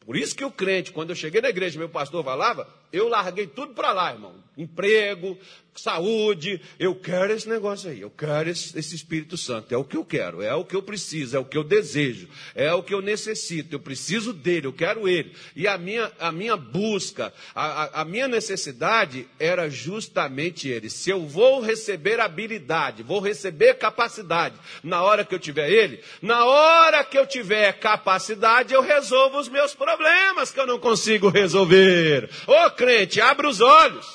Por 0.00 0.16
isso 0.16 0.34
que 0.34 0.44
o 0.44 0.50
crente, 0.50 0.90
quando 0.90 1.10
eu 1.10 1.16
cheguei 1.16 1.40
na 1.40 1.50
igreja, 1.50 1.78
meu 1.78 1.88
pastor 1.88 2.24
falava, 2.24 2.79
eu 2.92 3.08
larguei 3.08 3.46
tudo 3.46 3.74
para 3.74 3.92
lá, 3.92 4.12
irmão. 4.12 4.34
Emprego, 4.56 5.38
saúde, 5.74 6.60
eu 6.78 6.94
quero 6.94 7.32
esse 7.32 7.48
negócio 7.48 7.90
aí, 7.90 8.00
eu 8.00 8.10
quero 8.10 8.50
esse, 8.50 8.78
esse, 8.78 8.94
Espírito 8.94 9.36
Santo, 9.36 9.74
é 9.74 9.78
o 9.78 9.84
que 9.84 9.96
eu 9.96 10.04
quero, 10.04 10.42
é 10.42 10.54
o 10.54 10.64
que 10.64 10.76
eu 10.76 10.82
preciso, 10.82 11.36
é 11.36 11.40
o 11.40 11.44
que 11.44 11.56
eu 11.56 11.64
desejo, 11.64 12.28
é 12.54 12.72
o 12.74 12.82
que 12.82 12.92
eu 12.92 13.00
necessito, 13.00 13.74
eu 13.74 13.80
preciso 13.80 14.32
dele, 14.32 14.66
eu 14.66 14.72
quero 14.72 15.08
ele. 15.08 15.32
E 15.56 15.66
a 15.66 15.78
minha, 15.78 16.10
a 16.18 16.30
minha 16.30 16.56
busca, 16.56 17.32
a, 17.54 18.02
a 18.02 18.04
minha 18.04 18.28
necessidade 18.28 19.26
era 19.38 19.70
justamente 19.70 20.68
ele. 20.68 20.90
Se 20.90 21.10
eu 21.10 21.26
vou 21.26 21.60
receber 21.60 22.20
habilidade, 22.20 23.02
vou 23.02 23.20
receber 23.20 23.74
capacidade 23.74 24.56
na 24.82 25.02
hora 25.02 25.24
que 25.24 25.34
eu 25.34 25.38
tiver 25.38 25.70
ele, 25.70 26.00
na 26.20 26.44
hora 26.44 27.04
que 27.04 27.18
eu 27.18 27.26
tiver 27.26 27.72
capacidade, 27.74 28.74
eu 28.74 28.82
resolvo 28.82 29.38
os 29.38 29.48
meus 29.48 29.74
problemas 29.74 30.50
que 30.50 30.60
eu 30.60 30.66
não 30.66 30.78
consigo 30.78 31.28
resolver. 31.28 32.28
Ô 32.46 32.70
crente, 32.80 33.20
abre 33.20 33.46
os 33.46 33.60
olhos. 33.60 34.06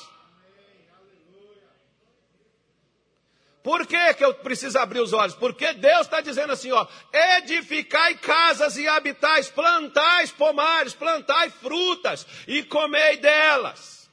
Por 3.62 3.86
que, 3.86 4.14
que 4.14 4.24
eu 4.24 4.34
preciso 4.34 4.76
abrir 4.78 5.00
os 5.00 5.12
olhos? 5.12 5.34
Porque 5.34 5.72
Deus 5.74 6.02
está 6.02 6.20
dizendo 6.20 6.52
assim, 6.52 6.72
ó, 6.72 6.84
edificai 7.12 8.16
casas 8.16 8.76
e 8.76 8.88
habitais, 8.88 9.48
plantais 9.48 10.32
pomares, 10.32 10.94
plantai 10.94 11.50
frutas 11.50 12.26
e 12.48 12.64
comei 12.64 13.18
delas. 13.18 14.05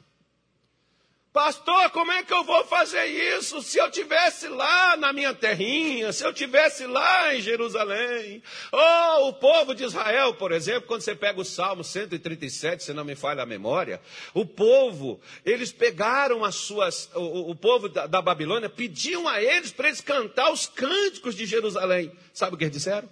Pastor, 1.33 1.89
como 1.89 2.11
é 2.11 2.21
que 2.21 2.31
eu 2.31 2.43
vou 2.43 2.63
fazer 2.65 3.05
isso 3.05 3.59
se 3.63 3.79
eu 3.79 3.89
tivesse 3.89 4.47
lá 4.47 4.95
na 4.95 5.11
minha 5.11 5.33
terrinha, 5.33 6.13
se 6.13 6.23
eu 6.23 6.31
tivesse 6.31 6.85
lá 6.85 7.33
em 7.33 7.41
Jerusalém? 7.41 8.43
Oh, 8.71 9.29
o 9.29 9.33
povo 9.33 9.73
de 9.73 9.83
Israel, 9.83 10.35
por 10.35 10.51
exemplo, 10.51 10.83
quando 10.83 11.01
você 11.01 11.15
pega 11.15 11.41
o 11.41 11.43
Salmo 11.43 11.83
137, 11.83 12.83
se 12.83 12.93
não 12.93 13.03
me 13.03 13.15
falha 13.15 13.41
a 13.41 13.47
memória, 13.47 13.99
o 14.31 14.45
povo, 14.45 15.19
eles 15.43 15.71
pegaram 15.71 16.45
as 16.45 16.53
suas, 16.53 17.09
o, 17.15 17.49
o 17.49 17.55
povo 17.55 17.89
da, 17.89 18.05
da 18.05 18.21
Babilônia, 18.21 18.69
pediam 18.69 19.27
a 19.27 19.41
eles 19.41 19.71
para 19.71 19.87
eles 19.87 20.01
cantar 20.01 20.51
os 20.51 20.67
cânticos 20.67 21.33
de 21.33 21.47
Jerusalém. 21.47 22.11
Sabe 22.31 22.53
o 22.53 22.57
que 22.59 22.65
eles 22.65 22.77
disseram? 22.77 23.09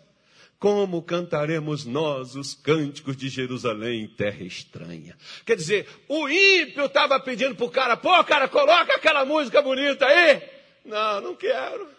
Como 0.61 1.01
cantaremos 1.01 1.85
nós 1.85 2.35
os 2.35 2.53
cânticos 2.53 3.17
de 3.17 3.29
Jerusalém, 3.29 4.07
terra 4.07 4.43
estranha? 4.43 5.17
Quer 5.43 5.55
dizer, 5.55 5.89
o 6.07 6.29
ímpio 6.29 6.85
estava 6.85 7.19
pedindo 7.19 7.55
para 7.55 7.65
o 7.65 7.71
cara, 7.71 7.97
pô, 7.97 8.23
cara, 8.23 8.47
coloca 8.47 8.93
aquela 8.93 9.25
música 9.25 9.59
bonita 9.59 10.05
aí. 10.05 10.39
Não, 10.85 11.19
não 11.19 11.35
quero. 11.35 11.89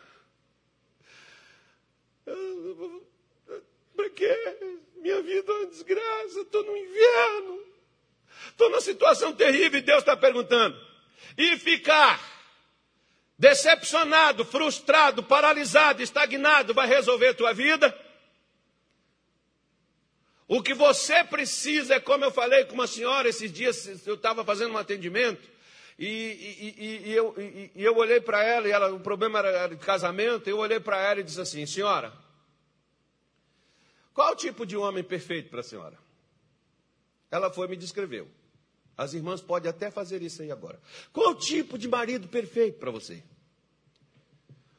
Para 3.97 4.11
quê? 4.11 4.79
Minha 4.95 5.21
vida 5.23 5.53
é 5.53 5.57
uma 5.57 5.67
desgraça, 5.67 6.41
estou 6.43 6.63
no 6.63 6.77
inverno. 6.77 7.65
Estou 8.47 8.71
numa 8.71 8.81
situação 8.81 9.33
terrível 9.33 9.81
e 9.81 9.83
Deus 9.83 10.03
está 10.03 10.17
perguntando. 10.17 10.79
E 11.37 11.57
ficar 11.57 12.21
decepcionado, 13.37 14.45
frustrado, 14.45 15.21
paralisado, 15.21 16.01
estagnado, 16.01 16.73
vai 16.73 16.87
resolver 16.87 17.35
tua 17.35 17.53
vida? 17.53 17.93
O 20.49 20.63
que 20.63 20.75
você 20.75 21.25
precisa 21.25 21.95
é, 21.95 22.01
como 22.01 22.25
eu 22.25 22.31
falei 22.31 22.65
com 22.65 22.75
uma 22.75 22.87
senhora 22.87 23.29
esses 23.29 23.51
dias, 23.53 24.07
eu 24.07 24.15
estava 24.15 24.45
fazendo 24.45 24.73
um 24.73 24.79
atendimento, 24.79 25.49
e, 25.99 26.07
e, 26.07 26.75
e, 26.79 27.09
e 27.09 27.13
eu, 27.13 27.35
eu, 27.77 27.97
olhei 27.97 28.21
para 28.21 28.43
ela, 28.43 28.67
e 28.67 28.71
ela, 28.71 28.93
o 28.93 29.01
problema 29.01 29.39
era 29.39 29.69
de 29.69 29.77
casamento, 29.77 30.49
eu 30.49 30.59
olhei 30.59 30.81
para 30.81 31.01
ela 31.01 31.21
e 31.21 31.23
disse 31.23 31.41
assim: 31.41 31.65
Senhora, 31.65 32.13
qual 34.13 34.33
o 34.33 34.37
tipo 34.37 34.67
de 34.67 34.77
homem 34.77 35.05
perfeito 35.05 35.49
para 35.49 35.61
a 35.61 35.63
senhora? 35.63 35.99
Ela 37.31 37.51
foi 37.51 37.67
e 37.67 37.71
me 37.71 37.77
descreveu. 37.77 38.29
As 38.97 39.15
irmãs 39.15 39.41
podem 39.41 39.71
até 39.71 39.91
fazer 39.91 40.23
isso 40.23 40.43
aí 40.43 40.51
agora. 40.51 40.81
Qual 41.13 41.31
o 41.31 41.35
tipo 41.35 41.79
de 41.79 41.89
marido 41.89 42.29
perfeito 42.29 42.79
para 42.79 42.91
você? 42.91 43.23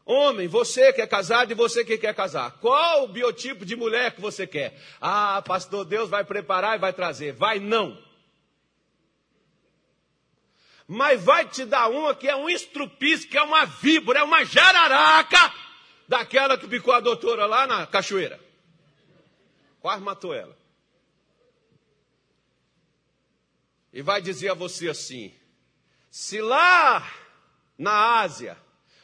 Homem, 0.06 0.48
você 0.48 0.92
que 0.92 1.02
é 1.02 1.08
casado 1.08 1.52
e 1.52 1.56
você 1.56 1.86
que 1.86 1.98
quer 1.98 2.14
casar. 2.14 2.52
Qual 2.60 3.06
o 3.06 3.08
biotipo 3.08 3.66
de 3.66 3.76
mulher 3.76 4.14
que 4.14 4.20
você 4.20 4.46
quer? 4.46 4.78
Ah, 5.00 5.42
pastor, 5.42 5.86
Deus 5.86 6.10
vai 6.10 6.26
preparar 6.26 6.76
e 6.76 6.80
vai 6.80 6.92
trazer. 6.92 7.32
Vai 7.32 7.60
não. 7.60 7.98
Mas 10.86 11.24
vai 11.24 11.48
te 11.48 11.64
dar 11.64 11.90
uma 11.90 12.14
que 12.14 12.28
é 12.28 12.36
um 12.36 12.50
estrupis, 12.50 13.24
que 13.24 13.38
é 13.38 13.42
uma 13.42 13.66
víbora, 13.66 14.20
é 14.20 14.24
uma 14.24 14.44
jararaca, 14.44 15.54
daquela 16.08 16.58
que 16.58 16.68
picou 16.68 16.94
a 16.94 17.00
doutora 17.00 17.46
lá 17.46 17.66
na 17.66 17.88
cachoeira. 17.88 18.40
Quase 19.80 20.04
matou 20.04 20.34
ela. 20.34 20.58
E 23.94 24.02
vai 24.02 24.22
dizer 24.22 24.50
a 24.50 24.54
você 24.54 24.90
assim: 24.90 25.34
se 26.10 26.42
lá 26.42 27.10
na 27.78 28.20
Ásia 28.20 28.58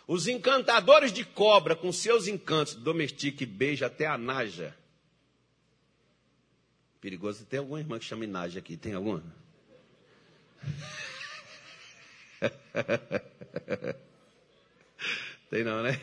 os 0.10 0.28
encantadores 0.28 1.14
de 1.14 1.24
cobra, 1.24 1.76
com 1.76 1.92
seus 1.92 2.28
encantos, 2.28 2.74
domestica 2.74 3.44
e 3.44 3.46
beija 3.46 3.86
até 3.86 4.08
a 4.08 4.18
naja. 4.18 4.76
Perigoso, 7.00 7.46
tem 7.46 7.60
alguma 7.60 7.80
irmã 7.80 8.00
que 8.00 8.06
chama 8.06 8.26
naja 8.26 8.58
aqui? 8.58 8.76
Tem 8.76 8.96
alguma? 8.96 9.24
tem 15.52 15.64
não, 15.64 15.84
né? 15.84 16.02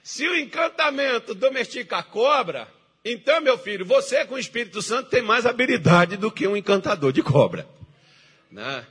Se 0.00 0.28
o 0.28 0.36
encantamento 0.36 1.34
domestica 1.34 1.96
a 1.96 2.02
cobra, 2.04 2.72
então, 3.04 3.40
meu 3.40 3.58
filho, 3.58 3.84
você 3.84 4.24
com 4.24 4.36
o 4.36 4.38
Espírito 4.38 4.80
Santo 4.80 5.10
tem 5.10 5.20
mais 5.20 5.46
habilidade 5.46 6.16
do 6.16 6.30
que 6.30 6.46
um 6.46 6.56
encantador 6.56 7.12
de 7.12 7.24
cobra. 7.24 7.66
Né? 8.48 8.86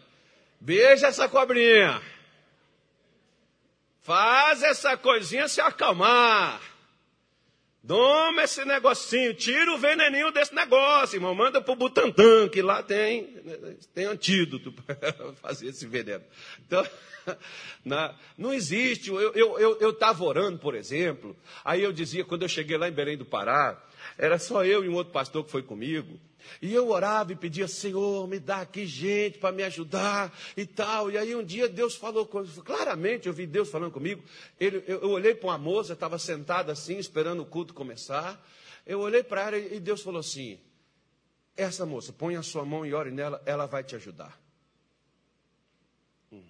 Beija 0.59 1.07
essa 1.07 1.29
cobrinha. 1.29 2.01
Faz 4.01 4.63
essa 4.63 4.97
coisinha 4.97 5.47
se 5.47 5.61
acalmar. 5.61 6.61
Doma 7.83 8.43
esse 8.43 8.63
negocinho, 8.63 9.33
tira 9.33 9.73
o 9.73 9.77
veneninho 9.77 10.31
desse 10.31 10.53
negócio, 10.53 11.17
irmão. 11.17 11.33
Manda 11.33 11.59
pro 11.59 11.75
Butantã, 11.75 12.47
que 12.47 12.61
lá 12.61 12.83
tem, 12.83 13.35
tem 13.93 14.05
antídoto 14.05 14.71
para 14.85 15.33
fazer 15.33 15.67
esse 15.67 15.87
veneno. 15.87 16.23
Então, 16.65 16.85
na, 17.83 18.15
não 18.37 18.53
existe. 18.53 19.09
Eu 19.09 19.29
estava 19.29 19.37
eu, 19.39 19.77
eu, 19.79 19.95
eu 19.99 20.25
orando, 20.27 20.59
por 20.59 20.75
exemplo, 20.75 21.35
aí 21.65 21.81
eu 21.81 21.91
dizia, 21.91 22.23
quando 22.23 22.43
eu 22.43 22.49
cheguei 22.49 22.77
lá 22.77 22.87
em 22.87 22.93
Belém 22.93 23.17
do 23.17 23.25
Pará, 23.25 23.81
era 24.15 24.37
só 24.37 24.63
eu 24.63 24.83
e 24.83 24.89
um 24.89 24.93
outro 24.93 25.11
pastor 25.11 25.43
que 25.43 25.51
foi 25.51 25.63
comigo. 25.63 26.19
E 26.61 26.73
eu 26.73 26.89
orava 26.89 27.31
e 27.31 27.35
pedia, 27.35 27.67
Senhor, 27.67 28.27
me 28.27 28.39
dá 28.39 28.61
aqui 28.61 28.85
gente 28.85 29.37
para 29.37 29.51
me 29.51 29.63
ajudar 29.63 30.37
e 30.55 30.65
tal. 30.65 31.11
E 31.11 31.17
aí 31.17 31.35
um 31.35 31.43
dia 31.43 31.67
Deus 31.67 31.95
falou, 31.95 32.25
claramente 32.25 33.27
eu 33.27 33.33
vi 33.33 33.45
Deus 33.45 33.69
falando 33.69 33.91
comigo. 33.91 34.23
Ele, 34.59 34.83
eu, 34.87 35.01
eu 35.01 35.09
olhei 35.09 35.35
para 35.35 35.49
uma 35.49 35.57
moça, 35.57 35.93
estava 35.93 36.17
sentada 36.17 36.71
assim, 36.71 36.97
esperando 36.97 37.41
o 37.41 37.45
culto 37.45 37.73
começar. 37.73 38.41
Eu 38.85 38.99
olhei 38.99 39.23
para 39.23 39.47
ela 39.47 39.57
e 39.57 39.79
Deus 39.79 40.01
falou 40.01 40.19
assim: 40.19 40.59
Essa 41.55 41.85
moça, 41.85 42.11
põe 42.11 42.35
a 42.35 42.43
sua 42.43 42.65
mão 42.65 42.85
e 42.85 42.93
ore 42.93 43.11
nela, 43.11 43.41
ela 43.45 43.65
vai 43.65 43.83
te 43.83 43.95
ajudar. 43.95 44.39
Hum. 46.31 46.43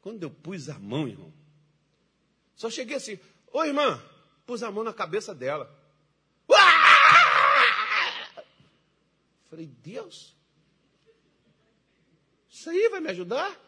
Quando 0.00 0.22
eu 0.22 0.30
pus 0.30 0.68
a 0.68 0.78
mão, 0.78 1.06
irmão, 1.06 1.32
só 2.56 2.70
cheguei 2.70 2.96
assim: 2.96 3.18
Ô 3.52 3.64
irmã, 3.64 4.02
pus 4.46 4.62
a 4.62 4.70
mão 4.70 4.82
na 4.82 4.92
cabeça 4.92 5.34
dela. 5.34 5.76
Falei, 9.48 9.66
Deus, 9.66 10.36
isso 12.50 12.68
aí 12.68 12.88
vai 12.90 13.00
me 13.00 13.10
ajudar? 13.10 13.58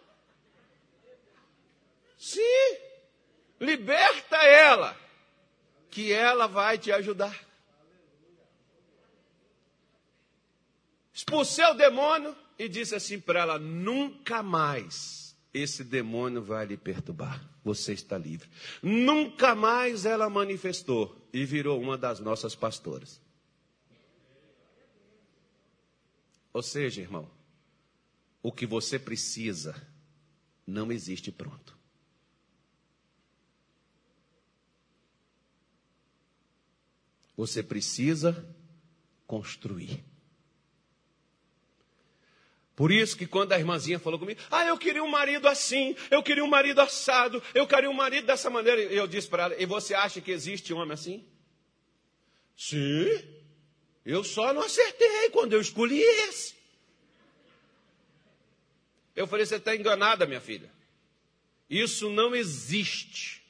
Sim, 2.19 2.77
liberta 3.59 4.37
ela, 4.37 4.97
que 5.91 6.13
ela 6.13 6.47
vai 6.47 6.77
te 6.77 6.93
ajudar. 6.93 7.49
Expulsei 11.15 11.65
o 11.65 11.75
demônio 11.75 12.37
e 12.59 12.69
disse 12.69 12.95
assim 12.95 13.19
para 13.19 13.41
ela: 13.41 13.59
nunca 13.59 14.43
mais 14.43 15.37
esse 15.53 15.83
demônio 15.83 16.43
vai 16.43 16.67
lhe 16.67 16.77
perturbar. 16.77 17.43
Você 17.65 17.93
está 17.93 18.17
livre. 18.17 18.49
Nunca 18.83 19.55
mais 19.55 20.07
ela 20.07 20.31
manifestou 20.31 21.29
e 21.33 21.45
virou 21.45 21.81
uma 21.81 21.97
das 21.99 22.21
nossas 22.21 22.55
pastoras. 22.55 23.21
Ou 26.53 26.63
seja, 26.63 27.01
irmão, 27.01 27.31
o 28.43 28.51
que 28.51 28.67
você 28.67 28.99
precisa 28.99 29.75
não 30.67 30.91
existe 30.91 31.31
pronto. 31.31 31.79
Você 37.37 37.63
precisa 37.63 38.55
construir. 39.27 40.05
Por 42.77 42.91
isso 42.91 43.17
que 43.17 43.27
quando 43.27 43.53
a 43.53 43.59
irmãzinha 43.59 43.99
falou 43.99 44.19
comigo, 44.19 44.41
ah, 44.51 44.65
eu 44.65 44.79
queria 44.79 45.05
um 45.05 45.11
marido 45.11 45.47
assim, 45.47 45.95
eu 46.11 46.23
queria 46.23 46.43
um 46.43 46.49
marido 46.49 46.81
assado, 46.81 47.43
eu 47.55 47.67
queria 47.67 47.91
um 47.91 47.95
marido 47.95 48.27
dessa 48.27 48.49
maneira, 48.49 48.81
eu 48.81 49.07
disse 49.07 49.29
para 49.29 49.45
ela, 49.45 49.63
e 49.63 49.67
você 49.67 49.95
acha 49.95 50.21
que 50.21 50.31
existe 50.31 50.73
homem 50.73 50.95
assim? 50.95 51.27
Sim. 52.57 53.40
Eu 54.05 54.25
só 54.25 54.53
não 54.53 54.63
acertei 54.63 55.31
quando 55.31 55.53
eu 55.53 55.61
escolhi 55.61 56.01
esse. 56.01 56.55
Eu 59.15 59.27
falei: 59.27 59.45
você 59.45 59.57
está 59.57 59.75
enganada, 59.75 60.27
minha 60.27 60.41
filha. 60.41 60.71
Isso 61.69 62.11
não 62.11 62.35
existe. 62.35 63.43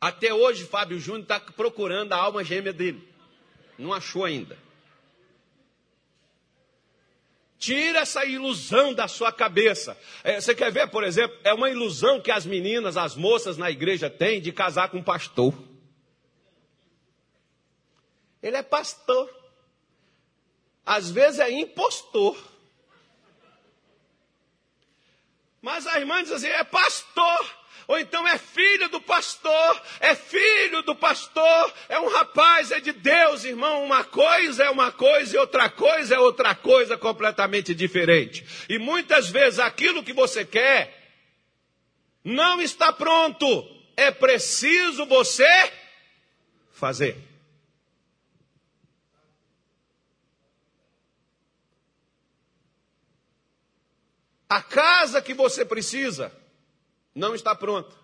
Até 0.00 0.32
hoje, 0.32 0.64
Fábio 0.64 0.98
Júnior 0.98 1.22
está 1.22 1.38
procurando 1.40 2.12
a 2.12 2.16
alma 2.16 2.42
gêmea 2.42 2.72
dele. 2.72 3.06
Não 3.76 3.92
achou 3.92 4.24
ainda. 4.24 4.56
Tira 7.58 7.98
essa 7.98 8.24
ilusão 8.24 8.94
da 8.94 9.06
sua 9.06 9.30
cabeça. 9.30 9.98
É, 10.24 10.40
você 10.40 10.54
quer 10.54 10.72
ver, 10.72 10.88
por 10.88 11.04
exemplo, 11.04 11.36
é 11.44 11.52
uma 11.52 11.68
ilusão 11.68 12.18
que 12.18 12.30
as 12.30 12.46
meninas, 12.46 12.96
as 12.96 13.14
moças 13.14 13.58
na 13.58 13.70
igreja 13.70 14.08
têm 14.08 14.40
de 14.40 14.50
casar 14.50 14.88
com 14.88 14.96
um 14.96 15.02
pastor. 15.02 15.52
Ele 18.42 18.56
é 18.56 18.62
pastor 18.62 19.39
às 20.84 21.10
vezes 21.10 21.40
é 21.40 21.50
impostor. 21.50 22.36
Mas 25.62 25.86
a 25.86 25.98
irmã 25.98 26.22
diz 26.22 26.32
assim: 26.32 26.48
é 26.48 26.64
pastor. 26.64 27.60
Ou 27.90 27.98
então 27.98 28.26
é 28.28 28.38
filho 28.38 28.88
do 28.88 29.00
pastor, 29.00 29.82
é 29.98 30.14
filho 30.14 30.80
do 30.82 30.94
pastor, 30.94 31.74
é 31.88 31.98
um 31.98 32.08
rapaz, 32.08 32.70
é 32.70 32.78
de 32.78 32.92
Deus, 32.92 33.42
irmão. 33.42 33.82
Uma 33.82 34.04
coisa 34.04 34.62
é 34.62 34.70
uma 34.70 34.92
coisa 34.92 35.34
e 35.34 35.38
outra 35.38 35.68
coisa 35.68 36.14
é 36.14 36.18
outra 36.20 36.54
coisa 36.54 36.96
completamente 36.96 37.74
diferente. 37.74 38.46
E 38.68 38.78
muitas 38.78 39.28
vezes 39.28 39.58
aquilo 39.58 40.04
que 40.04 40.12
você 40.12 40.44
quer 40.44 41.00
não 42.22 42.60
está 42.60 42.92
pronto. 42.92 43.66
É 43.96 44.12
preciso 44.12 45.04
você 45.06 45.72
fazer. 46.70 47.29
A 54.50 54.60
casa 54.60 55.22
que 55.22 55.32
você 55.32 55.64
precisa 55.64 56.32
não 57.14 57.36
está 57.36 57.54
pronta. 57.54 57.94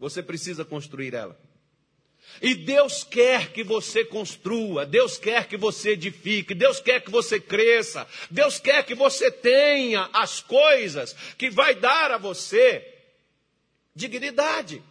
Você 0.00 0.20
precisa 0.20 0.64
construir 0.64 1.14
ela. 1.14 1.38
E 2.42 2.56
Deus 2.56 3.04
quer 3.04 3.52
que 3.52 3.62
você 3.62 4.04
construa, 4.04 4.84
Deus 4.84 5.16
quer 5.16 5.46
que 5.46 5.56
você 5.56 5.90
edifique, 5.90 6.54
Deus 6.54 6.80
quer 6.80 7.00
que 7.00 7.10
você 7.10 7.38
cresça, 7.38 8.06
Deus 8.28 8.58
quer 8.58 8.84
que 8.84 8.94
você 8.94 9.30
tenha 9.30 10.10
as 10.12 10.40
coisas 10.40 11.12
que 11.38 11.50
vai 11.50 11.76
dar 11.76 12.10
a 12.10 12.18
você 12.18 12.86
dignidade. 13.94 14.82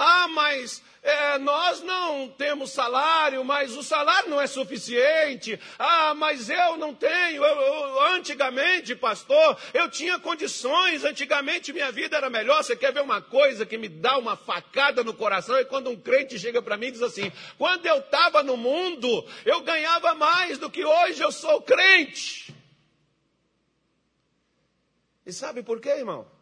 Ah, 0.00 0.28
mas 0.28 0.80
é, 1.02 1.38
nós 1.38 1.82
não 1.82 2.28
temos 2.28 2.70
salário, 2.70 3.44
mas 3.44 3.76
o 3.76 3.82
salário 3.82 4.30
não 4.30 4.40
é 4.40 4.46
suficiente. 4.46 5.58
Ah, 5.76 6.14
mas 6.14 6.48
eu 6.48 6.76
não 6.76 6.94
tenho. 6.94 7.44
Eu, 7.44 7.60
eu, 7.60 8.00
antigamente, 8.14 8.94
pastor, 8.94 9.58
eu 9.74 9.90
tinha 9.90 10.16
condições. 10.20 11.04
Antigamente 11.04 11.72
minha 11.72 11.90
vida 11.90 12.16
era 12.16 12.30
melhor. 12.30 12.62
Você 12.62 12.76
quer 12.76 12.92
ver 12.92 13.02
uma 13.02 13.20
coisa 13.20 13.66
que 13.66 13.76
me 13.76 13.88
dá 13.88 14.16
uma 14.18 14.36
facada 14.36 15.02
no 15.02 15.12
coração? 15.12 15.56
É 15.56 15.64
quando 15.64 15.90
um 15.90 16.00
crente 16.00 16.38
chega 16.38 16.62
para 16.62 16.76
mim 16.76 16.86
e 16.86 16.92
diz 16.92 17.02
assim: 17.02 17.32
quando 17.58 17.84
eu 17.84 17.98
estava 17.98 18.44
no 18.44 18.56
mundo, 18.56 19.26
eu 19.44 19.62
ganhava 19.62 20.14
mais 20.14 20.58
do 20.58 20.70
que 20.70 20.84
hoje 20.84 21.20
eu 21.20 21.32
sou 21.32 21.60
crente. 21.60 22.54
E 25.26 25.32
sabe 25.32 25.62
por 25.62 25.80
quê, 25.80 25.90
irmão? 25.90 26.37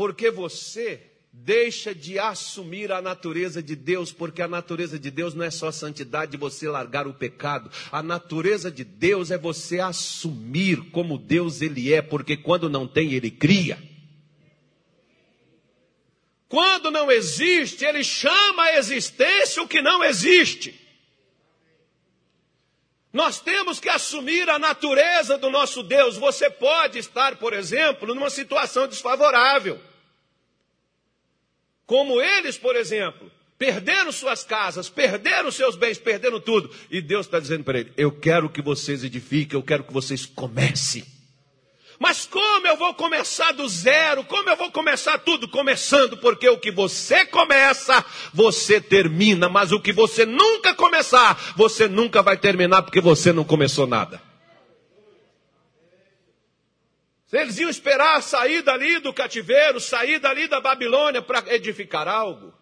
Porque 0.00 0.30
você 0.30 0.98
deixa 1.30 1.94
de 1.94 2.18
assumir 2.18 2.90
a 2.90 3.02
natureza 3.02 3.62
de 3.62 3.76
Deus, 3.76 4.10
porque 4.10 4.40
a 4.40 4.48
natureza 4.48 4.98
de 4.98 5.10
Deus 5.10 5.34
não 5.34 5.44
é 5.44 5.50
só 5.50 5.70
santidade 5.70 6.30
de 6.30 6.38
você 6.38 6.66
largar 6.70 7.06
o 7.06 7.12
pecado. 7.12 7.70
A 7.92 8.02
natureza 8.02 8.70
de 8.70 8.82
Deus 8.82 9.30
é 9.30 9.36
você 9.36 9.78
assumir 9.78 10.90
como 10.90 11.18
Deus 11.18 11.60
ele 11.60 11.92
é, 11.92 12.00
porque 12.00 12.34
quando 12.34 12.70
não 12.70 12.88
tem, 12.88 13.12
ele 13.12 13.30
cria. 13.30 13.78
Quando 16.48 16.90
não 16.90 17.12
existe, 17.12 17.84
ele 17.84 18.02
chama 18.02 18.62
a 18.62 18.78
existência 18.78 19.62
o 19.62 19.68
que 19.68 19.82
não 19.82 20.02
existe. 20.02 20.80
Nós 23.12 23.38
temos 23.38 23.78
que 23.78 23.90
assumir 23.90 24.48
a 24.48 24.58
natureza 24.58 25.36
do 25.36 25.50
nosso 25.50 25.82
Deus. 25.82 26.16
Você 26.16 26.48
pode 26.48 26.98
estar, 26.98 27.36
por 27.36 27.52
exemplo, 27.52 28.14
numa 28.14 28.30
situação 28.30 28.88
desfavorável. 28.88 29.89
Como 31.90 32.22
eles, 32.22 32.56
por 32.56 32.76
exemplo, 32.76 33.28
perderam 33.58 34.12
suas 34.12 34.44
casas, 34.44 34.88
perderam 34.88 35.50
seus 35.50 35.74
bens, 35.74 35.98
perderam 35.98 36.38
tudo. 36.38 36.70
E 36.88 37.00
Deus 37.00 37.26
está 37.26 37.40
dizendo 37.40 37.64
para 37.64 37.80
ele: 37.80 37.92
Eu 37.96 38.12
quero 38.12 38.48
que 38.48 38.62
vocês 38.62 39.02
edifiquem, 39.02 39.58
eu 39.58 39.62
quero 39.64 39.82
que 39.82 39.92
vocês 39.92 40.24
comecem. 40.24 41.04
Mas 41.98 42.24
como 42.26 42.64
eu 42.64 42.76
vou 42.76 42.94
começar 42.94 43.50
do 43.50 43.68
zero? 43.68 44.22
Como 44.22 44.48
eu 44.48 44.56
vou 44.56 44.70
começar 44.70 45.18
tudo? 45.18 45.48
Começando, 45.48 46.16
porque 46.18 46.48
o 46.48 46.58
que 46.58 46.70
você 46.70 47.26
começa, 47.26 48.04
você 48.32 48.80
termina. 48.80 49.48
Mas 49.48 49.72
o 49.72 49.80
que 49.80 49.92
você 49.92 50.24
nunca 50.24 50.72
começar, 50.72 51.54
você 51.56 51.88
nunca 51.88 52.22
vai 52.22 52.36
terminar, 52.36 52.82
porque 52.82 53.00
você 53.00 53.32
não 53.32 53.42
começou 53.42 53.88
nada. 53.88 54.29
Eles 57.32 57.58
iam 57.58 57.70
esperar 57.70 58.22
sair 58.22 58.62
dali 58.62 58.98
do 58.98 59.12
cativeiro, 59.12 59.80
sair 59.80 60.18
dali 60.18 60.48
da 60.48 60.60
Babilônia 60.60 61.22
para 61.22 61.54
edificar 61.54 62.08
algo. 62.08 62.52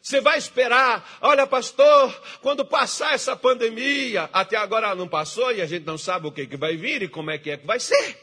Você 0.00 0.20
vai 0.20 0.36
esperar, 0.36 1.18
olha, 1.20 1.46
pastor, 1.46 2.12
quando 2.40 2.64
passar 2.64 3.14
essa 3.14 3.36
pandemia, 3.36 4.28
até 4.32 4.56
agora 4.56 4.94
não 4.96 5.06
passou 5.06 5.52
e 5.52 5.60
a 5.60 5.66
gente 5.66 5.84
não 5.84 5.96
sabe 5.96 6.26
o 6.26 6.32
que, 6.32 6.46
que 6.46 6.56
vai 6.56 6.76
vir 6.76 7.02
e 7.02 7.08
como 7.08 7.30
é 7.30 7.38
que 7.38 7.50
é 7.50 7.56
que 7.56 7.66
vai 7.66 7.78
ser. 7.78 8.18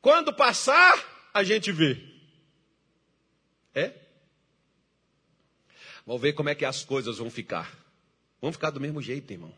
Quando 0.00 0.32
passar, 0.32 1.28
a 1.34 1.42
gente 1.42 1.72
vê. 1.72 2.00
É? 3.74 3.92
Vamos 6.06 6.22
ver 6.22 6.34
como 6.34 6.48
é 6.48 6.54
que 6.54 6.64
as 6.64 6.84
coisas 6.84 7.18
vão 7.18 7.28
ficar. 7.28 7.76
Vão 8.40 8.52
ficar 8.52 8.70
do 8.70 8.80
mesmo 8.80 9.02
jeito, 9.02 9.32
irmão. 9.32 9.52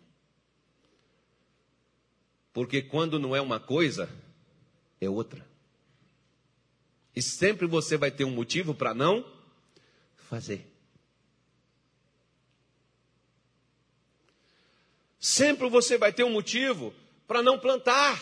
Porque 2.58 2.82
quando 2.82 3.20
não 3.20 3.36
é 3.36 3.40
uma 3.40 3.60
coisa, 3.60 4.10
é 5.00 5.08
outra. 5.08 5.46
E 7.14 7.22
sempre 7.22 7.68
você 7.68 7.96
vai 7.96 8.10
ter 8.10 8.24
um 8.24 8.32
motivo 8.32 8.74
para 8.74 8.92
não 8.92 9.24
fazer. 10.28 10.66
Sempre 15.20 15.68
você 15.68 15.96
vai 15.96 16.12
ter 16.12 16.24
um 16.24 16.32
motivo 16.32 16.92
para 17.28 17.44
não 17.44 17.60
plantar. 17.60 18.20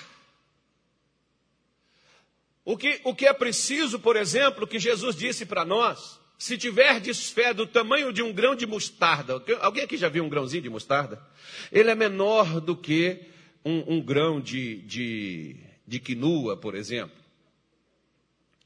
O 2.63 2.77
que, 2.77 3.01
o 3.05 3.15
que 3.15 3.27
é 3.27 3.33
preciso, 3.33 3.99
por 3.99 4.17
exemplo, 4.17 4.67
que 4.67 4.79
Jesus 4.79 5.17
disse 5.17 5.47
para 5.47 5.65
nós, 5.65 6.21
se 6.37 6.59
tiverdes 6.59 7.31
fé 7.31 7.55
do 7.55 7.67
tamanho 7.67 8.13
de 8.13 8.23
um 8.23 8.35
grão 8.35 8.55
de 8.55 8.67
mostarda, 8.67 9.43
alguém 9.63 9.85
aqui 9.85 9.97
já 9.97 10.11
viu 10.11 10.23
um 10.23 10.29
grãozinho 10.29 10.65
de 10.65 10.69
mostarda? 10.69 11.27
Ele 11.73 11.91
é 11.91 11.95
menor 11.95 12.61
do 12.61 12.77
que 12.77 13.35
um, 13.67 13.97
um 13.97 14.01
grão 14.01 14.41
de, 14.41 14.77
de, 14.83 15.57
de 15.85 15.99
quinua, 15.99 16.57
por 16.57 16.77
exemplo. 16.77 17.17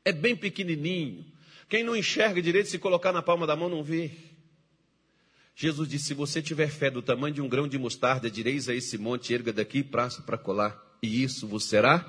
É 0.04 0.12
bem 0.12 0.36
pequenininho. 0.36 1.24
Quem 1.70 1.82
não 1.82 1.96
enxerga 1.96 2.42
direito, 2.42 2.68
se 2.68 2.78
colocar 2.78 3.10
na 3.10 3.22
palma 3.22 3.46
da 3.46 3.56
mão, 3.56 3.70
não 3.70 3.82
vê. 3.82 4.10
Jesus 5.56 5.88
disse: 5.88 6.08
se 6.08 6.14
você 6.14 6.42
tiver 6.42 6.68
fé 6.68 6.90
do 6.90 7.00
tamanho 7.00 7.34
de 7.34 7.40
um 7.40 7.48
grão 7.48 7.66
de 7.66 7.78
mostarda, 7.78 8.30
direis 8.30 8.68
a 8.68 8.74
esse 8.74 8.98
monte, 8.98 9.32
erga 9.32 9.54
daqui 9.54 9.82
praça 9.82 10.20
para 10.20 10.36
colar, 10.36 10.78
e 11.02 11.22
isso 11.22 11.48
vos 11.48 11.64
será 11.64 12.04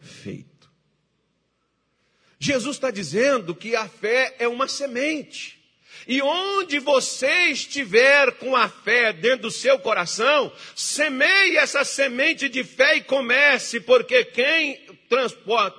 feito. 0.00 0.68
Jesus 2.40 2.74
está 2.74 2.90
dizendo 2.90 3.54
que 3.54 3.76
a 3.76 3.88
fé 3.88 4.34
é 4.40 4.48
uma 4.48 4.66
semente. 4.66 5.61
E 6.06 6.20
onde 6.20 6.78
você 6.78 7.46
estiver 7.46 8.32
com 8.32 8.56
a 8.56 8.68
fé 8.68 9.12
dentro 9.12 9.42
do 9.42 9.50
seu 9.50 9.78
coração, 9.78 10.52
semeie 10.74 11.56
essa 11.56 11.84
semente 11.84 12.48
de 12.48 12.64
fé 12.64 12.96
e 12.96 13.02
comece, 13.02 13.80
porque 13.80 14.24
quem 14.24 14.80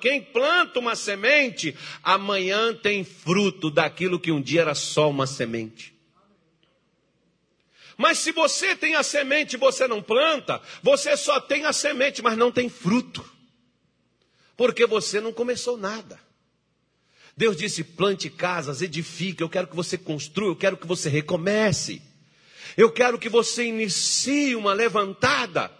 quem 0.00 0.22
planta 0.22 0.78
uma 0.78 0.94
semente, 0.94 1.76
amanhã 2.04 2.72
tem 2.72 3.02
fruto 3.02 3.68
daquilo 3.68 4.20
que 4.20 4.30
um 4.30 4.40
dia 4.40 4.60
era 4.60 4.74
só 4.76 5.10
uma 5.10 5.26
semente. 5.26 5.92
Mas 7.96 8.18
se 8.18 8.32
você 8.32 8.74
tem 8.74 8.94
a 8.94 9.02
semente 9.02 9.54
e 9.54 9.58
você 9.58 9.86
não 9.86 10.02
planta, 10.02 10.60
você 10.82 11.16
só 11.16 11.40
tem 11.40 11.64
a 11.64 11.72
semente, 11.72 12.22
mas 12.22 12.36
não 12.36 12.50
tem 12.50 12.68
fruto. 12.68 13.24
Porque 14.56 14.86
você 14.86 15.20
não 15.20 15.32
começou 15.32 15.76
nada. 15.76 16.23
Deus 17.36 17.56
disse: 17.56 17.82
plante 17.82 18.30
casas, 18.30 18.82
edifique. 18.82 19.42
Eu 19.42 19.48
quero 19.48 19.66
que 19.66 19.76
você 19.76 19.98
construa, 19.98 20.50
eu 20.50 20.56
quero 20.56 20.76
que 20.76 20.86
você 20.86 21.08
recomece. 21.08 22.00
Eu 22.76 22.90
quero 22.90 23.18
que 23.18 23.28
você 23.28 23.64
inicie 23.64 24.54
uma 24.56 24.72
levantada. 24.72 25.70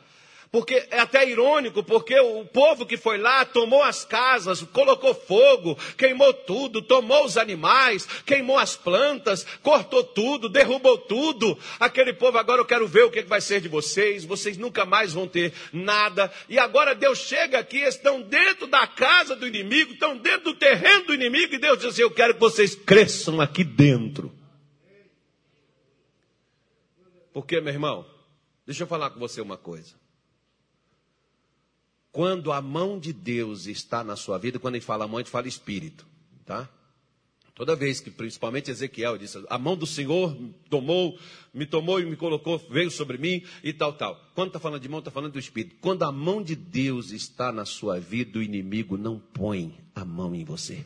Porque 0.55 0.87
é 0.89 1.01
até 1.01 1.29
irônico, 1.29 1.83
porque 1.83 2.17
o 2.17 2.45
povo 2.45 2.87
que 2.87 2.97
foi 2.97 3.19
lá 3.19 3.45
tomou 3.45 3.83
as 3.83 4.05
casas, 4.05 4.63
colocou 4.63 5.13
fogo, 5.13 5.77
queimou 5.99 6.33
tudo, 6.33 6.81
tomou 6.81 7.25
os 7.25 7.37
animais, 7.37 8.07
queimou 8.25 8.57
as 8.57 8.77
plantas, 8.77 9.45
cortou 9.65 10.05
tudo, 10.05 10.49
derrubou 10.49 10.97
tudo. 10.97 11.59
Aquele 11.81 12.13
povo, 12.13 12.39
agora 12.39 12.61
eu 12.61 12.65
quero 12.65 12.87
ver 12.87 13.03
o 13.03 13.11
que 13.11 13.23
vai 13.23 13.41
ser 13.41 13.61
de 13.61 13.69
vocês, 13.69 14.25
vocês 14.25 14.57
nunca 14.57 14.85
mais 14.85 15.13
vão 15.13 15.27
ter 15.27 15.53
nada. 15.73 16.33
E 16.49 16.57
agora 16.57 16.95
Deus 16.95 17.19
chega 17.19 17.59
aqui, 17.59 17.79
estão 17.79 18.23
dentro 18.23 18.69
da 18.69 18.87
casa 18.87 19.35
do 19.35 19.49
inimigo, 19.49 19.95
estão 19.95 20.17
dentro 20.17 20.53
do 20.53 20.55
terreno 20.55 21.07
do 21.07 21.15
inimigo, 21.15 21.53
e 21.53 21.59
Deus 21.59 21.79
diz 21.79 21.89
assim: 21.89 22.03
Eu 22.03 22.13
quero 22.13 22.33
que 22.33 22.39
vocês 22.39 22.77
cresçam 22.77 23.41
aqui 23.41 23.65
dentro. 23.65 24.33
Porque, 27.33 27.61
meu 27.61 27.73
irmão, 27.73 28.07
deixa 28.65 28.85
eu 28.85 28.87
falar 28.87 29.11
com 29.11 29.19
você 29.19 29.41
uma 29.41 29.59
coisa. 29.59 30.04
Quando 32.15 32.53
a 32.53 32.63
mão 32.63 32.97
de 32.97 33.13
Deus 33.13 33.67
está 33.67 34.05
na 34.05 34.15
sua 34.15 34.39
vida, 34.39 34.61
quando 34.61 34.75
gente 34.75 34.87
fala 34.87 35.09
mão, 35.09 35.19
gente 35.19 35.33
fala 35.33 35.49
espírito, 35.49 36.07
tá? 36.47 36.69
Toda 37.57 37.75
vez 37.75 37.99
que, 37.99 38.09
principalmente 38.09 38.71
Ezequiel 38.71 39.19
disse, 39.19 39.45
a 39.51 39.59
mão 39.59 39.77
do 39.77 39.85
Senhor 39.85 40.33
tomou, 40.71 41.19
me 41.53 41.67
tomou 41.67 42.01
e 42.01 42.07
me 42.07 42.15
colocou, 42.15 42.57
veio 42.71 42.89
sobre 42.89 43.19
mim 43.19 43.43
e 43.65 43.73
tal, 43.73 43.95
tal. 43.95 44.31
Quando 44.33 44.47
está 44.47 44.61
falando 44.61 44.81
de 44.81 44.89
mão, 44.89 45.01
está 45.01 45.11
falando 45.11 45.33
do 45.33 45.41
Espírito. 45.41 45.75
Quando 45.81 46.05
a 46.05 46.13
mão 46.13 46.41
de 46.41 46.55
Deus 46.55 47.11
está 47.11 47.51
na 47.51 47.65
sua 47.65 47.99
vida, 47.99 48.39
o 48.39 48.43
inimigo 48.43 48.97
não 48.97 49.19
põe 49.19 49.77
a 49.93 50.05
mão 50.05 50.37
em 50.37 50.45
você. 50.45 50.85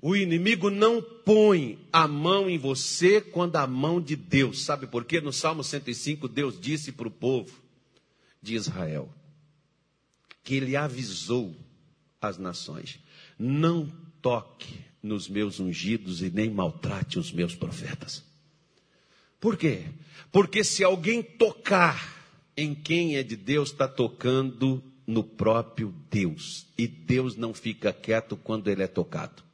O 0.00 0.14
inimigo 0.14 0.70
não 0.70 1.00
põe 1.00 1.78
a 1.92 2.06
mão 2.06 2.48
em 2.48 2.58
você 2.58 3.20
quando 3.20 3.56
a 3.56 3.66
mão 3.66 4.00
de 4.00 4.14
Deus. 4.14 4.62
Sabe 4.64 4.86
por 4.86 5.04
quê? 5.04 5.20
No 5.20 5.32
Salmo 5.32 5.64
105, 5.64 6.28
Deus 6.28 6.60
disse 6.60 6.92
para 6.92 7.08
o 7.08 7.10
povo 7.10 7.52
de 8.42 8.54
Israel 8.54 9.08
que 10.44 10.54
ele 10.54 10.76
avisou 10.76 11.56
as 12.20 12.38
nações: 12.38 13.00
não 13.38 13.90
toque 14.22 14.78
nos 15.02 15.28
meus 15.28 15.60
ungidos 15.60 16.22
e 16.22 16.30
nem 16.30 16.50
maltrate 16.50 17.18
os 17.18 17.32
meus 17.32 17.54
profetas. 17.54 18.24
Por 19.40 19.56
quê? 19.56 19.84
Porque 20.30 20.62
se 20.64 20.82
alguém 20.84 21.22
tocar 21.22 22.16
em 22.56 22.74
quem 22.74 23.16
é 23.16 23.22
de 23.22 23.36
Deus, 23.36 23.70
está 23.70 23.86
tocando 23.86 24.82
no 25.06 25.22
próprio 25.22 25.94
Deus. 26.10 26.66
E 26.76 26.86
Deus 26.86 27.36
não 27.36 27.52
fica 27.52 27.92
quieto 27.92 28.36
quando 28.36 28.68
ele 28.68 28.82
é 28.82 28.86
tocado. 28.86 29.45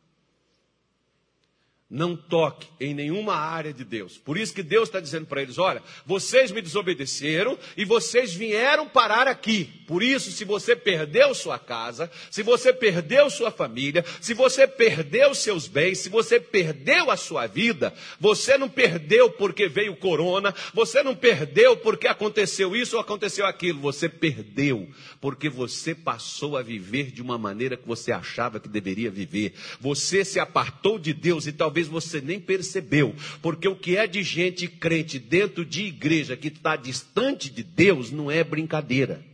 Não 1.93 2.17
toque 2.17 2.67
em 2.81 2.95
nenhuma 2.95 3.35
área 3.35 3.71
de 3.71 3.85
Deus. 3.85 4.17
Por 4.17 4.39
isso 4.39 4.55
que 4.55 4.63
Deus 4.63 4.89
está 4.89 4.99
dizendo 4.99 5.27
para 5.27 5.43
eles: 5.43 5.59
olha, 5.59 5.83
vocês 6.07 6.51
me 6.51 6.63
desobedeceram 6.63 7.59
e 7.77 7.85
vocês 7.85 8.33
vieram 8.33 8.89
parar 8.89 9.29
aqui. 9.29 9.71
Por 9.87 10.03
isso, 10.03 10.33
se 10.33 10.43
você 10.43 10.75
perdeu 10.75 11.35
sua 11.35 11.59
casa, 11.59 12.11
se 12.31 12.43
você 12.43 12.73
perdeu 12.73 13.29
sua 13.29 13.51
família, 13.51 14.03
se 14.23 14.33
você 14.33 14.67
perdeu 14.67 15.35
seus 15.35 15.69
bens, 15.69 15.99
se 15.99 16.09
você 16.09 16.41
perdeu 16.41 17.11
a 17.11 17.17
sua 17.17 17.47
vida, 17.47 17.93
você 18.19 18.57
não 18.57 18.71
perdeu 18.71 19.29
porque 19.31 19.69
veio 19.69 19.95
corona, 19.95 20.55
você 20.73 21.03
não 21.03 21.15
perdeu 21.15 21.77
porque 21.77 22.09
aconteceu 22.09 22.75
isso 22.75 22.97
ou 22.97 23.03
aconteceu 23.03 23.45
aquilo, 23.45 23.81
você 23.81 24.09
perdeu 24.09 24.89
porque 25.21 25.49
você 25.51 25.95
passou 25.95 26.57
a 26.57 26.63
viver 26.63 27.11
de 27.11 27.21
uma 27.21 27.37
maneira 27.37 27.77
que 27.77 27.87
você 27.87 28.11
achava 28.11 28.59
que 28.59 28.69
deveria 28.69 29.11
viver. 29.11 29.53
Você 29.79 30.25
se 30.25 30.41
apartou 30.41 30.99
de 30.99 31.13
Deus 31.13 31.47
e 31.47 31.53
talvez 31.53 31.82
talvez 31.83 31.89
você 31.89 32.21
nem 32.21 32.39
percebeu, 32.39 33.15
porque 33.41 33.67
o 33.67 33.77
que 33.77 33.97
é 33.97 34.07
de 34.07 34.23
gente 34.23 34.69
crente 34.69 35.19
dentro 35.19 35.65
de 35.65 35.85
igreja 35.85 36.37
que 36.37 36.49
está 36.49 36.77
distante 36.77 37.51
de 37.51 37.63
Deus 37.63 38.11
não 38.11 38.31
é 38.31 38.45
brincadeira. 38.45 39.25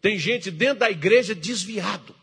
Tem 0.00 0.18
gente 0.18 0.50
dentro 0.50 0.80
da 0.80 0.90
igreja 0.90 1.34
desviado. 1.34 2.14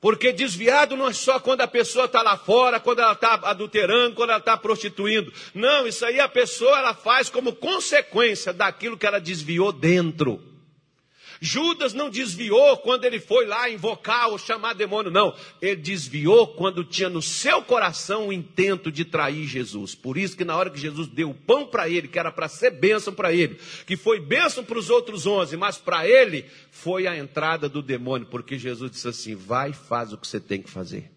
Porque 0.00 0.32
desviado 0.32 0.96
não 0.96 1.08
é 1.08 1.12
só 1.12 1.38
quando 1.38 1.60
a 1.60 1.68
pessoa 1.68 2.06
está 2.06 2.22
lá 2.22 2.36
fora, 2.36 2.80
quando 2.80 2.98
ela 2.98 3.12
está 3.12 3.34
adulterando, 3.34 4.16
quando 4.16 4.30
ela 4.30 4.40
está 4.40 4.56
prostituindo. 4.56 5.32
Não, 5.54 5.86
isso 5.86 6.04
aí 6.04 6.18
a 6.18 6.28
pessoa 6.28 6.76
ela 6.76 6.92
faz 6.92 7.30
como 7.30 7.54
consequência 7.54 8.52
daquilo 8.52 8.98
que 8.98 9.06
ela 9.06 9.20
desviou 9.20 9.70
dentro. 9.72 10.51
Judas 11.44 11.92
não 11.92 12.08
desviou 12.08 12.76
quando 12.76 13.04
ele 13.04 13.18
foi 13.18 13.46
lá 13.46 13.68
invocar 13.68 14.28
ou 14.28 14.38
chamar 14.38 14.74
demônio, 14.74 15.10
não. 15.10 15.36
Ele 15.60 15.74
desviou 15.74 16.46
quando 16.54 16.84
tinha 16.84 17.08
no 17.08 17.20
seu 17.20 17.60
coração 17.64 18.28
o 18.28 18.32
intento 18.32 18.92
de 18.92 19.04
trair 19.04 19.44
Jesus. 19.44 19.92
Por 19.92 20.16
isso 20.16 20.36
que 20.36 20.44
na 20.44 20.56
hora 20.56 20.70
que 20.70 20.78
Jesus 20.78 21.08
deu 21.08 21.30
o 21.30 21.34
pão 21.34 21.66
para 21.66 21.88
ele, 21.88 22.06
que 22.06 22.16
era 22.16 22.30
para 22.30 22.46
ser 22.46 22.70
bênção 22.70 23.12
para 23.12 23.32
ele, 23.32 23.58
que 23.84 23.96
foi 23.96 24.20
bênção 24.20 24.62
para 24.62 24.78
os 24.78 24.88
outros 24.88 25.26
onze, 25.26 25.56
mas 25.56 25.76
para 25.76 26.06
ele 26.06 26.46
foi 26.70 27.08
a 27.08 27.18
entrada 27.18 27.68
do 27.68 27.82
demônio, 27.82 28.28
porque 28.28 28.56
Jesus 28.56 28.92
disse 28.92 29.08
assim: 29.08 29.34
vai 29.34 29.72
faz 29.72 30.12
o 30.12 30.18
que 30.18 30.28
você 30.28 30.38
tem 30.38 30.62
que 30.62 30.70
fazer. 30.70 31.10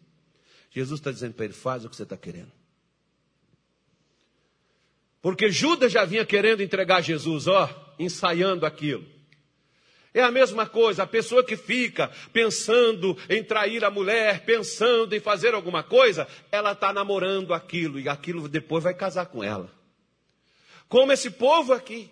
Jesus 0.72 1.00
está 1.00 1.12
dizendo 1.12 1.36
para 1.36 1.46
ele: 1.46 1.54
faz 1.54 1.86
o 1.86 1.90
que 1.90 1.96
você 1.96 2.02
está 2.02 2.18
querendo. 2.18 2.52
Porque 5.22 5.52
Judas 5.52 5.92
já 5.92 6.04
vinha 6.04 6.26
querendo 6.26 6.64
entregar 6.64 7.02
Jesus, 7.02 7.46
ó, 7.46 7.70
ensaiando 8.00 8.66
aquilo. 8.66 9.15
É 10.16 10.24
a 10.24 10.32
mesma 10.32 10.66
coisa, 10.66 11.04
a 11.04 11.08
pessoa 11.08 11.44
que 11.44 11.58
fica 11.58 12.10
pensando 12.32 13.18
em 13.30 13.44
trair 13.44 13.84
a 13.84 13.92
mulher, 13.92 14.46
pensando 14.46 15.14
em 15.14 15.20
fazer 15.20 15.54
alguma 15.54 15.84
coisa, 15.84 16.26
ela 16.50 16.72
está 16.72 16.94
namorando 16.94 17.54
aquilo 17.54 18.00
e 18.00 18.08
aquilo 18.08 18.48
depois 18.48 18.86
vai 18.86 18.94
casar 18.94 19.26
com 19.26 19.44
ela. 19.44 19.70
Como 20.88 21.12
esse 21.12 21.30
povo 21.32 21.74
aqui. 21.74 22.10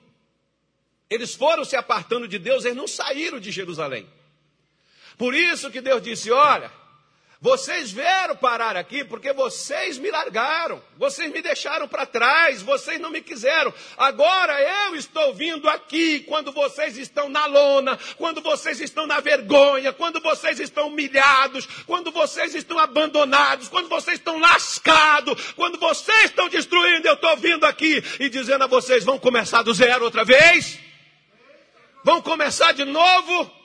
Eles 1.10 1.34
foram 1.34 1.64
se 1.64 1.78
apartando 1.78 2.28
de 2.28 2.38
Deus, 2.38 2.66
eles 2.66 2.76
não 2.76 2.88
saíram 2.88 3.40
de 3.40 3.52
Jerusalém. 3.52 4.06
Por 5.18 5.34
isso 5.34 5.72
que 5.72 5.80
Deus 5.80 6.02
disse: 6.02 6.30
Olha, 6.30 6.72
vocês 7.44 7.92
vieram 7.92 8.38
parar 8.38 8.78
aqui 8.78 9.04
porque 9.04 9.34
vocês 9.34 9.98
me 9.98 10.10
largaram, 10.10 10.82
vocês 10.98 11.30
me 11.30 11.42
deixaram 11.42 11.90
para 11.90 12.06
trás, 12.06 12.62
vocês 12.62 13.02
não 13.02 13.10
me 13.10 13.20
quiseram. 13.20 13.74
Agora 13.98 14.62
eu 14.62 14.96
estou 14.96 15.34
vindo 15.34 15.68
aqui 15.68 16.22
quando 16.22 16.54
vocês 16.54 16.98
estão 16.98 17.28
na 17.28 17.46
lona, 17.46 18.00
quando 18.16 18.40
vocês 18.40 18.80
estão 18.80 19.06
na 19.06 19.20
vergonha, 19.20 19.92
quando 19.92 20.22
vocês 20.22 20.58
estão 20.58 20.88
humilhados, 20.88 21.68
quando 21.86 22.14
vocês 22.14 22.56
estão 22.56 22.80
abandonados, 22.80 23.68
quando 23.68 23.90
vocês 23.90 24.20
estão 24.20 24.40
lascados, 24.40 25.52
quando 25.52 25.78
vocês 25.78 26.24
estão 26.24 26.48
destruindo. 26.48 27.06
Eu 27.06 27.16
estou 27.16 27.36
vindo 27.36 27.66
aqui 27.66 28.02
e 28.22 28.30
dizendo 28.30 28.64
a 28.64 28.68
vocês: 28.68 29.04
vão 29.04 29.20
começar 29.20 29.64
do 29.64 29.74
zero 29.74 30.06
outra 30.06 30.24
vez? 30.24 30.80
Vão 32.06 32.22
começar 32.22 32.72
de 32.72 32.86
novo? 32.86 33.63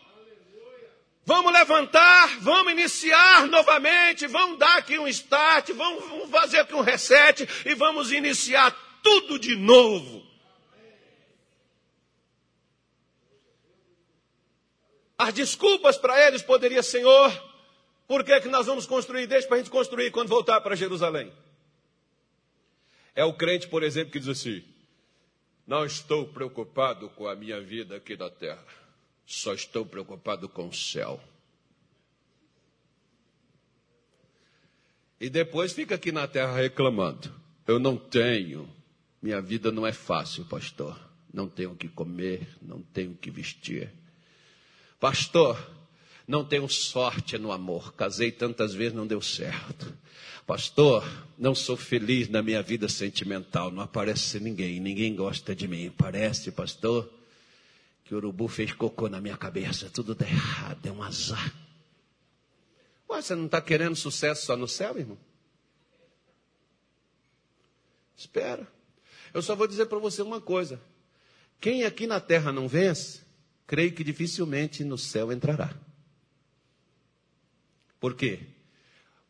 Vamos 1.29 1.53
levantar, 1.53 2.41
vamos 2.41 2.73
iniciar 2.73 3.47
novamente, 3.49 4.27
vamos 4.27 4.59
dar 4.59 4.79
aqui 4.79 4.99
um 4.99 5.07
start, 5.07 5.73
vamos 5.73 6.31
fazer 6.31 6.61
aqui 6.61 6.75
um 6.75 6.81
reset 6.81 7.47
e 7.67 7.75
vamos 7.75 8.11
iniciar 8.11 8.71
tudo 9.03 9.39
de 9.39 9.55
novo. 9.55 10.27
As 15.19 15.35
desculpas 15.35 15.99
para 15.99 16.19
eles 16.27 16.41
poderiam, 16.41 16.83
Senhor, 16.83 17.31
por 18.07 18.25
que, 18.25 18.41
que 18.41 18.49
nós 18.49 18.65
vamos 18.65 18.87
construir? 18.87 19.27
Deixa 19.27 19.47
para 19.47 19.57
a 19.57 19.59
gente 19.59 19.71
construir 19.71 20.11
quando 20.11 20.31
voltar 20.31 20.63
para 20.63 20.75
Jerusalém. 20.75 21.31
É 23.15 23.23
o 23.23 23.35
crente, 23.35 23.69
por 23.69 23.83
exemplo, 23.83 24.13
que 24.13 24.19
diz 24.19 24.29
assim: 24.29 24.65
Não 25.67 25.85
estou 25.85 26.27
preocupado 26.27 27.11
com 27.11 27.29
a 27.29 27.37
minha 27.37 27.61
vida 27.61 27.97
aqui 27.97 28.17
na 28.17 28.31
terra. 28.31 28.65
Só 29.29 29.53
estou 29.53 29.85
preocupado 29.85 30.49
com 30.49 30.69
o 30.69 30.75
céu. 30.75 31.21
E 35.21 35.29
depois 35.29 35.75
fica 35.75 35.97
aqui 35.97 36.11
na 36.11 36.27
terra 36.27 36.57
reclamando. 36.57 37.31
Eu 37.67 37.79
não 37.79 37.95
tenho. 37.95 38.67
Minha 39.21 39.43
vida 39.43 39.71
não 39.71 39.87
é 39.87 39.93
fácil, 39.93 40.47
pastor. 40.47 40.99
Não 41.31 41.47
tenho 41.47 41.73
o 41.73 41.77
que 41.77 41.89
comer, 41.89 42.49
não 42.63 42.81
tenho 42.81 43.11
o 43.11 43.17
que 43.17 43.31
vestir. 43.31 43.93
Pastor, 44.99 45.59
não 46.27 46.43
tenho 46.43 46.67
sorte 46.67 47.37
no 47.37 47.53
amor. 47.53 47.93
Casei 47.93 48.33
tantas 48.33 48.73
vezes, 48.73 48.95
não 48.95 49.07
deu 49.07 49.21
certo. 49.21 49.95
Pastor, 50.47 51.07
não 51.37 51.55
sou 51.55 51.77
feliz 51.77 52.31
na 52.31 52.41
minha 52.41 52.63
vida 52.63 52.89
sentimental. 52.89 53.71
Não 53.71 53.83
aparece 53.83 54.41
ninguém, 54.41 54.81
ninguém 54.81 55.15
gosta 55.15 55.55
de 55.55 55.69
mim. 55.69 55.91
Parece, 55.91 56.51
pastor, 56.51 57.18
que 58.09 58.15
o 58.15 58.17
urubu 58.17 58.49
fez 58.49 58.73
cocô 58.73 59.07
na 59.07 59.21
minha 59.21 59.37
cabeça. 59.37 59.91
Tudo 59.91 60.15
dá 60.15 60.27
errado, 60.27 60.87
é 60.87 60.91
um 60.91 61.03
azar. 61.03 61.55
Ué, 63.11 63.21
você 63.21 63.35
não 63.35 63.45
está 63.45 63.61
querendo 63.61 63.95
sucesso 63.95 64.47
só 64.47 64.57
no 64.57 64.67
céu, 64.67 64.99
irmão? 64.99 65.19
Espera. 68.17 68.67
Eu 69.35 69.43
só 69.43 69.55
vou 69.55 69.69
dizer 69.69 69.87
para 69.87 69.99
você 69.99 70.23
uma 70.23 70.41
coisa. 70.41 70.81
Quem 71.61 71.85
aqui 71.85 72.07
na 72.07 72.19
terra 72.19 72.51
não 72.51 72.67
vence, 72.67 73.21
creio 73.67 73.93
que 73.93 74.03
dificilmente 74.03 74.83
no 74.85 74.97
céu 74.97 75.31
entrará. 75.31 75.79
Por 78.01 78.15
quê? 78.15 78.41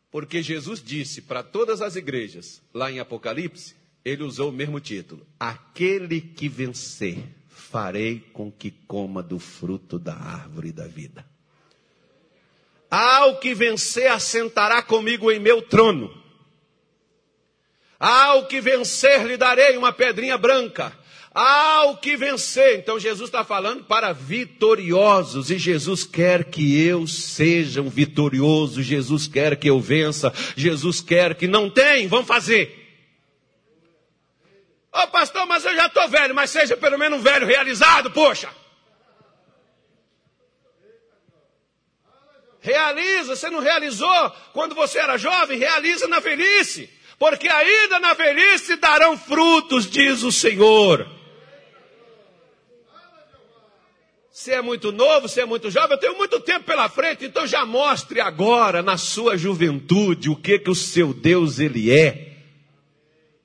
Porque 0.08 0.40
Jesus 0.40 0.80
disse 0.80 1.20
para 1.20 1.42
todas 1.42 1.82
as 1.82 1.96
igrejas, 1.96 2.62
lá 2.72 2.92
em 2.92 3.00
Apocalipse, 3.00 3.74
ele 4.04 4.22
usou 4.22 4.50
o 4.50 4.52
mesmo 4.52 4.78
título: 4.78 5.26
Aquele 5.38 6.20
que 6.20 6.48
vencer 6.48 7.37
farei 7.58 8.24
com 8.32 8.50
que 8.50 8.70
coma 8.70 9.22
do 9.22 9.38
fruto 9.38 9.98
da 9.98 10.14
árvore 10.14 10.72
da 10.72 10.86
vida. 10.86 11.26
Ao 12.90 13.38
que 13.38 13.54
vencer, 13.54 14.10
assentará 14.10 14.80
comigo 14.80 15.30
em 15.30 15.38
meu 15.38 15.60
trono. 15.60 16.10
Ao 17.98 18.46
que 18.46 18.60
vencer, 18.60 19.26
lhe 19.26 19.36
darei 19.36 19.76
uma 19.76 19.92
pedrinha 19.92 20.38
branca. 20.38 20.96
Ao 21.34 21.98
que 21.98 22.16
vencer. 22.16 22.78
Então 22.78 22.98
Jesus 22.98 23.28
está 23.28 23.44
falando 23.44 23.84
para 23.84 24.12
vitoriosos. 24.12 25.50
E 25.50 25.58
Jesus 25.58 26.04
quer 26.04 26.44
que 26.44 26.80
eu 26.80 27.06
seja 27.06 27.82
um 27.82 27.90
vitorioso. 27.90 28.82
Jesus 28.82 29.26
quer 29.26 29.56
que 29.56 29.68
eu 29.68 29.80
vença. 29.80 30.32
Jesus 30.56 31.00
quer 31.00 31.34
que 31.34 31.46
não 31.46 31.68
tem. 31.68 32.06
Vamos 32.06 32.26
fazer. 32.26 32.77
Ô 34.98 35.02
oh, 35.02 35.06
pastor, 35.06 35.46
mas 35.46 35.64
eu 35.64 35.76
já 35.76 35.86
estou 35.86 36.08
velho, 36.08 36.34
mas 36.34 36.50
seja 36.50 36.76
pelo 36.76 36.98
menos 36.98 37.20
um 37.20 37.22
velho 37.22 37.46
realizado, 37.46 38.10
poxa. 38.10 38.48
Realiza, 42.60 43.36
você 43.36 43.48
não 43.48 43.60
realizou 43.60 44.30
quando 44.52 44.74
você 44.74 44.98
era 44.98 45.16
jovem, 45.16 45.56
realiza 45.56 46.08
na 46.08 46.18
velhice, 46.18 46.90
porque 47.16 47.48
ainda 47.48 48.00
na 48.00 48.12
velhice 48.14 48.74
darão 48.74 49.16
frutos, 49.16 49.88
diz 49.88 50.24
o 50.24 50.32
Senhor. 50.32 51.08
Se 54.32 54.50
é 54.50 54.60
muito 54.60 54.90
novo, 54.90 55.28
se 55.28 55.40
é 55.40 55.44
muito 55.44 55.70
jovem, 55.70 55.92
eu 55.92 56.00
tenho 56.00 56.16
muito 56.16 56.40
tempo 56.40 56.64
pela 56.66 56.88
frente, 56.88 57.24
então 57.24 57.46
já 57.46 57.64
mostre 57.64 58.20
agora 58.20 58.82
na 58.82 58.96
sua 58.96 59.36
juventude 59.36 60.28
o 60.28 60.34
que 60.34 60.58
que 60.58 60.70
o 60.70 60.74
seu 60.74 61.14
Deus 61.14 61.60
ele 61.60 61.96
é. 61.96 62.37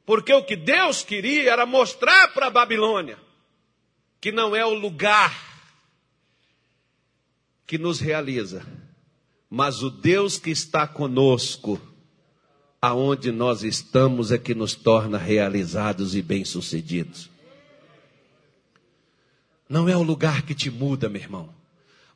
Porque 0.05 0.33
o 0.33 0.43
que 0.43 0.55
Deus 0.55 1.01
queria 1.03 1.51
era 1.51 1.65
mostrar 1.65 2.33
para 2.33 2.47
a 2.47 2.51
Babilônia 2.51 3.17
que 4.19 4.31
não 4.31 4.55
é 4.55 4.65
o 4.65 4.73
lugar 4.73 5.53
que 7.67 7.77
nos 7.77 7.99
realiza, 7.99 8.65
mas 9.49 9.83
o 9.83 9.89
Deus 9.89 10.37
que 10.37 10.49
está 10.49 10.87
conosco, 10.87 11.79
aonde 12.81 13.31
nós 13.31 13.63
estamos, 13.63 14.31
é 14.31 14.37
que 14.37 14.55
nos 14.55 14.75
torna 14.75 15.17
realizados 15.17 16.15
e 16.15 16.21
bem-sucedidos. 16.21 17.29
Não 19.67 19.89
é 19.89 19.97
o 19.97 20.03
lugar 20.03 20.43
que 20.43 20.55
te 20.55 20.69
muda, 20.69 21.09
meu 21.09 21.21
irmão, 21.21 21.53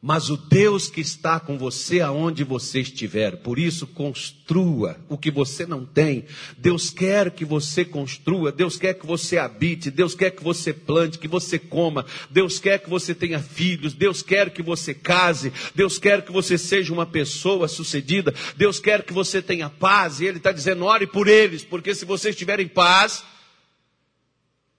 mas 0.08 0.30
o 0.30 0.38
Deus 0.38 0.89
que 0.89 1.01
está 1.01 1.38
com 1.38 1.58
você 1.58 1.99
aonde 1.99 2.41
você 2.41 2.80
estiver. 2.80 3.36
Por 3.36 3.60
isso, 3.60 3.86
construa 3.86 4.97
o 5.10 5.18
que 5.18 5.30
você 5.30 5.66
não 5.66 5.86
tem. 5.86 6.24
Deus 6.58 6.89
quer 6.89 7.30
que 7.30 7.43
você 7.43 7.84
construa, 7.84 8.49
Deus 8.49 8.78
quer 8.78 8.93
que 8.93 9.05
você 9.05 9.38
habite, 9.38 9.91
Deus 9.91 10.16
quer 10.16 10.32
que 10.32 10.41
você 10.41 10.72
plante, 10.72 11.20
que 11.20 11.28
você 11.28 11.60
coma, 11.60 12.05
Deus 12.32 12.58
quer 12.58 12.80
que 12.80 12.89
você 12.89 13.14
tenha 13.14 13.41
filhos, 13.41 13.93
Deus 13.93 14.22
quer 14.22 14.49
que 14.49 14.62
você 14.62 14.93
case, 14.93 15.51
Deus 15.76 15.99
quer 15.99 16.22
que 16.22 16.32
você 16.32 16.58
seja 16.58 16.93
uma 16.93 17.05
pessoa 17.05 17.68
sucedida, 17.68 18.34
Deus 18.55 18.80
quer 18.80 19.03
que 19.03 19.12
você 19.12 19.41
tenha 19.41 19.70
paz. 19.70 20.22
E 20.22 20.26
Ele 20.26 20.38
está 20.38 20.53
dizendo: 20.53 20.86
ore 20.86 21.05
por 21.05 21.28
eles, 21.28 21.66
porque 21.66 21.93
se 21.93 22.05
vocês 22.05 22.34
tiverem 22.34 22.70
paz, 22.70 23.26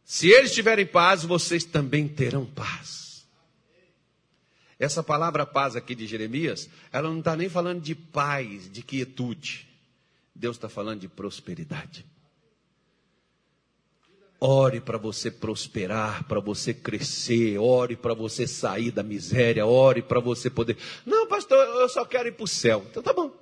se 0.06 0.26
eles 0.26 0.54
tiverem 0.54 0.86
paz, 0.86 1.22
vocês 1.22 1.64
também 1.64 2.08
terão 2.08 2.46
paz. 2.46 3.07
Essa 4.78 5.02
palavra 5.02 5.44
paz 5.44 5.74
aqui 5.74 5.94
de 5.94 6.06
Jeremias, 6.06 6.70
ela 6.92 7.08
não 7.10 7.18
está 7.18 7.34
nem 7.34 7.48
falando 7.48 7.80
de 7.80 7.94
paz, 7.94 8.70
de 8.70 8.80
quietude. 8.80 9.68
Deus 10.34 10.56
está 10.56 10.68
falando 10.68 11.00
de 11.00 11.08
prosperidade. 11.08 12.06
Ore 14.40 14.80
para 14.80 14.96
você 14.96 15.32
prosperar, 15.32 16.22
para 16.24 16.38
você 16.38 16.72
crescer, 16.72 17.58
ore 17.58 17.96
para 17.96 18.14
você 18.14 18.46
sair 18.46 18.92
da 18.92 19.02
miséria, 19.02 19.66
ore 19.66 20.00
para 20.00 20.20
você 20.20 20.48
poder. 20.48 20.76
Não, 21.04 21.26
pastor, 21.26 21.58
eu 21.58 21.88
só 21.88 22.04
quero 22.04 22.28
ir 22.28 22.32
para 22.32 22.44
o 22.44 22.48
céu. 22.48 22.86
Então 22.88 23.02
tá 23.02 23.12
bom. 23.12 23.32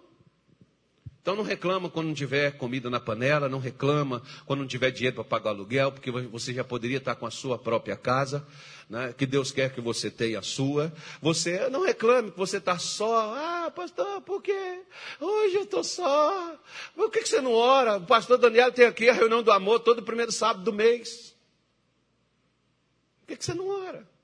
Então 1.21 1.37
não 1.37 1.43
reclama 1.43 1.91
quando 1.91 2.07
não 2.07 2.15
tiver 2.15 2.53
comida 2.53 2.89
na 2.89 3.01
panela, 3.01 3.47
não 3.47 3.59
reclama 3.59 4.23
quando 4.47 4.61
não 4.61 4.67
tiver 4.67 4.91
dinheiro 4.91 5.17
para 5.17 5.25
pagar 5.25 5.51
aluguel, 5.51 5.93
porque 5.93 6.11
você 6.11 6.55
já 6.55 6.65
poderia 6.65 6.97
estar 6.97 7.17
com 7.17 7.27
a 7.27 7.31
sua 7.31 7.59
própria 7.59 7.97
casa 7.97 8.47
né, 8.89 9.13
que 9.13 9.27
Deus 9.27 9.51
quer 9.51 9.73
que 9.75 9.81
você 9.81 10.11
tenha 10.11 10.39
a 10.39 10.43
sua. 10.43 10.93
Você 11.21 11.69
não 11.69 11.85
reclame 11.85 12.31
que 12.31 12.39
você 12.39 12.59
está 12.59 12.79
só. 12.79 13.35
Ah, 13.35 13.71
pastor, 13.71 14.21
por 14.23 14.43
quê? 14.43 14.83
Hoje 15.21 15.57
eu 15.57 15.63
estou 15.63 15.83
só. 15.83 16.57
Por 16.95 17.11
que, 17.11 17.21
que 17.21 17.29
você 17.29 17.41
não 17.41 17.53
ora? 17.53 17.97
O 17.97 18.07
pastor 18.07 18.39
Daniel 18.39 18.73
tem 18.73 18.87
aqui 18.87 19.09
a 19.09 19.13
reunião 19.13 19.43
do 19.43 19.51
amor 19.51 19.81
todo 19.81 20.03
primeiro 20.03 20.33
sábado 20.33 20.65
do 20.65 20.73
mês. 20.73 21.35
Por 23.21 23.29
que, 23.29 23.37
que 23.37 23.45
você 23.45 23.55
não 23.55 23.69
ora? 23.69 24.16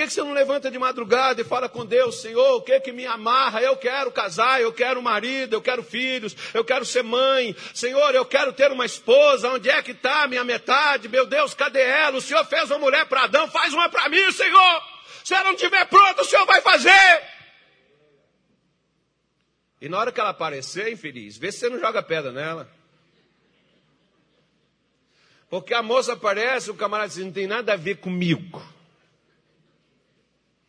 Que, 0.00 0.06
que 0.06 0.14
você 0.14 0.22
não 0.22 0.32
levanta 0.32 0.70
de 0.70 0.78
madrugada 0.78 1.42
e 1.42 1.44
fala 1.44 1.68
com 1.68 1.84
Deus, 1.84 2.22
Senhor, 2.22 2.56
o 2.56 2.62
que 2.62 2.80
que 2.80 2.90
me 2.90 3.04
amarra? 3.04 3.60
Eu 3.60 3.76
quero 3.76 4.10
casar, 4.10 4.58
eu 4.58 4.72
quero 4.72 5.02
marido, 5.02 5.52
eu 5.52 5.60
quero 5.60 5.82
filhos, 5.82 6.34
eu 6.54 6.64
quero 6.64 6.86
ser 6.86 7.02
mãe. 7.02 7.54
Senhor, 7.74 8.14
eu 8.14 8.24
quero 8.24 8.50
ter 8.50 8.72
uma 8.72 8.86
esposa. 8.86 9.50
Onde 9.50 9.68
é 9.68 9.82
que 9.82 9.90
está 9.90 10.26
minha 10.26 10.42
metade? 10.42 11.06
Meu 11.06 11.26
Deus, 11.26 11.52
cadê 11.52 11.82
ela? 11.82 12.16
O 12.16 12.20
Senhor 12.22 12.42
fez 12.46 12.70
uma 12.70 12.78
mulher 12.78 13.04
para 13.08 13.24
Adão, 13.24 13.46
faz 13.48 13.74
uma 13.74 13.90
para 13.90 14.08
mim, 14.08 14.32
Senhor. 14.32 14.82
Se 15.22 15.34
ela 15.34 15.44
não 15.44 15.52
estiver 15.52 15.84
pronta, 15.84 16.22
o 16.22 16.24
Senhor 16.24 16.46
vai 16.46 16.62
fazer. 16.62 17.22
E 19.82 19.88
na 19.90 19.98
hora 19.98 20.10
que 20.10 20.18
ela 20.18 20.30
aparecer, 20.30 20.90
infeliz, 20.90 21.36
vê 21.36 21.52
se 21.52 21.58
você 21.58 21.68
não 21.68 21.78
joga 21.78 22.02
pedra 22.02 22.32
nela. 22.32 22.70
Porque 25.50 25.74
a 25.74 25.82
moça 25.82 26.14
aparece, 26.14 26.70
o 26.70 26.74
camarada 26.74 27.10
diz, 27.10 27.18
não 27.18 27.32
tem 27.32 27.46
nada 27.46 27.74
a 27.74 27.76
ver 27.76 27.96
comigo. 27.98 28.79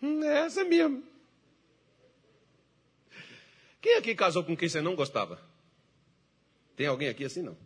Hum, 0.01 0.23
é 0.23 0.45
essa 0.45 0.63
mesmo. 0.63 1.03
Quem 3.81 3.95
aqui 3.95 4.15
casou 4.15 4.43
com 4.43 4.55
quem 4.55 4.69
você 4.69 4.81
não 4.81 4.95
gostava? 4.95 5.41
Tem 6.75 6.87
alguém 6.87 7.09
aqui 7.09 7.25
assim, 7.25 7.41
não? 7.41 7.57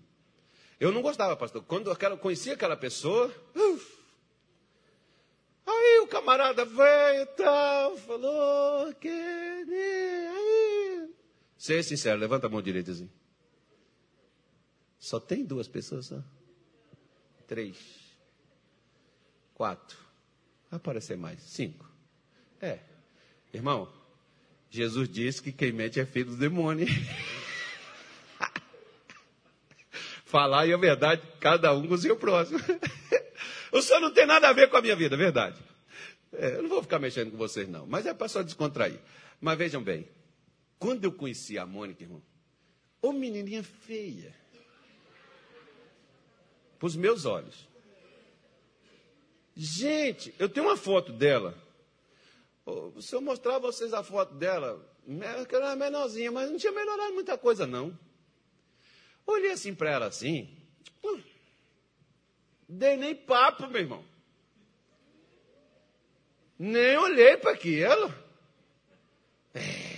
Eu 0.79 0.91
não 0.91 1.01
gostava, 1.01 1.35
pastor. 1.35 1.63
Quando 1.63 1.91
eu 1.91 2.17
conhecia 2.17 2.53
aquela 2.53 2.75
pessoa, 2.75 3.33
uf, 3.55 3.97
aí 5.65 5.99
o 6.03 6.07
camarada 6.07 6.65
veio 6.65 7.21
e 7.21 7.25
tal, 7.27 7.97
falou 7.97 8.93
que... 8.95 9.09
Aí... 9.09 11.09
Seja 11.57 11.83
sincero, 11.83 12.19
levanta 12.19 12.47
a 12.47 12.49
mão 12.49 12.61
direita 12.61 12.91
assim. 12.91 13.09
Só 14.99 15.19
tem 15.19 15.45
duas 15.45 15.67
pessoas, 15.67 16.07
só? 16.07 16.21
Três. 17.47 17.77
Quatro. 19.53 19.97
Vai 20.69 20.77
aparecer 20.77 21.15
mais. 21.15 21.41
Cinco. 21.43 21.94
É. 22.61 22.79
Irmão, 23.53 23.91
Jesus 24.69 25.07
disse 25.07 25.41
que 25.41 25.51
quem 25.51 25.71
mente 25.71 25.99
é 25.99 26.05
filho 26.05 26.31
do 26.31 26.37
demônio. 26.37 26.87
Falar 30.25 30.67
e 30.67 30.73
a 30.73 30.77
verdade, 30.77 31.21
cada 31.39 31.73
um 31.73 31.87
com 31.87 31.93
o 31.93 31.97
seu 31.97 32.17
próximo. 32.17 32.59
o 33.71 33.81
senhor 33.81 34.01
não 34.01 34.11
tem 34.13 34.25
nada 34.25 34.49
a 34.49 34.53
ver 34.53 34.69
com 34.69 34.77
a 34.77 34.81
minha 34.81 34.95
vida, 34.95 35.15
verdade. 35.15 35.57
É, 36.33 36.57
eu 36.57 36.63
não 36.63 36.69
vou 36.69 36.81
ficar 36.81 36.99
mexendo 36.99 37.31
com 37.31 37.37
vocês, 37.37 37.69
não. 37.69 37.85
Mas 37.87 38.05
é 38.05 38.13
para 38.13 38.27
só 38.27 38.41
descontrair. 38.41 38.99
Mas 39.39 39.57
vejam 39.57 39.81
bem, 39.81 40.07
quando 40.77 41.05
eu 41.05 41.11
conheci 41.11 41.57
a 41.57 41.65
Mônica, 41.65 42.03
irmão, 42.03 42.21
ô 43.01 43.13
menininha 43.13 43.63
feia. 43.63 44.35
Para 46.77 46.87
os 46.87 46.95
meus 46.95 47.25
olhos. 47.25 47.67
Gente, 49.55 50.35
eu 50.37 50.49
tenho 50.49 50.65
uma 50.65 50.75
foto 50.75 51.13
dela 51.13 51.64
se 52.99 53.13
eu 53.13 53.21
mostrar 53.21 53.57
a 53.57 53.59
vocês 53.59 53.93
a 53.93 54.03
foto 54.03 54.33
dela, 54.35 54.83
que 55.47 55.55
ela 55.55 55.67
era 55.67 55.75
menorzinha, 55.75 56.31
mas 56.31 56.49
não 56.49 56.57
tinha 56.57 56.71
melhorado 56.71 57.13
muita 57.13 57.37
coisa, 57.37 57.67
não. 57.67 57.97
Olhei 59.25 59.51
assim 59.51 59.73
para 59.73 59.91
ela 59.91 60.05
assim, 60.07 60.55
dei 62.67 62.97
nem 62.97 63.15
papo, 63.15 63.67
meu 63.67 63.81
irmão. 63.81 64.05
Nem 66.57 66.97
olhei 66.97 67.37
para 67.37 67.51
aquilo. 67.51 68.13
É. 69.53 69.95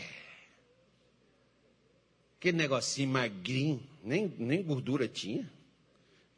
Aquele 2.38 2.58
negocinho 2.58 3.10
magrinho, 3.10 3.82
nem, 4.04 4.28
nem 4.38 4.64
gordura 4.64 5.08
tinha. 5.08 5.52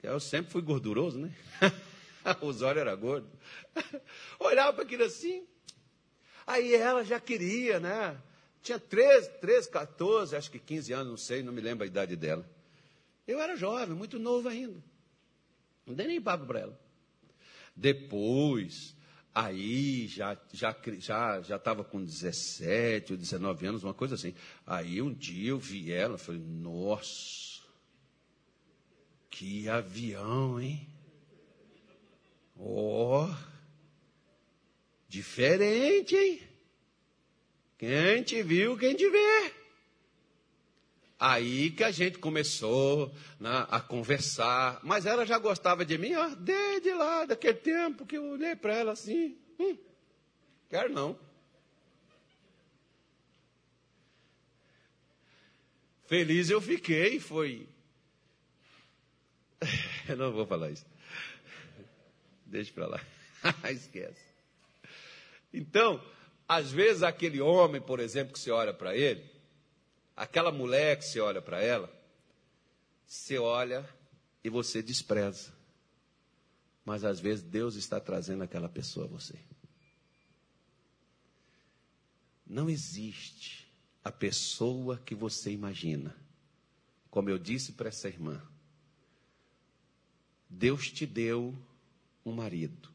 Eu 0.01 0.19
sempre 0.19 0.51
fui 0.51 0.61
gorduroso, 0.61 1.19
né? 1.19 1.33
Os 2.41 2.61
olhos 2.61 2.81
eram 2.81 2.97
gordos. 2.97 3.29
Olhava 4.39 4.73
para 4.73 4.83
aquilo 4.83 5.03
assim, 5.03 5.45
Aí 6.49 6.73
ela 6.73 7.03
já 7.03 7.19
queria, 7.19 7.79
né? 7.79 8.19
Tinha 8.63 8.79
13, 8.79 9.29
13, 9.39 9.69
14, 9.69 10.35
acho 10.35 10.49
que 10.49 10.57
15 10.57 10.91
anos, 10.93 11.07
não 11.07 11.17
sei, 11.17 11.43
não 11.43 11.53
me 11.53 11.61
lembro 11.61 11.83
a 11.83 11.87
idade 11.87 12.15
dela. 12.15 12.43
Eu 13.27 13.39
era 13.39 13.55
jovem, 13.55 13.95
muito 13.95 14.17
novo 14.17 14.49
ainda. 14.49 14.83
Não 15.85 15.93
dei 15.93 16.07
nem 16.07 16.19
papo 16.19 16.47
para 16.47 16.61
ela. 16.61 16.79
Depois, 17.75 18.95
aí 19.33 20.07
já 20.07 20.35
já 20.51 20.75
já 20.97 21.39
já 21.43 21.55
estava 21.57 21.83
com 21.83 22.03
17 22.03 23.13
ou 23.13 23.17
19 23.19 23.67
anos, 23.67 23.83
uma 23.83 23.93
coisa 23.93 24.15
assim. 24.15 24.33
Aí 24.65 24.99
um 25.03 25.13
dia 25.13 25.51
eu 25.51 25.59
vi 25.59 25.91
ela, 25.91 26.17
falei: 26.17 26.41
"Nossa! 26.41 27.61
Que 29.29 29.69
avião, 29.69 30.59
hein? 30.59 30.89
Oh, 32.57 33.27
Diferente, 35.09 36.15
hein? 36.15 36.39
Quem 37.79 38.21
te 38.21 38.43
viu, 38.43 38.77
quem 38.77 38.95
te 38.95 39.09
vê. 39.09 39.53
Aí 41.19 41.71
que 41.71 41.83
a 41.83 41.89
gente 41.89 42.19
começou 42.19 43.11
né, 43.39 43.65
a 43.69 43.81
conversar. 43.81 44.79
Mas 44.83 45.07
ela 45.07 45.25
já 45.25 45.39
gostava 45.39 45.83
de 45.83 45.97
mim, 45.97 46.13
ó, 46.13 46.29
desde 46.35 46.93
lá, 46.93 47.25
daquele 47.25 47.57
tempo 47.57 48.05
que 48.05 48.17
eu 48.17 48.23
olhei 48.23 48.55
para 48.55 48.75
ela 48.75 48.91
assim. 48.91 49.35
Hum, 49.59 49.75
quero 50.69 50.93
não. 50.93 51.19
Feliz 56.05 56.51
eu 56.51 56.61
fiquei, 56.61 57.19
foi. 57.19 57.67
Eu 60.07 60.17
não 60.17 60.31
vou 60.31 60.45
falar 60.47 60.71
isso. 60.71 60.85
Deixa 62.45 62.73
para 62.73 62.87
lá. 62.87 63.01
Esquece. 63.69 64.28
Então, 65.53 66.03
às 66.47 66.71
vezes 66.71 67.03
aquele 67.03 67.41
homem, 67.41 67.81
por 67.81 67.99
exemplo, 67.99 68.33
que 68.33 68.39
você 68.39 68.51
olha 68.51 68.73
para 68.73 68.95
ele, 68.95 69.23
aquela 70.15 70.51
mulher 70.51 70.97
que 70.97 71.05
você 71.05 71.19
olha 71.19 71.41
para 71.41 71.61
ela, 71.61 71.91
você 73.05 73.37
olha 73.37 73.87
e 74.43 74.49
você 74.49 74.81
despreza. 74.81 75.53
Mas 76.85 77.03
às 77.03 77.19
vezes 77.19 77.43
Deus 77.43 77.75
está 77.75 77.99
trazendo 77.99 78.43
aquela 78.43 78.69
pessoa 78.69 79.05
a 79.05 79.09
você. 79.09 79.37
Não 82.45 82.69
existe 82.69 83.71
a 84.03 84.11
pessoa 84.11 84.97
que 84.97 85.13
você 85.13 85.51
imagina. 85.51 86.15
Como 87.11 87.29
eu 87.29 87.37
disse 87.37 87.73
para 87.73 87.89
essa 87.89 88.07
irmã, 88.07 88.41
Deus 90.49 90.91
te 90.91 91.05
deu 91.05 91.55
um 92.25 92.31
marido. 92.31 92.89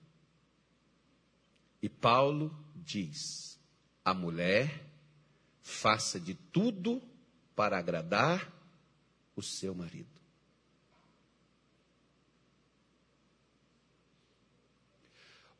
E 1.84 1.88
Paulo 1.90 2.50
diz: 2.74 3.60
a 4.02 4.14
mulher 4.14 4.86
faça 5.60 6.18
de 6.18 6.32
tudo 6.32 7.02
para 7.54 7.78
agradar 7.78 8.50
o 9.36 9.42
seu 9.42 9.74
marido. 9.74 10.08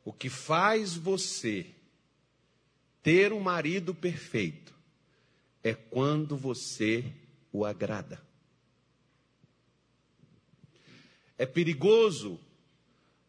O 0.03 0.11
que 0.11 0.27
faz 0.27 0.95
você 0.95 1.75
ter 3.03 3.31
um 3.31 3.39
marido 3.39 3.93
perfeito 3.93 4.73
é 5.63 5.75
quando 5.75 6.35
você 6.35 7.05
o 7.51 7.63
agrada. 7.63 8.19
É 11.37 11.45
perigoso 11.45 12.39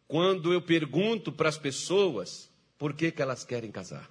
quando 0.07 0.51
eu 0.51 0.63
pergunto 0.63 1.31
para 1.31 1.47
as 1.47 1.59
pessoas 1.59 2.49
por 2.77 2.93
que, 2.93 3.11
que 3.11 3.21
elas 3.21 3.43
querem 3.43 3.71
casar. 3.71 4.09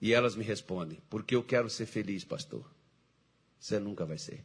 E 0.00 0.12
elas 0.12 0.36
me 0.36 0.44
respondem: 0.44 1.00
porque 1.10 1.34
eu 1.34 1.42
quero 1.42 1.68
ser 1.68 1.86
feliz, 1.86 2.24
pastor. 2.24 2.64
Você 3.58 3.78
nunca 3.78 4.04
vai 4.04 4.18
ser. 4.18 4.44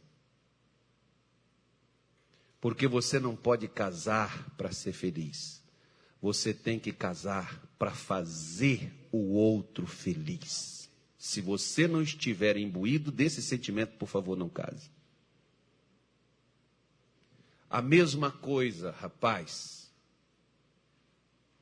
Porque 2.60 2.86
você 2.86 3.20
não 3.20 3.36
pode 3.36 3.68
casar 3.68 4.50
para 4.56 4.72
ser 4.72 4.92
feliz. 4.92 5.62
Você 6.20 6.54
tem 6.54 6.78
que 6.78 6.92
casar 6.92 7.62
para 7.78 7.90
fazer 7.90 8.92
o 9.12 9.34
outro 9.34 9.86
feliz. 9.86 10.88
Se 11.18 11.40
você 11.40 11.86
não 11.86 12.02
estiver 12.02 12.56
imbuído 12.56 13.12
desse 13.12 13.42
sentimento, 13.42 13.96
por 13.96 14.08
favor, 14.08 14.36
não 14.36 14.48
case. 14.48 14.90
A 17.68 17.82
mesma 17.82 18.30
coisa, 18.30 18.90
rapaz. 18.92 19.83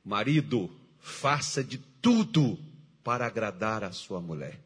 Marido, 0.04 0.70
faça 1.00 1.62
de 1.62 1.78
tudo 2.00 2.58
para 3.04 3.26
agradar 3.26 3.84
a 3.84 3.92
sua 3.92 4.20
mulher. 4.20 4.58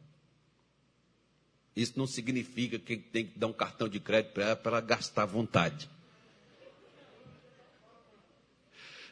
Isso 1.75 1.93
não 1.97 2.07
significa 2.07 2.79
que 2.79 2.97
tem 2.97 3.27
que 3.27 3.39
dar 3.39 3.49
um 3.49 3.53
cartão 3.53 3.89
de 3.89 4.01
crédito 4.01 4.33
para 4.33 4.45
ela, 4.45 4.61
ela 4.65 4.81
gastar 4.81 5.27
vontade. 5.27 5.91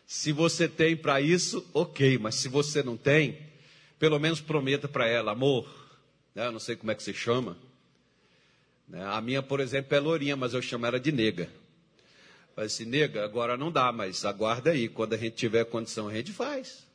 Se 0.06 0.32
você 0.32 0.68
tem 0.68 0.96
para 0.96 1.20
isso, 1.20 1.66
ok, 1.72 2.18
mas 2.18 2.36
se 2.36 2.48
você 2.48 2.82
não 2.82 2.96
tem, 2.96 3.38
pelo 3.98 4.18
menos 4.18 4.40
prometa 4.40 4.88
para 4.88 5.06
ela, 5.06 5.32
amor, 5.32 5.68
né, 6.34 6.46
eu 6.46 6.52
não 6.52 6.60
sei 6.60 6.76
como 6.76 6.90
é 6.90 6.94
que 6.94 7.02
você 7.02 7.12
chama. 7.12 7.56
Né, 8.88 9.02
a 9.04 9.20
minha, 9.20 9.42
por 9.42 9.60
exemplo, 9.60 9.94
é 9.94 10.00
lourinha, 10.00 10.36
mas 10.36 10.54
eu 10.54 10.62
chamo 10.62 10.86
ela 10.86 11.00
de 11.00 11.12
nega. 11.12 11.50
Falei 12.54 12.66
assim, 12.66 12.84
nega, 12.84 13.24
agora 13.24 13.56
não 13.56 13.70
dá, 13.70 13.90
mas 13.90 14.24
aguarda 14.24 14.70
aí, 14.70 14.88
quando 14.88 15.14
a 15.14 15.16
gente 15.16 15.34
tiver 15.34 15.64
condição, 15.64 16.08
a 16.08 16.14
gente 16.14 16.32
faz. 16.32 16.86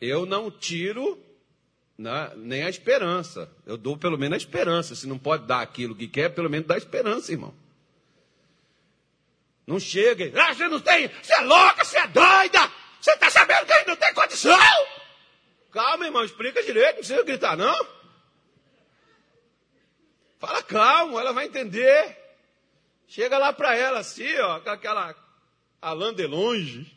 Eu 0.00 0.24
não 0.24 0.50
tiro 0.50 1.22
né, 1.98 2.32
nem 2.36 2.62
a 2.62 2.70
esperança. 2.70 3.50
Eu 3.66 3.76
dou 3.76 3.98
pelo 3.98 4.16
menos 4.16 4.34
a 4.34 4.38
esperança. 4.38 4.94
Se 4.94 5.06
não 5.06 5.18
pode 5.18 5.46
dar 5.46 5.60
aquilo 5.60 5.94
que 5.94 6.06
quer, 6.06 6.30
pelo 6.30 6.48
menos 6.48 6.66
dá 6.66 6.74
a 6.74 6.78
esperança, 6.78 7.32
irmão. 7.32 7.52
Não 9.66 9.78
chega. 9.78 10.32
Ah, 10.40 10.54
você 10.54 10.68
não 10.68 10.80
tem. 10.80 11.08
Você 11.22 11.34
é 11.34 11.40
louca, 11.40 11.84
você 11.84 11.98
é 11.98 12.06
doida. 12.06 12.72
Você 13.00 13.10
está 13.10 13.28
sabendo 13.28 13.66
que 13.66 13.72
a 13.72 13.78
gente 13.78 13.88
não 13.88 13.96
tem 13.96 14.14
condição? 14.14 14.58
Calma, 15.70 16.06
irmão, 16.06 16.24
explica 16.24 16.62
direito, 16.62 16.88
não 16.88 16.98
precisa 16.98 17.22
gritar, 17.22 17.56
não. 17.56 17.86
Fala 20.38 20.62
calmo, 20.62 21.20
ela 21.20 21.32
vai 21.32 21.44
entender. 21.44 22.27
Chega 23.08 23.38
lá 23.38 23.54
para 23.54 23.74
ela 23.74 24.00
assim, 24.00 24.36
ó, 24.38 24.60
com 24.60 24.68
aquela 24.68 25.16
Alain 25.80 26.12
de 26.12 26.26
longe. 26.26 26.94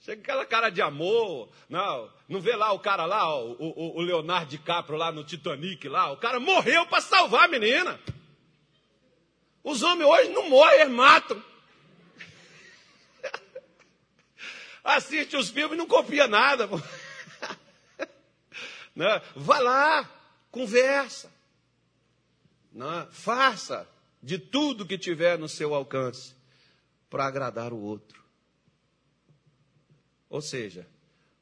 Chega 0.00 0.16
com 0.16 0.22
aquela 0.22 0.44
cara 0.44 0.70
de 0.70 0.82
amor. 0.82 1.48
Não, 1.68 2.12
não 2.28 2.40
vê 2.40 2.56
lá 2.56 2.72
o 2.72 2.80
cara 2.80 3.06
lá, 3.06 3.32
ó, 3.32 3.44
o, 3.44 3.96
o, 3.96 4.02
Leonardo 4.02 4.50
DiCaprio 4.50 4.98
lá 4.98 5.12
no 5.12 5.22
Titanic 5.22 5.88
lá. 5.88 6.10
O 6.10 6.16
cara 6.16 6.40
morreu 6.40 6.84
para 6.86 7.00
salvar 7.00 7.44
a 7.44 7.48
menina. 7.48 8.00
Os 9.62 9.82
homens 9.82 10.08
hoje 10.08 10.30
não 10.30 10.50
morrem, 10.50 10.88
matam. 10.88 11.40
Assiste 14.82 15.36
os 15.36 15.48
filmes 15.48 15.74
e 15.74 15.78
não 15.78 15.86
copia 15.86 16.26
nada. 16.26 16.68
Né? 18.96 19.20
Vá 19.34 19.58
lá, 19.58 20.10
conversa. 20.50 21.30
Né? 22.76 23.08
Faça 23.10 23.88
de 24.22 24.38
tudo 24.38 24.86
que 24.86 24.98
tiver 24.98 25.38
no 25.38 25.48
seu 25.48 25.74
alcance 25.74 26.34
para 27.08 27.24
agradar 27.24 27.72
o 27.72 27.80
outro. 27.80 28.22
Ou 30.28 30.42
seja, 30.42 30.86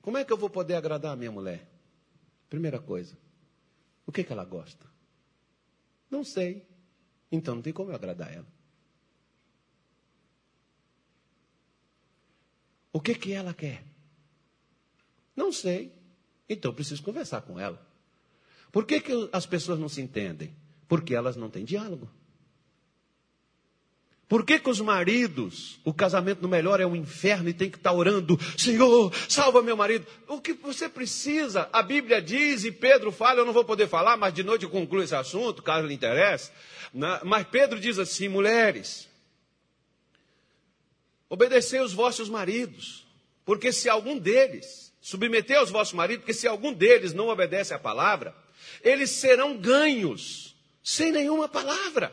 como 0.01 0.17
é 0.17 0.25
que 0.25 0.33
eu 0.33 0.37
vou 0.37 0.49
poder 0.49 0.77
agradar 0.77 1.13
a 1.13 1.17
minha 1.17 1.33
mulher? 1.33 1.69
Primeira 2.49 2.79
coisa, 2.79 3.19
o 4.07 4.13
que, 4.13 4.23
que 4.23 4.33
ela 4.33 4.45
gosta? 4.45 4.87
Não 6.09 6.23
sei. 6.23 6.65
Então 7.33 7.57
não 7.57 7.63
tem 7.63 7.73
como 7.73 7.91
eu 7.91 7.97
agradar 7.97 8.33
ela. 8.33 8.47
O 12.93 13.01
que 13.01 13.13
que 13.17 13.33
ela 13.33 13.53
quer? 13.53 13.83
Não 15.35 15.51
sei. 15.51 15.93
Então 16.49 16.71
eu 16.71 16.75
preciso 16.77 17.03
conversar 17.03 17.41
com 17.43 17.59
ela. 17.59 17.85
Por 18.71 18.87
que, 18.87 19.01
que 19.01 19.31
as 19.33 19.47
pessoas 19.47 19.81
não 19.81 19.89
se 19.89 20.01
entendem? 20.01 20.55
Porque 20.89 21.15
elas 21.15 21.37
não 21.37 21.49
têm 21.49 21.65
diálogo. 21.65 22.09
Por 24.27 24.45
que, 24.45 24.59
que 24.59 24.71
os 24.71 24.81
maridos, 24.81 25.79
o 25.85 25.93
casamento 25.93 26.41
no 26.41 26.49
melhor 26.49 26.81
é 26.81 26.87
um 26.87 26.97
inferno 26.97 27.49
e 27.49 27.55
tem 27.55 27.71
que 27.71 27.77
estar 27.77 27.93
orando, 27.93 28.39
Senhor, 28.57 29.13
salva 29.29 29.63
meu 29.63 29.77
marido? 29.77 30.07
O 30.27 30.41
que 30.41 30.55
você 30.55 30.89
precisa, 30.89 31.69
a 31.73 31.83
Bíblia 31.83 32.23
diz, 32.23 32.65
e 32.65 32.73
Pedro 32.73 33.13
fala, 33.13 33.41
eu 33.41 33.45
não 33.45 33.53
vou 33.53 33.65
poder 33.65 33.87
falar, 33.87 34.17
mas 34.17 34.33
de 34.33 34.43
noite 34.43 34.65
eu 34.65 34.71
concluo 34.71 35.03
esse 35.03 35.15
assunto, 35.15 35.63
caso 35.63 35.87
lhe 35.87 35.95
interesse. 35.95 36.51
Né? 36.93 37.21
Mas 37.23 37.47
Pedro 37.49 37.79
diz 37.79 37.99
assim: 37.99 38.29
mulheres, 38.29 39.09
obedecei 41.29 41.81
os 41.81 41.93
vossos 41.93 42.29
maridos, 42.29 43.07
porque 43.45 43.73
se 43.73 43.89
algum 43.89 44.19
deles 44.19 44.93
submeter 45.01 45.59
aos 45.59 45.71
vossos 45.71 45.93
maridos, 45.93 46.23
porque 46.23 46.33
se 46.33 46.49
algum 46.49 46.73
deles 46.73 47.13
não 47.13 47.29
obedece 47.29 47.75
à 47.75 47.79
palavra, 47.79 48.35
eles 48.83 49.11
serão 49.11 49.57
ganhos 49.59 50.54
sem 50.85 51.11
nenhuma 51.11 51.49
palavra. 51.49 52.13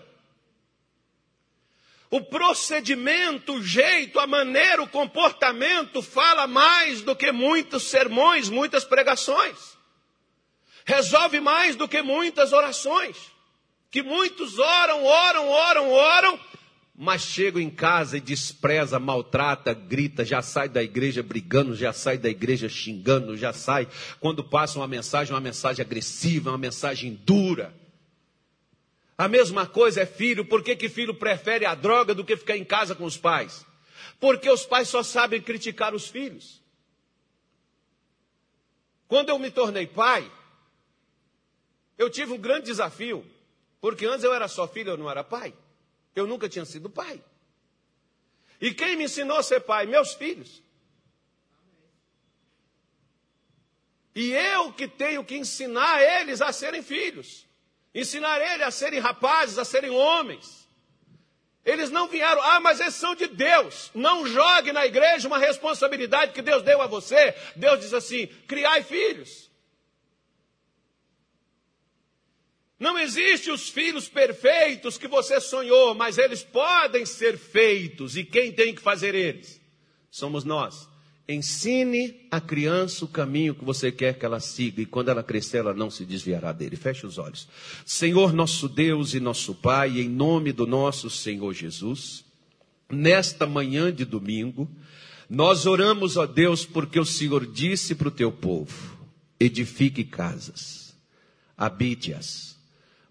O 2.09 2.21
procedimento, 2.21 3.55
o 3.55 3.63
jeito, 3.63 4.17
a 4.17 4.25
maneira, 4.25 4.81
o 4.81 4.87
comportamento 4.87 6.01
fala 6.01 6.47
mais 6.47 7.01
do 7.01 7.15
que 7.15 7.31
muitos 7.31 7.83
sermões, 7.83 8.49
muitas 8.49 8.85
pregações. 8.85 9.77
Resolve 10.85 11.39
mais 11.39 11.75
do 11.75 11.87
que 11.87 12.01
muitas 12.01 12.53
orações. 12.53 13.17
Que 13.89 14.01
muitos 14.01 14.57
oram, 14.57 15.03
oram, 15.03 15.49
oram, 15.49 15.91
oram, 15.91 16.39
mas 16.95 17.23
chegam 17.23 17.61
em 17.61 17.69
casa 17.69 18.17
e 18.17 18.21
despreza, 18.21 18.99
maltrata, 18.99 19.73
grita, 19.73 20.23
já 20.23 20.41
sai 20.41 20.69
da 20.69 20.83
igreja 20.83 21.21
brigando, 21.21 21.75
já 21.75 21.91
sai 21.91 22.17
da 22.17 22.29
igreja 22.29 22.69
xingando, 22.69 23.35
já 23.35 23.51
sai 23.51 23.87
quando 24.19 24.43
passa 24.43 24.79
uma 24.79 24.87
mensagem, 24.87 25.33
uma 25.33 25.41
mensagem 25.41 25.83
agressiva, 25.83 26.51
uma 26.51 26.57
mensagem 26.57 27.19
dura. 27.25 27.80
A 29.21 29.27
mesma 29.27 29.67
coisa 29.67 30.01
é 30.01 30.05
filho. 30.07 30.43
Por 30.43 30.63
que, 30.63 30.75
que 30.75 30.89
filho 30.89 31.13
prefere 31.13 31.63
a 31.63 31.75
droga 31.75 32.15
do 32.15 32.25
que 32.25 32.35
ficar 32.35 32.57
em 32.57 32.65
casa 32.65 32.95
com 32.95 33.05
os 33.05 33.15
pais? 33.15 33.63
Porque 34.19 34.49
os 34.49 34.65
pais 34.65 34.87
só 34.87 35.03
sabem 35.03 35.39
criticar 35.39 35.93
os 35.93 36.07
filhos. 36.07 36.59
Quando 39.07 39.29
eu 39.29 39.37
me 39.37 39.51
tornei 39.51 39.85
pai, 39.85 40.27
eu 41.99 42.09
tive 42.09 42.33
um 42.33 42.37
grande 42.39 42.65
desafio. 42.65 43.23
Porque 43.79 44.07
antes 44.07 44.23
eu 44.23 44.33
era 44.33 44.47
só 44.47 44.67
filho, 44.67 44.89
eu 44.89 44.97
não 44.97 45.07
era 45.07 45.23
pai. 45.23 45.53
Eu 46.15 46.25
nunca 46.25 46.49
tinha 46.49 46.65
sido 46.65 46.89
pai. 46.89 47.23
E 48.59 48.73
quem 48.73 48.95
me 48.95 49.03
ensinou 49.03 49.37
a 49.37 49.43
ser 49.43 49.59
pai? 49.59 49.85
Meus 49.85 50.15
filhos. 50.15 50.63
E 54.15 54.31
eu 54.31 54.73
que 54.73 54.87
tenho 54.87 55.23
que 55.23 55.37
ensinar 55.37 56.01
eles 56.01 56.41
a 56.41 56.51
serem 56.51 56.81
filhos. 56.81 57.50
Ensinar 57.93 58.39
eles 58.39 58.65
a 58.65 58.71
serem 58.71 58.99
rapazes, 58.99 59.57
a 59.57 59.65
serem 59.65 59.89
homens. 59.89 60.61
Eles 61.63 61.91
não 61.91 62.07
vieram, 62.07 62.41
ah, 62.41 62.59
mas 62.59 62.79
eles 62.79 62.95
são 62.95 63.13
de 63.13 63.27
Deus. 63.27 63.91
Não 63.93 64.25
jogue 64.25 64.71
na 64.71 64.85
igreja 64.85 65.27
uma 65.27 65.37
responsabilidade 65.37 66.31
que 66.33 66.41
Deus 66.41 66.63
deu 66.63 66.81
a 66.81 66.87
você. 66.87 67.35
Deus 67.55 67.81
diz 67.81 67.93
assim: 67.93 68.27
criai 68.47 68.81
filhos. 68.81 69.51
Não 72.79 72.97
existe 72.97 73.51
os 73.51 73.69
filhos 73.69 74.09
perfeitos 74.09 74.97
que 74.97 75.07
você 75.07 75.39
sonhou, 75.39 75.93
mas 75.93 76.17
eles 76.17 76.43
podem 76.43 77.05
ser 77.05 77.37
feitos. 77.37 78.17
E 78.17 78.23
quem 78.23 78.51
tem 78.51 78.73
que 78.73 78.81
fazer 78.81 79.13
eles? 79.13 79.61
Somos 80.09 80.43
nós. 80.43 80.89
Ensine 81.27 82.27
a 82.29 82.41
criança 82.41 83.05
o 83.05 83.07
caminho 83.07 83.55
que 83.55 83.63
você 83.63 83.91
quer 83.91 84.17
que 84.17 84.25
ela 84.25 84.39
siga, 84.39 84.81
e 84.81 84.85
quando 84.85 85.09
ela 85.09 85.23
crescer, 85.23 85.57
ela 85.57 85.73
não 85.73 85.89
se 85.89 86.05
desviará 86.05 86.51
dele. 86.51 86.75
Feche 86.75 87.05
os 87.05 87.17
olhos. 87.17 87.47
Senhor, 87.85 88.33
nosso 88.33 88.67
Deus 88.67 89.13
e 89.13 89.19
nosso 89.19 89.53
Pai, 89.55 90.01
em 90.01 90.09
nome 90.09 90.51
do 90.51 90.65
nosso 90.65 91.09
Senhor 91.09 91.53
Jesus, 91.53 92.25
nesta 92.89 93.45
manhã 93.45 93.93
de 93.93 94.03
domingo, 94.03 94.69
nós 95.29 95.65
oramos 95.65 96.17
a 96.17 96.25
Deus 96.25 96.65
porque 96.65 96.99
o 96.99 97.05
Senhor 97.05 97.45
disse 97.45 97.95
para 97.95 98.09
o 98.09 98.11
teu 98.11 98.31
povo: 98.31 98.97
edifique 99.39 100.03
casas, 100.03 100.93
habite-as, 101.55 102.57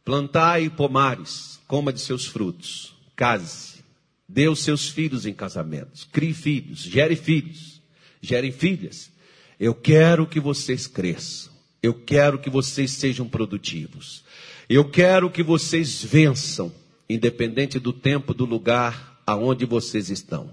plantai 0.05 0.69
pomares, 0.69 1.61
coma 1.67 1.93
de 1.93 2.01
seus 2.01 2.27
frutos, 2.27 2.93
case, 3.17 3.83
dê 4.29 4.49
os 4.49 4.63
seus 4.63 4.89
filhos 4.89 5.25
em 5.25 5.33
casamentos, 5.33 6.05
crie 6.05 6.35
filhos, 6.35 6.81
gere 6.81 7.17
filhos 7.17 7.80
gerem 8.21 8.53
filhas. 8.53 9.11
Eu 9.59 9.75
quero 9.75 10.27
que 10.27 10.41
vocês 10.41 10.87
cresçam. 10.87 11.53
Eu 11.83 11.95
quero 11.95 12.39
que 12.39 12.51
vocês 12.51 12.93
sejam 12.93 13.29
produtivos. 13.29 14.25
Eu 14.69 14.85
quero 14.85 15.31
que 15.31 15.43
vocês 15.43 16.03
vençam, 16.03 16.73
independente 17.09 17.79
do 17.79 17.93
tempo, 17.93 18.35
do 18.35 18.45
lugar 18.45 19.23
aonde 19.27 19.65
vocês 19.65 20.11
estão. 20.11 20.51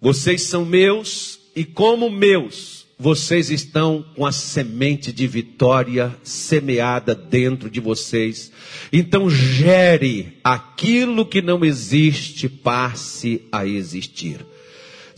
Vocês 0.00 0.42
são 0.42 0.64
meus 0.64 1.40
e 1.54 1.64
como 1.64 2.10
meus, 2.10 2.86
vocês 2.98 3.50
estão 3.50 4.04
com 4.14 4.26
a 4.26 4.32
semente 4.32 5.12
de 5.12 5.26
vitória 5.26 6.16
semeada 6.22 7.14
dentro 7.14 7.70
de 7.70 7.80
vocês. 7.80 8.50
Então 8.92 9.30
gere 9.30 10.38
aquilo 10.42 11.26
que 11.26 11.42
não 11.42 11.64
existe, 11.64 12.48
passe 12.48 13.42
a 13.52 13.66
existir. 13.66 14.44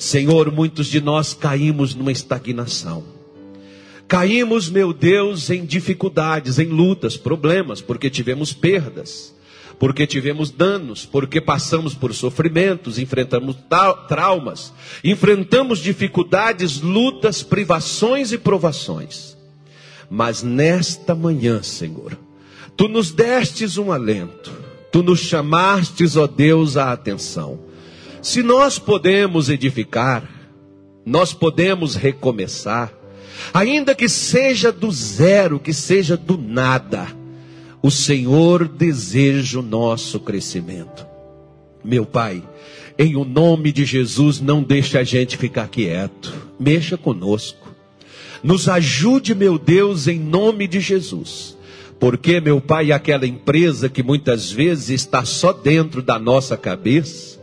Senhor, 0.00 0.50
muitos 0.50 0.86
de 0.86 0.98
nós 0.98 1.34
caímos 1.34 1.94
numa 1.94 2.10
estagnação. 2.10 3.04
Caímos, 4.08 4.70
meu 4.70 4.94
Deus, 4.94 5.50
em 5.50 5.66
dificuldades, 5.66 6.58
em 6.58 6.68
lutas, 6.68 7.18
problemas, 7.18 7.82
porque 7.82 8.08
tivemos 8.08 8.54
perdas, 8.54 9.34
porque 9.78 10.06
tivemos 10.06 10.50
danos, 10.50 11.04
porque 11.04 11.38
passamos 11.38 11.92
por 11.92 12.14
sofrimentos, 12.14 12.98
enfrentamos 12.98 13.56
traumas, 14.08 14.72
enfrentamos 15.04 15.80
dificuldades, 15.80 16.80
lutas, 16.80 17.42
privações 17.42 18.32
e 18.32 18.38
provações. 18.38 19.36
Mas 20.08 20.42
nesta 20.42 21.14
manhã, 21.14 21.62
Senhor, 21.62 22.18
tu 22.74 22.88
nos 22.88 23.10
destes 23.10 23.76
um 23.76 23.92
alento, 23.92 24.50
tu 24.90 25.02
nos 25.02 25.20
chamastes, 25.20 26.16
ó 26.16 26.26
Deus, 26.26 26.78
a 26.78 26.90
atenção. 26.90 27.68
Se 28.22 28.42
nós 28.42 28.78
podemos 28.78 29.48
edificar, 29.48 30.28
nós 31.06 31.32
podemos 31.32 31.94
recomeçar, 31.94 32.92
ainda 33.52 33.94
que 33.94 34.08
seja 34.08 34.70
do 34.70 34.92
zero, 34.92 35.58
que 35.58 35.72
seja 35.72 36.18
do 36.18 36.36
nada, 36.36 37.06
o 37.82 37.90
Senhor 37.90 38.68
deseja 38.68 39.60
o 39.60 39.62
nosso 39.62 40.20
crescimento. 40.20 41.06
Meu 41.82 42.04
Pai, 42.04 42.42
em 42.98 43.16
o 43.16 43.24
nome 43.24 43.72
de 43.72 43.86
Jesus, 43.86 44.38
não 44.38 44.62
deixe 44.62 44.98
a 44.98 45.02
gente 45.02 45.38
ficar 45.38 45.68
quieto, 45.68 46.34
mexa 46.58 46.98
conosco. 46.98 47.74
Nos 48.42 48.68
ajude, 48.68 49.34
meu 49.34 49.58
Deus, 49.58 50.06
em 50.06 50.18
nome 50.18 50.68
de 50.68 50.78
Jesus. 50.78 51.56
Porque, 51.98 52.38
meu 52.38 52.60
Pai, 52.60 52.92
aquela 52.92 53.26
empresa 53.26 53.88
que 53.88 54.02
muitas 54.02 54.50
vezes 54.50 54.90
está 54.90 55.24
só 55.24 55.52
dentro 55.52 56.02
da 56.02 56.18
nossa 56.18 56.56
cabeça, 56.56 57.39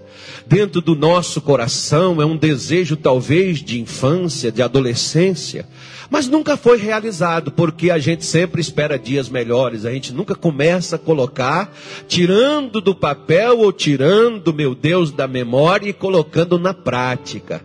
dentro 0.48 0.80
do 0.80 0.96
nosso 0.96 1.42
coração, 1.42 2.22
é 2.22 2.26
um 2.26 2.38
desejo 2.38 2.96
talvez 2.96 3.60
de 3.62 3.82
infância, 3.82 4.52
de 4.52 4.62
adolescência, 4.62 5.68
mas 6.10 6.28
nunca 6.28 6.56
foi 6.56 6.78
realizado, 6.78 7.52
porque 7.52 7.92
a 7.92 8.00
gente 8.00 8.26
sempre 8.26 8.62
espera 8.62 8.98
dias 8.98 9.28
melhores, 9.28 9.86
a 9.86 9.92
gente 9.92 10.14
nunca 10.14 10.36
começa 10.36 10.96
a 10.96 11.00
colocar, 11.00 11.74
tirando 12.08 12.80
do 12.80 12.96
papel 12.96 13.60
ou 13.60 13.74
tirando, 13.74 14.54
meu 14.54 14.74
Deus, 14.74 15.12
da 15.12 15.28
memória 15.28 15.90
e 15.90 15.94
colocando 15.94 16.58
na 16.58 16.74
prática. 16.74 17.62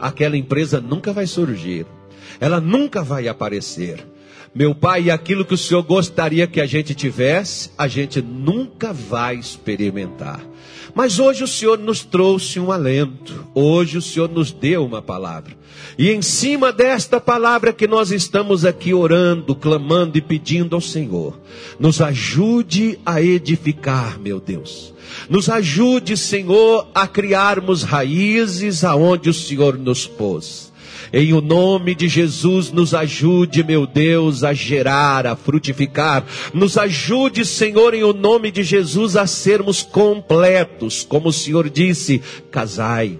Aquela 0.00 0.36
empresa 0.36 0.80
nunca 0.80 1.12
vai 1.12 1.26
surgir, 1.26 1.86
ela 2.40 2.60
nunca 2.60 3.02
vai 3.02 3.28
aparecer. 3.28 4.04
Meu 4.52 4.74
pai, 4.74 5.10
aquilo 5.10 5.44
que 5.44 5.54
o 5.54 5.58
Senhor 5.58 5.82
gostaria 5.82 6.46
que 6.46 6.60
a 6.60 6.66
gente 6.66 6.94
tivesse, 6.94 7.70
a 7.78 7.88
gente 7.88 8.20
nunca 8.20 8.92
vai 8.92 9.36
experimentar. 9.36 10.40
Mas 10.94 11.18
hoje 11.18 11.42
o 11.42 11.48
Senhor 11.48 11.78
nos 11.78 12.04
trouxe 12.04 12.60
um 12.60 12.70
alento, 12.70 13.46
hoje 13.52 13.98
o 13.98 14.02
Senhor 14.02 14.28
nos 14.28 14.52
deu 14.52 14.84
uma 14.84 15.02
palavra. 15.02 15.56
E 15.98 16.10
em 16.10 16.22
cima 16.22 16.72
desta 16.72 17.20
palavra 17.20 17.72
que 17.72 17.86
nós 17.86 18.12
estamos 18.12 18.64
aqui 18.64 18.94
orando, 18.94 19.56
clamando 19.56 20.16
e 20.16 20.20
pedindo 20.20 20.76
ao 20.76 20.80
Senhor, 20.80 21.38
nos 21.78 22.00
ajude 22.00 22.98
a 23.04 23.20
edificar, 23.20 24.20
meu 24.20 24.38
Deus. 24.38 24.94
Nos 25.28 25.48
ajude, 25.48 26.16
Senhor, 26.16 26.88
a 26.94 27.06
criarmos 27.06 27.82
raízes 27.82 28.84
aonde 28.84 29.28
o 29.30 29.34
Senhor 29.34 29.76
nos 29.76 30.06
pôs. 30.06 30.72
Em 31.16 31.32
o 31.32 31.40
nome 31.40 31.94
de 31.94 32.08
Jesus, 32.08 32.72
nos 32.72 32.92
ajude, 32.92 33.62
meu 33.62 33.86
Deus, 33.86 34.42
a 34.42 34.52
gerar, 34.52 35.28
a 35.28 35.36
frutificar. 35.36 36.24
Nos 36.52 36.76
ajude, 36.76 37.44
Senhor, 37.44 37.94
em 37.94 38.02
o 38.02 38.12
nome 38.12 38.50
de 38.50 38.64
Jesus, 38.64 39.14
a 39.14 39.24
sermos 39.24 39.80
completos. 39.80 41.06
Como 41.08 41.28
o 41.28 41.32
Senhor 41.32 41.70
disse, 41.70 42.20
casai 42.50 43.16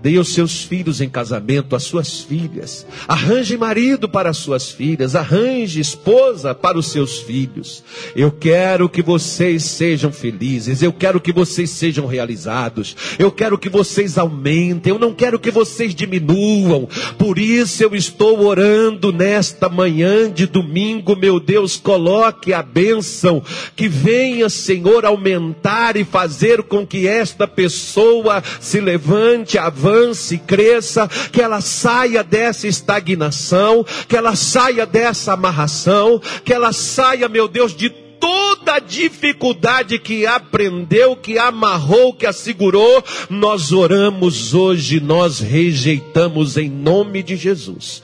Dê 0.00 0.16
os 0.16 0.32
seus 0.32 0.62
filhos 0.62 1.00
em 1.00 1.08
casamento, 1.08 1.74
as 1.74 1.82
suas 1.82 2.20
filhas. 2.20 2.86
Arranje 3.08 3.56
marido 3.56 4.08
para 4.08 4.30
as 4.30 4.36
suas 4.36 4.70
filhas. 4.70 5.16
Arranje 5.16 5.80
esposa 5.80 6.54
para 6.54 6.78
os 6.78 6.86
seus 6.86 7.18
filhos. 7.18 7.82
Eu 8.14 8.30
quero 8.30 8.88
que 8.88 9.02
vocês 9.02 9.64
sejam 9.64 10.12
felizes. 10.12 10.82
Eu 10.82 10.92
quero 10.92 11.20
que 11.20 11.32
vocês 11.32 11.70
sejam 11.70 12.06
realizados. 12.06 12.94
Eu 13.18 13.32
quero 13.32 13.58
que 13.58 13.68
vocês 13.68 14.16
aumentem. 14.16 14.92
Eu 14.92 15.00
não 15.00 15.12
quero 15.12 15.38
que 15.38 15.50
vocês 15.50 15.92
diminuam. 15.92 16.88
Por 17.18 17.36
isso 17.36 17.82
eu 17.82 17.92
estou 17.96 18.44
orando 18.44 19.12
nesta 19.12 19.68
manhã 19.68 20.30
de 20.30 20.46
domingo. 20.46 21.16
Meu 21.16 21.40
Deus, 21.40 21.76
coloque 21.76 22.52
a 22.52 22.62
bênção. 22.62 23.42
Que 23.74 23.88
venha, 23.88 24.48
Senhor, 24.48 25.04
aumentar 25.04 25.96
e 25.96 26.04
fazer 26.04 26.62
com 26.62 26.86
que 26.86 27.08
esta 27.08 27.48
pessoa 27.48 28.40
se 28.60 28.78
levante, 28.78 29.58
avance 29.58 29.87
avance, 29.88 30.38
cresça, 30.38 31.08
que 31.32 31.40
ela 31.40 31.60
saia 31.60 32.22
dessa 32.22 32.66
estagnação, 32.66 33.84
que 34.06 34.16
ela 34.16 34.36
saia 34.36 34.86
dessa 34.86 35.32
amarração, 35.32 36.20
que 36.44 36.52
ela 36.52 36.72
saia, 36.72 37.28
meu 37.28 37.48
Deus, 37.48 37.74
de 37.74 38.07
toda 38.20 38.74
a 38.74 38.78
dificuldade 38.78 39.98
que 39.98 40.26
aprendeu, 40.26 41.16
que 41.16 41.38
amarrou, 41.38 42.12
que 42.12 42.26
assegurou, 42.26 43.02
nós 43.30 43.72
oramos 43.72 44.54
hoje, 44.54 45.00
nós 45.00 45.40
rejeitamos 45.40 46.56
em 46.56 46.68
nome 46.68 47.22
de 47.22 47.36
Jesus. 47.36 48.02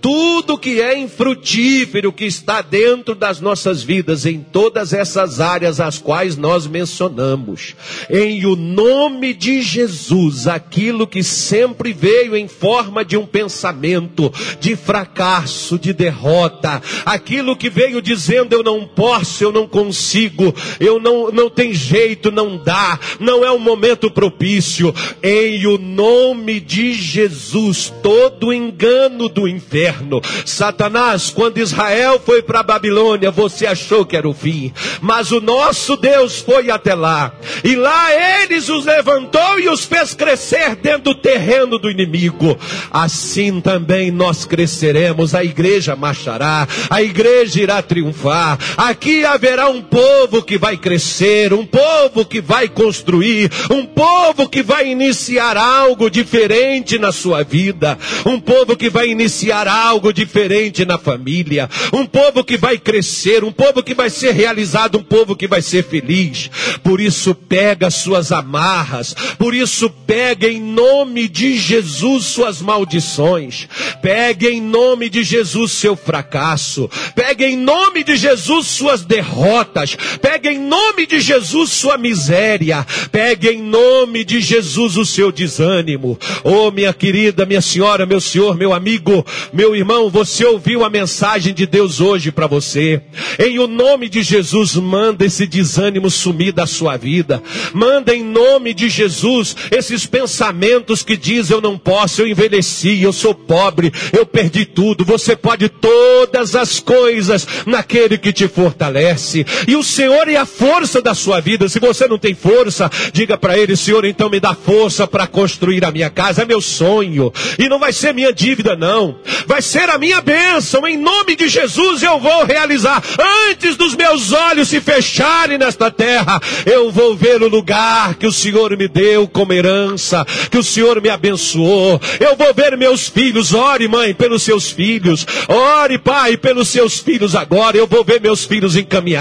Tudo 0.00 0.58
que 0.58 0.80
é 0.80 0.96
infrutífero 0.98 2.12
que 2.12 2.24
está 2.24 2.62
dentro 2.62 3.14
das 3.14 3.40
nossas 3.40 3.82
vidas, 3.82 4.24
em 4.24 4.40
todas 4.40 4.92
essas 4.92 5.40
áreas 5.40 5.80
as 5.80 5.98
quais 5.98 6.36
nós 6.36 6.66
mencionamos, 6.66 7.74
em 8.08 8.44
o 8.46 8.54
nome 8.54 9.34
de 9.34 9.60
Jesus, 9.60 10.46
aquilo 10.46 11.06
que 11.06 11.22
sempre 11.22 11.92
veio 11.92 12.36
em 12.36 12.46
forma 12.46 13.04
de 13.04 13.16
um 13.16 13.26
pensamento 13.26 14.32
de 14.60 14.76
fracasso, 14.76 15.78
de 15.78 15.92
derrota, 15.92 16.82
aquilo 17.04 17.56
que 17.56 17.68
veio 17.68 18.00
dizendo 18.00 18.52
eu 18.52 18.62
não 18.62 18.86
posso, 18.86 19.42
eu 19.42 19.52
não 19.56 19.66
consigo, 19.66 20.54
eu 20.78 21.00
não, 21.00 21.30
não 21.30 21.48
tem 21.48 21.72
jeito, 21.72 22.30
não 22.30 22.58
dá, 22.58 22.98
não 23.18 23.42
é 23.42 23.50
o 23.50 23.54
um 23.54 23.58
momento 23.58 24.10
propício. 24.10 24.94
Em 25.22 25.66
o 25.66 25.78
nome 25.78 26.60
de 26.60 26.92
Jesus, 26.92 27.92
todo 28.02 28.52
engano 28.52 29.28
do 29.28 29.48
inferno. 29.48 30.20
Satanás, 30.44 31.30
quando 31.30 31.58
Israel 31.58 32.20
foi 32.24 32.42
para 32.42 32.62
Babilônia, 32.62 33.30
você 33.30 33.66
achou 33.66 34.04
que 34.04 34.16
era 34.16 34.28
o 34.28 34.34
fim, 34.34 34.72
mas 35.00 35.32
o 35.32 35.40
nosso 35.40 35.96
Deus 35.96 36.40
foi 36.40 36.70
até 36.70 36.94
lá, 36.94 37.32
e 37.64 37.74
lá 37.74 38.42
eles 38.42 38.68
os 38.68 38.84
levantou 38.84 39.58
e 39.58 39.68
os 39.68 39.84
fez 39.84 40.12
crescer 40.12 40.76
dentro 40.76 41.04
do 41.04 41.14
terreno 41.14 41.78
do 41.78 41.90
inimigo. 41.90 42.58
Assim 42.90 43.60
também 43.60 44.10
nós 44.10 44.44
cresceremos, 44.44 45.34
a 45.34 45.42
igreja 45.42 45.96
marchará, 45.96 46.68
a 46.90 47.02
igreja 47.02 47.62
irá 47.62 47.80
triunfar. 47.80 48.58
Aqui 48.76 49.24
haverá 49.24 49.45
haverá 49.46 49.68
um 49.68 49.80
povo 49.80 50.42
que 50.42 50.58
vai 50.58 50.76
crescer, 50.76 51.52
um 51.52 51.64
povo 51.64 52.24
que 52.24 52.40
vai 52.40 52.68
construir, 52.68 53.48
um 53.70 53.86
povo 53.86 54.48
que 54.48 54.60
vai 54.60 54.88
iniciar 54.88 55.56
algo 55.56 56.10
diferente 56.10 56.98
na 56.98 57.12
sua 57.12 57.44
vida, 57.44 57.96
um 58.24 58.40
povo 58.40 58.76
que 58.76 58.90
vai 58.90 59.08
iniciar 59.08 59.68
algo 59.68 60.12
diferente 60.12 60.84
na 60.84 60.98
família, 60.98 61.70
um 61.92 62.04
povo 62.04 62.42
que 62.42 62.56
vai 62.56 62.76
crescer, 62.76 63.44
um 63.44 63.52
povo 63.52 63.84
que 63.84 63.94
vai 63.94 64.10
ser 64.10 64.32
realizado, 64.32 64.98
um 64.98 65.02
povo 65.04 65.36
que 65.36 65.46
vai 65.46 65.62
ser 65.62 65.84
feliz. 65.84 66.50
Por 66.82 67.00
isso 67.00 67.32
pega 67.32 67.88
suas 67.88 68.32
amarras, 68.32 69.14
por 69.38 69.54
isso 69.54 69.88
pega 69.88 70.48
em 70.48 70.60
nome 70.60 71.28
de 71.28 71.56
Jesus 71.56 72.24
suas 72.24 72.60
maldições, 72.60 73.68
pega 74.02 74.48
em 74.48 74.60
nome 74.60 75.08
de 75.08 75.22
Jesus 75.22 75.70
seu 75.70 75.94
fracasso, 75.94 76.90
pega 77.14 77.46
em 77.46 77.56
nome 77.56 78.02
de 78.02 78.16
Jesus 78.16 78.66
suas 78.66 79.04
derrotas 79.04 79.35
derrotas. 79.36 79.96
Pegue 80.20 80.48
em 80.48 80.58
nome 80.58 81.06
de 81.06 81.20
Jesus 81.20 81.70
sua 81.70 81.98
miséria. 81.98 82.86
Pegue 83.12 83.48
em 83.48 83.62
nome 83.62 84.24
de 84.24 84.40
Jesus 84.40 84.96
o 84.96 85.04
seu 85.04 85.30
desânimo. 85.30 86.18
Oh, 86.42 86.70
minha 86.70 86.92
querida, 86.92 87.44
minha 87.44 87.60
senhora, 87.60 88.06
meu 88.06 88.20
senhor, 88.20 88.56
meu 88.56 88.72
amigo, 88.72 89.24
meu 89.52 89.76
irmão, 89.76 90.08
você 90.08 90.44
ouviu 90.46 90.84
a 90.84 90.90
mensagem 90.90 91.52
de 91.52 91.66
Deus 91.66 92.00
hoje 92.00 92.32
para 92.32 92.46
você. 92.46 93.02
Em 93.38 93.58
o 93.58 93.66
nome 93.66 94.08
de 94.08 94.22
Jesus, 94.22 94.74
manda 94.76 95.24
esse 95.24 95.46
desânimo 95.46 96.10
sumir 96.10 96.52
da 96.52 96.66
sua 96.66 96.96
vida. 96.96 97.42
Manda 97.74 98.14
em 98.14 98.24
nome 98.24 98.72
de 98.72 98.88
Jesus 98.88 99.54
esses 99.70 100.06
pensamentos 100.06 101.02
que 101.02 101.16
diz 101.16 101.50
eu 101.50 101.60
não 101.60 101.76
posso, 101.76 102.22
eu 102.22 102.28
envelheci, 102.28 103.02
eu 103.02 103.12
sou 103.12 103.34
pobre, 103.34 103.92
eu 104.12 104.24
perdi 104.24 104.64
tudo. 104.64 105.04
Você 105.04 105.36
pode 105.36 105.68
todas 105.68 106.54
as 106.54 106.80
coisas 106.80 107.46
naquele 107.66 108.16
que 108.16 108.32
te 108.32 108.48
fortalece. 108.48 109.25
E 109.66 109.76
o 109.76 109.82
Senhor 109.82 110.28
é 110.28 110.36
a 110.36 110.46
força 110.46 111.00
da 111.00 111.14
sua 111.14 111.40
vida. 111.40 111.68
Se 111.68 111.78
você 111.78 112.06
não 112.06 112.18
tem 112.18 112.34
força, 112.34 112.90
diga 113.12 113.36
para 113.36 113.58
ele, 113.58 113.76
Senhor, 113.76 114.04
então 114.04 114.28
me 114.28 114.40
dá 114.40 114.54
força 114.54 115.06
para 115.06 115.26
construir 115.26 115.84
a 115.84 115.90
minha 115.90 116.10
casa. 116.10 116.42
É 116.42 116.44
meu 116.44 116.60
sonho. 116.60 117.32
E 117.58 117.68
não 117.68 117.78
vai 117.78 117.92
ser 117.92 118.12
minha 118.14 118.32
dívida, 118.32 118.76
não. 118.76 119.18
Vai 119.46 119.62
ser 119.62 119.88
a 119.90 119.98
minha 119.98 120.20
bênção. 120.20 120.86
Em 120.86 120.96
nome 120.96 121.34
de 121.36 121.48
Jesus 121.48 122.02
eu 122.02 122.18
vou 122.18 122.44
realizar. 122.44 123.02
Antes 123.48 123.76
dos 123.76 123.94
meus 123.94 124.32
olhos 124.32 124.68
se 124.68 124.80
fecharem 124.80 125.58
nesta 125.58 125.90
terra, 125.90 126.40
eu 126.64 126.90
vou 126.90 127.16
ver 127.16 127.42
o 127.42 127.48
lugar 127.48 128.14
que 128.14 128.26
o 128.26 128.32
Senhor 128.32 128.76
me 128.76 128.88
deu 128.88 129.26
como 129.26 129.52
herança, 129.52 130.24
que 130.50 130.58
o 130.58 130.64
Senhor 130.64 131.00
me 131.00 131.08
abençoou. 131.08 132.00
Eu 132.20 132.36
vou 132.36 132.52
ver 132.54 132.76
meus 132.76 133.08
filhos. 133.08 133.54
Ore, 133.54 133.88
mãe, 133.88 134.14
pelos 134.14 134.42
seus 134.42 134.70
filhos. 134.70 135.26
Ore, 135.48 135.98
pai, 135.98 136.36
pelos 136.36 136.68
seus 136.68 136.98
filhos 136.98 137.34
agora. 137.34 137.76
Eu 137.76 137.86
vou 137.86 138.04
ver 138.04 138.20
meus 138.20 138.44
filhos 138.44 138.76
encaminhados. 138.76 139.15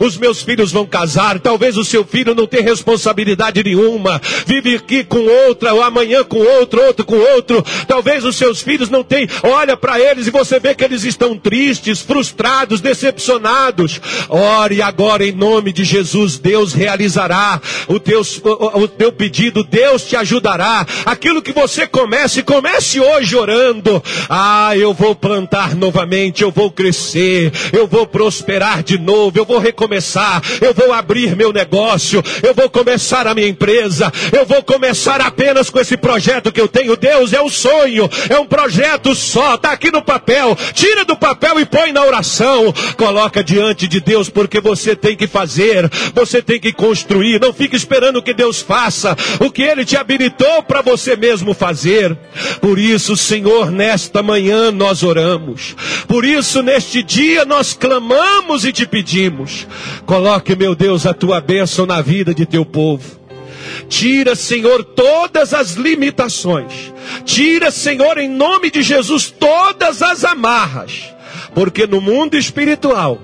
Os 0.00 0.16
meus 0.16 0.42
filhos 0.42 0.72
vão 0.72 0.86
casar. 0.86 1.38
Talvez 1.38 1.76
o 1.76 1.84
seu 1.84 2.04
filho 2.04 2.34
não 2.34 2.46
tenha 2.46 2.62
responsabilidade 2.62 3.62
nenhuma. 3.62 4.20
Vive 4.46 4.76
aqui 4.76 5.04
com 5.04 5.24
outra, 5.46 5.74
ou 5.74 5.82
amanhã 5.82 6.24
com 6.24 6.38
outro, 6.38 6.82
outro 6.82 7.04
com 7.04 7.16
outro. 7.16 7.64
Talvez 7.86 8.24
os 8.24 8.36
seus 8.36 8.60
filhos 8.60 8.90
não 8.90 9.02
tenham. 9.02 9.28
Olha 9.42 9.76
para 9.76 10.00
eles 10.00 10.26
e 10.26 10.30
você 10.30 10.58
vê 10.58 10.74
que 10.74 10.84
eles 10.84 11.04
estão 11.04 11.36
tristes, 11.38 12.00
frustrados, 12.00 12.80
decepcionados. 12.80 14.00
Ore 14.28 14.82
agora 14.82 15.24
em 15.24 15.32
nome 15.32 15.72
de 15.72 15.84
Jesus. 15.84 16.38
Deus 16.38 16.72
realizará 16.72 17.60
o 17.86 17.98
teu, 17.98 18.22
o, 18.44 18.82
o 18.82 18.88
teu 18.88 19.12
pedido. 19.12 19.64
Deus 19.64 20.04
te 20.04 20.16
ajudará. 20.16 20.86
Aquilo 21.04 21.42
que 21.42 21.52
você 21.52 21.86
comece, 21.86 22.42
comece 22.42 23.00
hoje 23.00 23.36
orando. 23.36 24.02
Ah, 24.28 24.76
eu 24.76 24.92
vou 24.92 25.14
plantar 25.14 25.74
novamente, 25.74 26.42
eu 26.42 26.50
vou 26.50 26.70
crescer, 26.70 27.52
eu 27.72 27.86
vou 27.86 28.06
prosperar 28.06 28.82
de 28.82 28.98
novo, 28.98 29.07
eu 29.34 29.44
vou 29.44 29.58
recomeçar, 29.58 30.42
eu 30.60 30.74
vou 30.74 30.92
abrir 30.92 31.34
meu 31.36 31.52
negócio, 31.52 32.22
eu 32.42 32.54
vou 32.54 32.68
começar 32.68 33.26
a 33.26 33.34
minha 33.34 33.48
empresa, 33.48 34.12
eu 34.32 34.44
vou 34.44 34.62
começar 34.62 35.20
apenas 35.20 35.70
com 35.70 35.80
esse 35.80 35.96
projeto 35.96 36.52
que 36.52 36.60
eu 36.60 36.68
tenho. 36.68 36.96
Deus 36.96 37.32
é 37.32 37.40
um 37.40 37.48
sonho, 37.48 38.08
é 38.28 38.38
um 38.38 38.46
projeto 38.46 39.14
só, 39.14 39.54
está 39.54 39.72
aqui 39.72 39.90
no 39.90 40.02
papel. 40.02 40.56
Tira 40.74 41.04
do 41.04 41.16
papel 41.16 41.60
e 41.60 41.66
põe 41.66 41.92
na 41.92 42.04
oração. 42.04 42.72
Coloca 42.96 43.42
diante 43.42 43.88
de 43.88 44.00
Deus, 44.00 44.28
porque 44.28 44.60
você 44.60 44.94
tem 44.94 45.16
que 45.16 45.26
fazer, 45.26 45.88
você 46.14 46.42
tem 46.42 46.60
que 46.60 46.72
construir. 46.72 47.40
Não 47.40 47.52
fique 47.52 47.76
esperando 47.76 48.22
que 48.22 48.34
Deus 48.34 48.60
faça 48.60 49.16
o 49.40 49.50
que 49.50 49.62
Ele 49.62 49.84
te 49.84 49.96
habilitou 49.96 50.62
para 50.62 50.82
você 50.82 51.16
mesmo 51.16 51.54
fazer. 51.54 52.16
Por 52.60 52.78
isso, 52.78 53.16
Senhor, 53.16 53.70
nesta 53.70 54.22
manhã 54.22 54.70
nós 54.70 55.02
oramos. 55.02 55.74
Por 56.06 56.24
isso, 56.24 56.62
neste 56.62 57.02
dia 57.02 57.44
nós 57.44 57.74
clamamos 57.74 58.64
e 58.64 58.72
te 58.72 58.86
pedimos. 58.86 58.97
Coloque, 60.06 60.54
meu 60.56 60.74
Deus, 60.74 61.06
a 61.06 61.14
tua 61.14 61.40
bênção 61.40 61.86
na 61.86 62.00
vida 62.00 62.34
de 62.34 62.46
teu 62.46 62.64
povo. 62.64 63.18
Tira, 63.88 64.34
Senhor, 64.34 64.84
todas 64.84 65.54
as 65.54 65.72
limitações. 65.72 66.92
Tira, 67.24 67.70
Senhor, 67.70 68.18
em 68.18 68.28
nome 68.28 68.70
de 68.70 68.82
Jesus, 68.82 69.30
todas 69.30 70.02
as 70.02 70.24
amarras. 70.24 71.12
Porque 71.54 71.86
no 71.86 72.00
mundo 72.00 72.36
espiritual, 72.36 73.18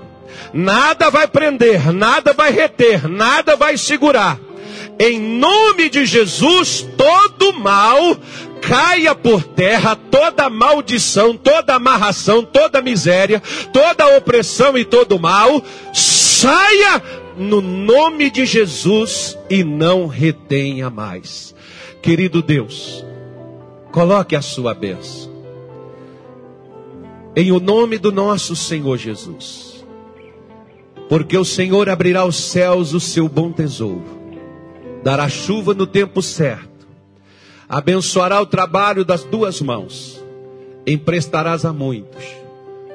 nada 0.53 1.09
vai 1.09 1.27
prender, 1.27 1.93
nada 1.93 2.33
vai 2.33 2.51
reter, 2.51 3.07
nada 3.07 3.55
vai 3.55 3.77
segurar. 3.77 4.39
Em 4.99 5.19
nome 5.19 5.89
de 5.89 6.05
Jesus, 6.05 6.87
todo 6.97 7.53
mal 7.53 8.17
caia 8.61 9.13
por 9.13 9.43
terra 9.43 9.95
toda 9.95 10.49
maldição, 10.49 11.37
toda 11.37 11.75
amarração, 11.75 12.43
toda 12.43 12.81
miséria, 12.81 13.41
toda 13.71 14.17
opressão 14.17 14.77
e 14.77 14.83
todo 14.83 15.19
mal, 15.19 15.61
saia 15.93 17.01
no 17.37 17.61
nome 17.61 18.29
de 18.29 18.45
Jesus 18.45 19.37
e 19.49 19.63
não 19.63 20.07
retenha 20.07 20.89
mais. 20.89 21.53
Querido 22.01 22.41
Deus, 22.41 23.05
coloque 23.91 24.35
a 24.35 24.41
sua 24.41 24.73
bênção. 24.73 25.33
Em 27.35 27.51
o 27.51 27.59
nome 27.59 27.97
do 27.97 28.11
nosso 28.11 28.55
Senhor 28.55 28.97
Jesus. 28.97 29.85
Porque 31.09 31.37
o 31.37 31.45
Senhor 31.45 31.89
abrirá 31.89 32.25
os 32.25 32.35
céus 32.35 32.93
o 32.93 32.99
seu 32.99 33.27
bom 33.29 33.51
tesouro, 33.51 34.14
dará 35.05 35.29
chuva 35.29 35.73
no 35.73 35.87
tempo 35.87 36.21
certo 36.21 36.75
abençoará 37.67 38.41
o 38.41 38.45
trabalho 38.45 39.03
das 39.03 39.23
duas 39.23 39.61
mãos, 39.61 40.23
emprestarás 40.85 41.65
a 41.65 41.73
muitos, 41.73 42.23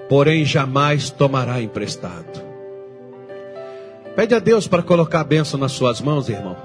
porém 0.09 0.45
jamais 0.45 1.11
tomará 1.11 1.61
emprestado. 1.61 2.41
Pede 4.15 4.35
a 4.35 4.39
Deus 4.39 4.66
para 4.66 4.82
colocar 4.82 5.20
a 5.20 5.24
bênção 5.24 5.59
nas 5.59 5.73
suas 5.73 6.01
mãos, 6.01 6.28
irmão. 6.28 6.57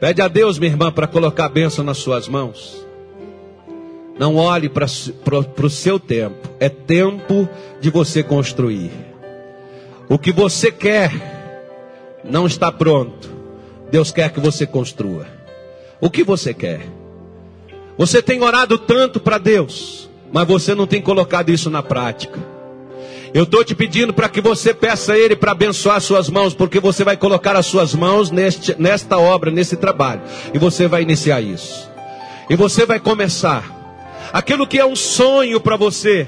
Pede 0.00 0.22
a 0.22 0.28
Deus, 0.28 0.58
minha 0.58 0.70
irmã, 0.70 0.92
para 0.92 1.06
colocar 1.06 1.46
a 1.46 1.48
bênção 1.48 1.84
nas 1.84 1.98
suas 1.98 2.28
mãos. 2.28 2.86
Não 4.18 4.36
olhe 4.36 4.68
para 4.68 4.86
o 4.86 5.70
seu 5.70 5.98
tempo. 5.98 6.48
É 6.58 6.68
tempo 6.68 7.48
de 7.80 7.90
você 7.90 8.22
construir. 8.22 8.90
O 10.08 10.18
que 10.18 10.32
você 10.32 10.70
quer 10.70 11.12
não 12.24 12.46
está 12.46 12.70
pronto. 12.70 13.37
Deus 13.90 14.10
quer 14.10 14.30
que 14.30 14.40
você 14.40 14.66
construa. 14.66 15.26
O 16.00 16.10
que 16.10 16.22
você 16.22 16.52
quer? 16.54 16.80
Você 17.96 18.22
tem 18.22 18.42
orado 18.42 18.78
tanto 18.78 19.18
para 19.18 19.38
Deus, 19.38 20.08
mas 20.32 20.46
você 20.46 20.74
não 20.74 20.86
tem 20.86 21.02
colocado 21.02 21.50
isso 21.50 21.68
na 21.68 21.82
prática. 21.82 22.38
Eu 23.34 23.42
estou 23.42 23.64
te 23.64 23.74
pedindo 23.74 24.12
para 24.12 24.28
que 24.28 24.40
você 24.40 24.72
peça 24.72 25.12
a 25.12 25.18
Ele 25.18 25.36
para 25.36 25.52
abençoar 25.52 26.00
suas 26.00 26.30
mãos, 26.30 26.54
porque 26.54 26.80
você 26.80 27.04
vai 27.04 27.16
colocar 27.16 27.56
as 27.56 27.66
suas 27.66 27.94
mãos 27.94 28.30
neste, 28.30 28.74
nesta 28.80 29.18
obra, 29.18 29.50
nesse 29.50 29.76
trabalho, 29.76 30.22
e 30.54 30.58
você 30.58 30.86
vai 30.86 31.02
iniciar 31.02 31.40
isso. 31.40 31.90
E 32.48 32.56
você 32.56 32.86
vai 32.86 32.98
começar 32.98 33.76
aquilo 34.32 34.66
que 34.66 34.78
é 34.78 34.86
um 34.86 34.96
sonho 34.96 35.60
para 35.60 35.76
você, 35.76 36.26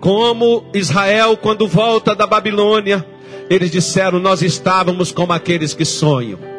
como 0.00 0.64
Israel, 0.72 1.36
quando 1.36 1.66
volta 1.66 2.14
da 2.14 2.26
Babilônia, 2.26 3.04
eles 3.50 3.70
disseram: 3.70 4.18
Nós 4.18 4.40
estávamos 4.40 5.12
como 5.12 5.32
aqueles 5.32 5.74
que 5.74 5.84
sonham. 5.84 6.55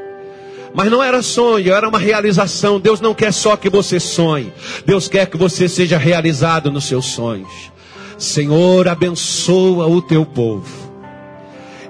Mas 0.73 0.91
não 0.91 1.01
era 1.01 1.21
sonho, 1.21 1.73
era 1.73 1.87
uma 1.87 1.99
realização. 1.99 2.79
Deus 2.79 3.01
não 3.01 3.13
quer 3.13 3.33
só 3.33 3.55
que 3.55 3.69
você 3.69 3.99
sonhe, 3.99 4.51
Deus 4.85 5.07
quer 5.07 5.27
que 5.27 5.37
você 5.37 5.67
seja 5.67 5.97
realizado 5.97 6.71
nos 6.71 6.85
seus 6.85 7.05
sonhos. 7.07 7.71
Senhor, 8.17 8.87
abençoa 8.87 9.87
o 9.87 10.01
teu 10.01 10.25
povo. 10.25 10.87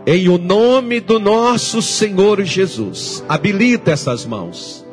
Em 0.05 0.29
o 0.29 0.37
nome 0.37 0.99
do 0.99 1.19
nosso 1.19 1.81
Senhor 1.81 2.41
Jesus, 2.43 3.23
habilita 3.27 3.91
essas 3.91 4.25
mãos. 4.25 4.85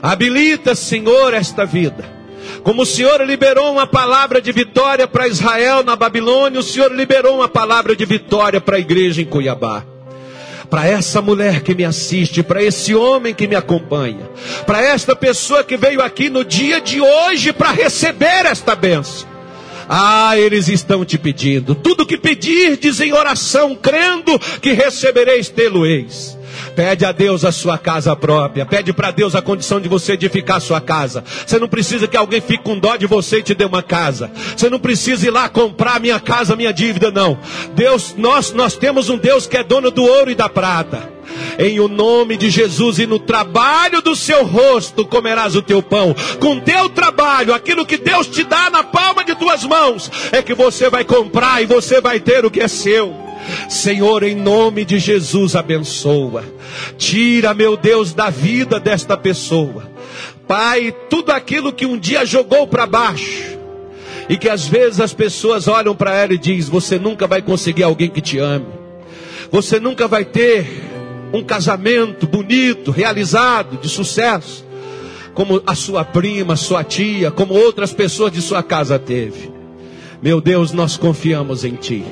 Habilita, 0.00 0.74
Senhor, 0.74 1.34
esta 1.34 1.64
vida. 1.64 2.22
Como 2.62 2.82
o 2.82 2.86
Senhor 2.86 3.20
liberou 3.22 3.72
uma 3.72 3.86
palavra 3.86 4.40
de 4.40 4.50
vitória 4.50 5.06
para 5.06 5.28
Israel 5.28 5.82
na 5.82 5.94
Babilônia, 5.94 6.60
o 6.60 6.62
Senhor 6.62 6.92
liberou 6.92 7.36
uma 7.36 7.48
palavra 7.48 7.94
de 7.94 8.04
vitória 8.04 8.60
para 8.60 8.76
a 8.76 8.80
igreja 8.80 9.20
em 9.20 9.26
Cuiabá 9.26 9.91
para 10.72 10.88
essa 10.88 11.20
mulher 11.20 11.60
que 11.60 11.74
me 11.74 11.84
assiste, 11.84 12.42
para 12.42 12.62
esse 12.62 12.94
homem 12.94 13.34
que 13.34 13.46
me 13.46 13.54
acompanha, 13.54 14.26
para 14.64 14.80
esta 14.80 15.14
pessoa 15.14 15.62
que 15.62 15.76
veio 15.76 16.00
aqui 16.00 16.30
no 16.30 16.42
dia 16.42 16.80
de 16.80 16.98
hoje 16.98 17.52
para 17.52 17.72
receber 17.72 18.46
esta 18.46 18.74
benção. 18.74 19.28
Ah, 19.86 20.32
eles 20.38 20.68
estão 20.68 21.04
te 21.04 21.18
pedindo. 21.18 21.74
Tudo 21.74 22.06
que 22.06 22.16
pedirdes 22.16 23.02
em 23.02 23.12
oração, 23.12 23.76
crendo 23.76 24.38
que 24.62 24.72
recebereis, 24.72 25.50
tê-lo-eis. 25.50 26.31
Pede 26.74 27.04
a 27.04 27.12
Deus 27.12 27.44
a 27.44 27.52
sua 27.52 27.78
casa 27.78 28.14
própria. 28.16 28.66
Pede 28.66 28.92
para 28.92 29.10
Deus 29.10 29.34
a 29.34 29.42
condição 29.42 29.80
de 29.80 29.88
você 29.88 30.12
edificar 30.12 30.56
a 30.56 30.60
sua 30.60 30.80
casa. 30.80 31.24
Você 31.46 31.58
não 31.58 31.68
precisa 31.68 32.06
que 32.06 32.16
alguém 32.16 32.40
fique 32.40 32.64
com 32.64 32.78
dó 32.78 32.96
de 32.96 33.06
você 33.06 33.38
e 33.38 33.42
te 33.42 33.54
dê 33.54 33.64
uma 33.64 33.82
casa. 33.82 34.30
Você 34.56 34.68
não 34.70 34.78
precisa 34.78 35.26
ir 35.26 35.30
lá 35.30 35.48
comprar 35.48 36.00
minha 36.00 36.18
casa, 36.18 36.56
minha 36.56 36.72
dívida, 36.72 37.10
não. 37.10 37.38
Deus, 37.74 38.14
nós, 38.16 38.52
nós 38.52 38.76
temos 38.76 39.08
um 39.08 39.18
Deus 39.18 39.46
que 39.46 39.56
é 39.56 39.64
dono 39.64 39.90
do 39.90 40.02
ouro 40.02 40.30
e 40.30 40.34
da 40.34 40.48
prata. 40.48 41.12
Em 41.58 41.80
o 41.80 41.88
nome 41.88 42.36
de 42.36 42.50
Jesus 42.50 42.98
e 42.98 43.06
no 43.06 43.18
trabalho 43.18 44.02
do 44.02 44.16
seu 44.16 44.44
rosto 44.44 45.06
comerás 45.06 45.54
o 45.54 45.62
teu 45.62 45.82
pão. 45.82 46.14
Com 46.40 46.60
teu 46.60 46.88
trabalho, 46.88 47.54
aquilo 47.54 47.86
que 47.86 47.96
Deus 47.96 48.26
te 48.26 48.44
dá 48.44 48.70
na 48.70 48.82
palma 48.82 49.24
de 49.24 49.34
tuas 49.34 49.64
mãos, 49.64 50.10
é 50.30 50.42
que 50.42 50.54
você 50.54 50.88
vai 50.90 51.04
comprar 51.04 51.62
e 51.62 51.66
você 51.66 52.00
vai 52.00 52.20
ter 52.20 52.44
o 52.44 52.50
que 52.50 52.60
é 52.60 52.68
seu. 52.68 53.31
Senhor, 53.68 54.22
em 54.22 54.34
nome 54.34 54.84
de 54.84 54.98
Jesus, 54.98 55.56
abençoa. 55.56 56.44
Tira, 56.96 57.54
meu 57.54 57.76
Deus, 57.76 58.12
da 58.12 58.30
vida 58.30 58.78
desta 58.78 59.16
pessoa. 59.16 59.90
Pai, 60.46 60.94
tudo 61.08 61.30
aquilo 61.30 61.72
que 61.72 61.86
um 61.86 61.98
dia 61.98 62.24
jogou 62.24 62.66
para 62.66 62.86
baixo. 62.86 63.58
E 64.28 64.36
que 64.36 64.48
às 64.48 64.66
vezes 64.66 65.00
as 65.00 65.12
pessoas 65.12 65.66
olham 65.66 65.94
para 65.94 66.14
ela 66.14 66.34
e 66.34 66.38
diz: 66.38 66.68
"Você 66.68 66.98
nunca 66.98 67.26
vai 67.26 67.42
conseguir 67.42 67.82
alguém 67.82 68.08
que 68.08 68.20
te 68.20 68.38
ame. 68.38 68.66
Você 69.50 69.80
nunca 69.80 70.06
vai 70.06 70.24
ter 70.24 70.66
um 71.32 71.42
casamento 71.42 72.26
bonito, 72.26 72.90
realizado, 72.90 73.78
de 73.78 73.88
sucesso, 73.88 74.64
como 75.34 75.62
a 75.66 75.74
sua 75.74 76.04
prima, 76.04 76.56
sua 76.56 76.84
tia, 76.84 77.30
como 77.30 77.54
outras 77.54 77.92
pessoas 77.92 78.32
de 78.32 78.42
sua 78.42 78.62
casa 78.62 78.98
teve. 78.98 79.50
Meu 80.22 80.40
Deus, 80.40 80.72
nós 80.72 80.96
confiamos 80.96 81.64
em 81.64 81.74
Ti. 81.74 82.04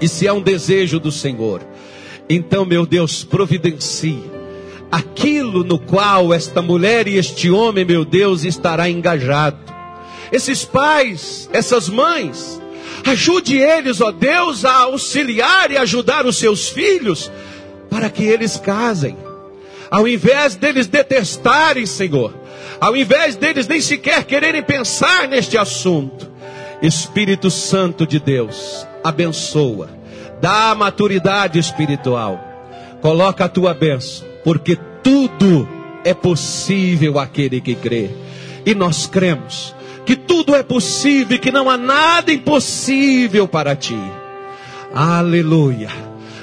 E 0.00 0.08
se 0.08 0.26
é 0.26 0.32
um 0.32 0.40
desejo 0.40 0.98
do 0.98 1.12
Senhor, 1.12 1.60
então, 2.28 2.64
meu 2.64 2.86
Deus, 2.86 3.24
providencie 3.24 4.22
aquilo 4.90 5.62
no 5.62 5.78
qual 5.78 6.34
esta 6.34 6.60
mulher 6.60 7.06
e 7.06 7.16
este 7.16 7.50
homem, 7.50 7.84
meu 7.84 8.04
Deus, 8.04 8.44
estará 8.44 8.90
engajado. 8.90 9.58
Esses 10.32 10.64
pais, 10.64 11.48
essas 11.52 11.88
mães, 11.88 12.60
ajude 13.06 13.56
eles, 13.56 14.00
ó 14.00 14.10
Deus, 14.10 14.64
a 14.64 14.82
auxiliar 14.82 15.70
e 15.70 15.76
ajudar 15.76 16.26
os 16.26 16.36
seus 16.36 16.68
filhos 16.68 17.30
para 17.88 18.08
que 18.10 18.24
eles 18.24 18.56
casem. 18.56 19.16
Ao 19.90 20.06
invés 20.06 20.54
deles 20.54 20.86
detestarem, 20.86 21.84
Senhor, 21.84 22.32
ao 22.80 22.96
invés 22.96 23.36
deles 23.36 23.66
nem 23.66 23.80
sequer 23.80 24.24
quererem 24.24 24.62
pensar 24.62 25.26
neste 25.26 25.58
assunto, 25.58 26.30
Espírito 26.80 27.50
Santo 27.50 28.06
de 28.06 28.20
Deus, 28.20 28.86
abençoa, 29.02 29.88
dá 30.40 30.74
maturidade 30.74 31.58
espiritual, 31.58 32.38
coloca 33.00 33.44
a 33.44 33.48
tua 33.48 33.74
bênção, 33.74 34.26
porque 34.44 34.76
tudo 35.02 35.68
é 36.04 36.14
possível 36.14 37.18
aquele 37.18 37.60
que 37.60 37.74
crê, 37.74 38.10
e 38.64 38.74
nós 38.74 39.06
cremos 39.06 39.74
que 40.04 40.16
tudo 40.16 40.54
é 40.54 40.62
possível, 40.62 41.38
que 41.38 41.52
não 41.52 41.70
há 41.70 41.76
nada 41.76 42.32
impossível 42.32 43.46
para 43.46 43.76
ti. 43.76 43.98
Aleluia. 44.92 45.88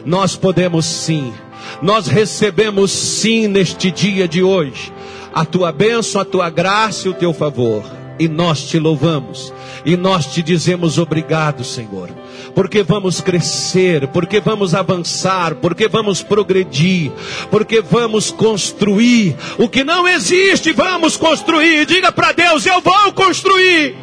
Nós 0.05 0.37
podemos 0.37 0.85
sim, 0.85 1.33
nós 1.81 2.07
recebemos 2.07 2.91
sim 2.91 3.47
neste 3.47 3.91
dia 3.91 4.25
de 4.25 4.41
hoje 4.41 4.93
a 5.33 5.43
tua 5.43 5.71
bênção, 5.71 6.21
a 6.21 6.25
tua 6.25 6.49
graça 6.49 7.07
e 7.07 7.11
o 7.11 7.13
teu 7.13 7.33
favor. 7.33 7.83
E 8.19 8.27
nós 8.27 8.63
te 8.63 8.79
louvamos 8.79 9.53
e 9.85 9.95
nós 9.97 10.25
te 10.25 10.41
dizemos 10.41 10.97
obrigado, 10.97 11.63
Senhor, 11.63 12.09
porque 12.57 12.81
vamos 12.81 13.21
crescer, 13.21 14.07
porque 14.07 14.39
vamos 14.39 14.73
avançar, 14.73 15.53
porque 15.57 15.87
vamos 15.87 16.23
progredir, 16.23 17.11
porque 17.51 17.81
vamos 17.81 18.31
construir 18.31 19.35
o 19.59 19.69
que 19.69 19.83
não 19.83 20.07
existe, 20.07 20.73
vamos 20.73 21.15
construir. 21.17 21.85
Diga 21.85 22.11
para 22.11 22.31
Deus: 22.31 22.65
eu 22.65 22.81
vou 22.81 23.13
construir. 23.13 23.95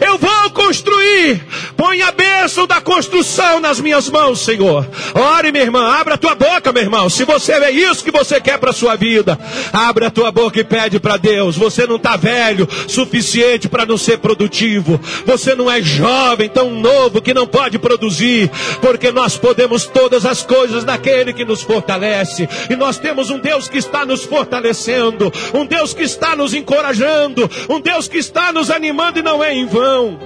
Eu 0.00 0.18
vou 0.18 0.50
construir. 0.50 1.44
Põe 1.76 2.02
a 2.02 2.10
bênção 2.10 2.66
da 2.66 2.80
construção 2.80 3.60
nas 3.60 3.80
minhas 3.80 4.08
mãos, 4.08 4.40
Senhor. 4.40 4.88
Ore, 5.14 5.52
minha 5.52 5.64
irmã. 5.64 5.92
Abra 5.92 6.14
a 6.14 6.18
tua 6.18 6.34
boca, 6.34 6.72
meu 6.72 6.82
irmão. 6.82 7.08
Se 7.08 7.24
você 7.24 7.52
é 7.52 7.70
isso 7.70 8.04
que 8.04 8.10
você 8.10 8.40
quer 8.40 8.58
para 8.58 8.70
a 8.70 8.74
sua 8.74 8.96
vida, 8.96 9.38
abre 9.72 10.06
a 10.06 10.10
tua 10.10 10.30
boca 10.30 10.58
e 10.58 10.64
pede 10.64 10.98
para 10.98 11.16
Deus. 11.16 11.56
Você 11.56 11.86
não 11.86 11.96
está 11.96 12.16
velho 12.16 12.68
suficiente 12.88 13.68
para 13.68 13.86
não 13.86 13.96
ser 13.96 14.18
produtivo. 14.18 15.00
Você 15.24 15.54
não 15.54 15.70
é 15.70 15.82
jovem, 15.82 16.48
tão 16.48 16.70
novo 16.70 17.20
que 17.20 17.34
não 17.34 17.46
pode 17.46 17.78
produzir. 17.78 18.50
Porque 18.80 19.10
nós 19.10 19.36
podemos 19.36 19.86
todas 19.86 20.24
as 20.24 20.42
coisas 20.42 20.84
naquele 20.84 21.32
que 21.32 21.44
nos 21.44 21.62
fortalece. 21.62 22.48
E 22.70 22.76
nós 22.76 22.98
temos 22.98 23.30
um 23.30 23.38
Deus 23.38 23.68
que 23.68 23.78
está 23.78 24.04
nos 24.04 24.24
fortalecendo. 24.24 25.32
Um 25.54 25.66
Deus 25.66 25.92
que 25.92 26.02
está 26.02 26.34
nos 26.34 26.54
encorajando. 26.54 27.50
Um 27.68 27.80
Deus 27.80 28.08
que 28.08 28.18
está 28.18 28.52
nos 28.52 28.70
animando 28.70 29.18
e 29.18 29.22
não 29.22 29.42
é 29.42 29.54
vão. 29.66 30.18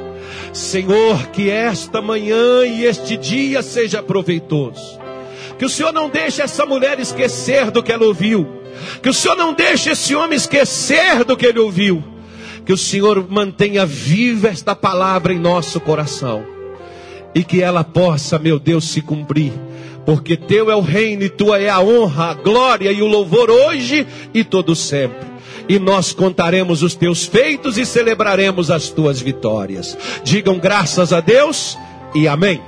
Senhor, 0.53 1.29
que 1.29 1.49
esta 1.49 2.03
manhã 2.03 2.65
e 2.65 2.85
este 2.85 3.17
dia 3.17 3.63
seja 3.63 4.03
proveitoso. 4.03 4.99
Que 5.59 5.65
o 5.65 5.69
Senhor 5.69 5.93
não 5.93 6.09
deixe 6.09 6.43
essa 6.43 6.65
mulher 6.65 6.99
esquecer 6.99 7.71
do 7.71 7.83
que 7.83 7.93
ela 7.93 8.07
ouviu. 8.07 8.47
Que 9.03 9.09
o 9.09 9.15
Senhor 9.15 9.37
não 9.37 9.53
deixe 9.53 9.91
esse 9.91 10.15
homem 10.15 10.37
esquecer 10.37 11.25
do 11.25 11.37
que 11.37 11.47
ele 11.47 11.59
ouviu. 11.59 12.03
Que 12.65 12.73
o 12.73 12.79
Senhor 12.79 13.27
mantenha 13.29 13.85
viva 13.85 14.49
esta 14.49 14.75
palavra 14.75 15.33
em 15.33 15.39
nosso 15.39 15.81
coração. 15.81 16.45
E 17.35 17.45
que 17.45 17.63
ela 17.63 17.85
possa, 17.85 18.39
meu 18.39 18.59
Deus, 18.59 18.89
se 18.89 19.01
cumprir. 19.01 19.53
Porque 20.05 20.37
teu 20.37 20.71
é 20.71 20.75
o 20.75 20.81
reino 20.81 21.23
e 21.23 21.29
tua 21.29 21.61
é 21.61 21.69
a 21.69 21.81
honra, 21.81 22.31
a 22.31 22.35
glória 22.35 22.91
e 22.91 23.03
o 23.03 23.07
louvor 23.07 23.51
hoje 23.51 24.07
e 24.33 24.43
todo 24.43 24.75
sempre 24.75 25.30
e 25.71 25.79
nós 25.79 26.13
contaremos 26.13 26.83
os 26.83 26.97
teus 26.97 27.25
feitos 27.25 27.79
e 27.79 27.87
celebraremos 27.87 28.73
as 28.73 28.89
tuas 28.89 29.21
vitórias. 29.21 29.97
Digam 30.25 30.59
graças 30.59 31.13
a 31.13 31.21
Deus 31.21 31.79
e 32.13 32.27
amém. 32.27 32.61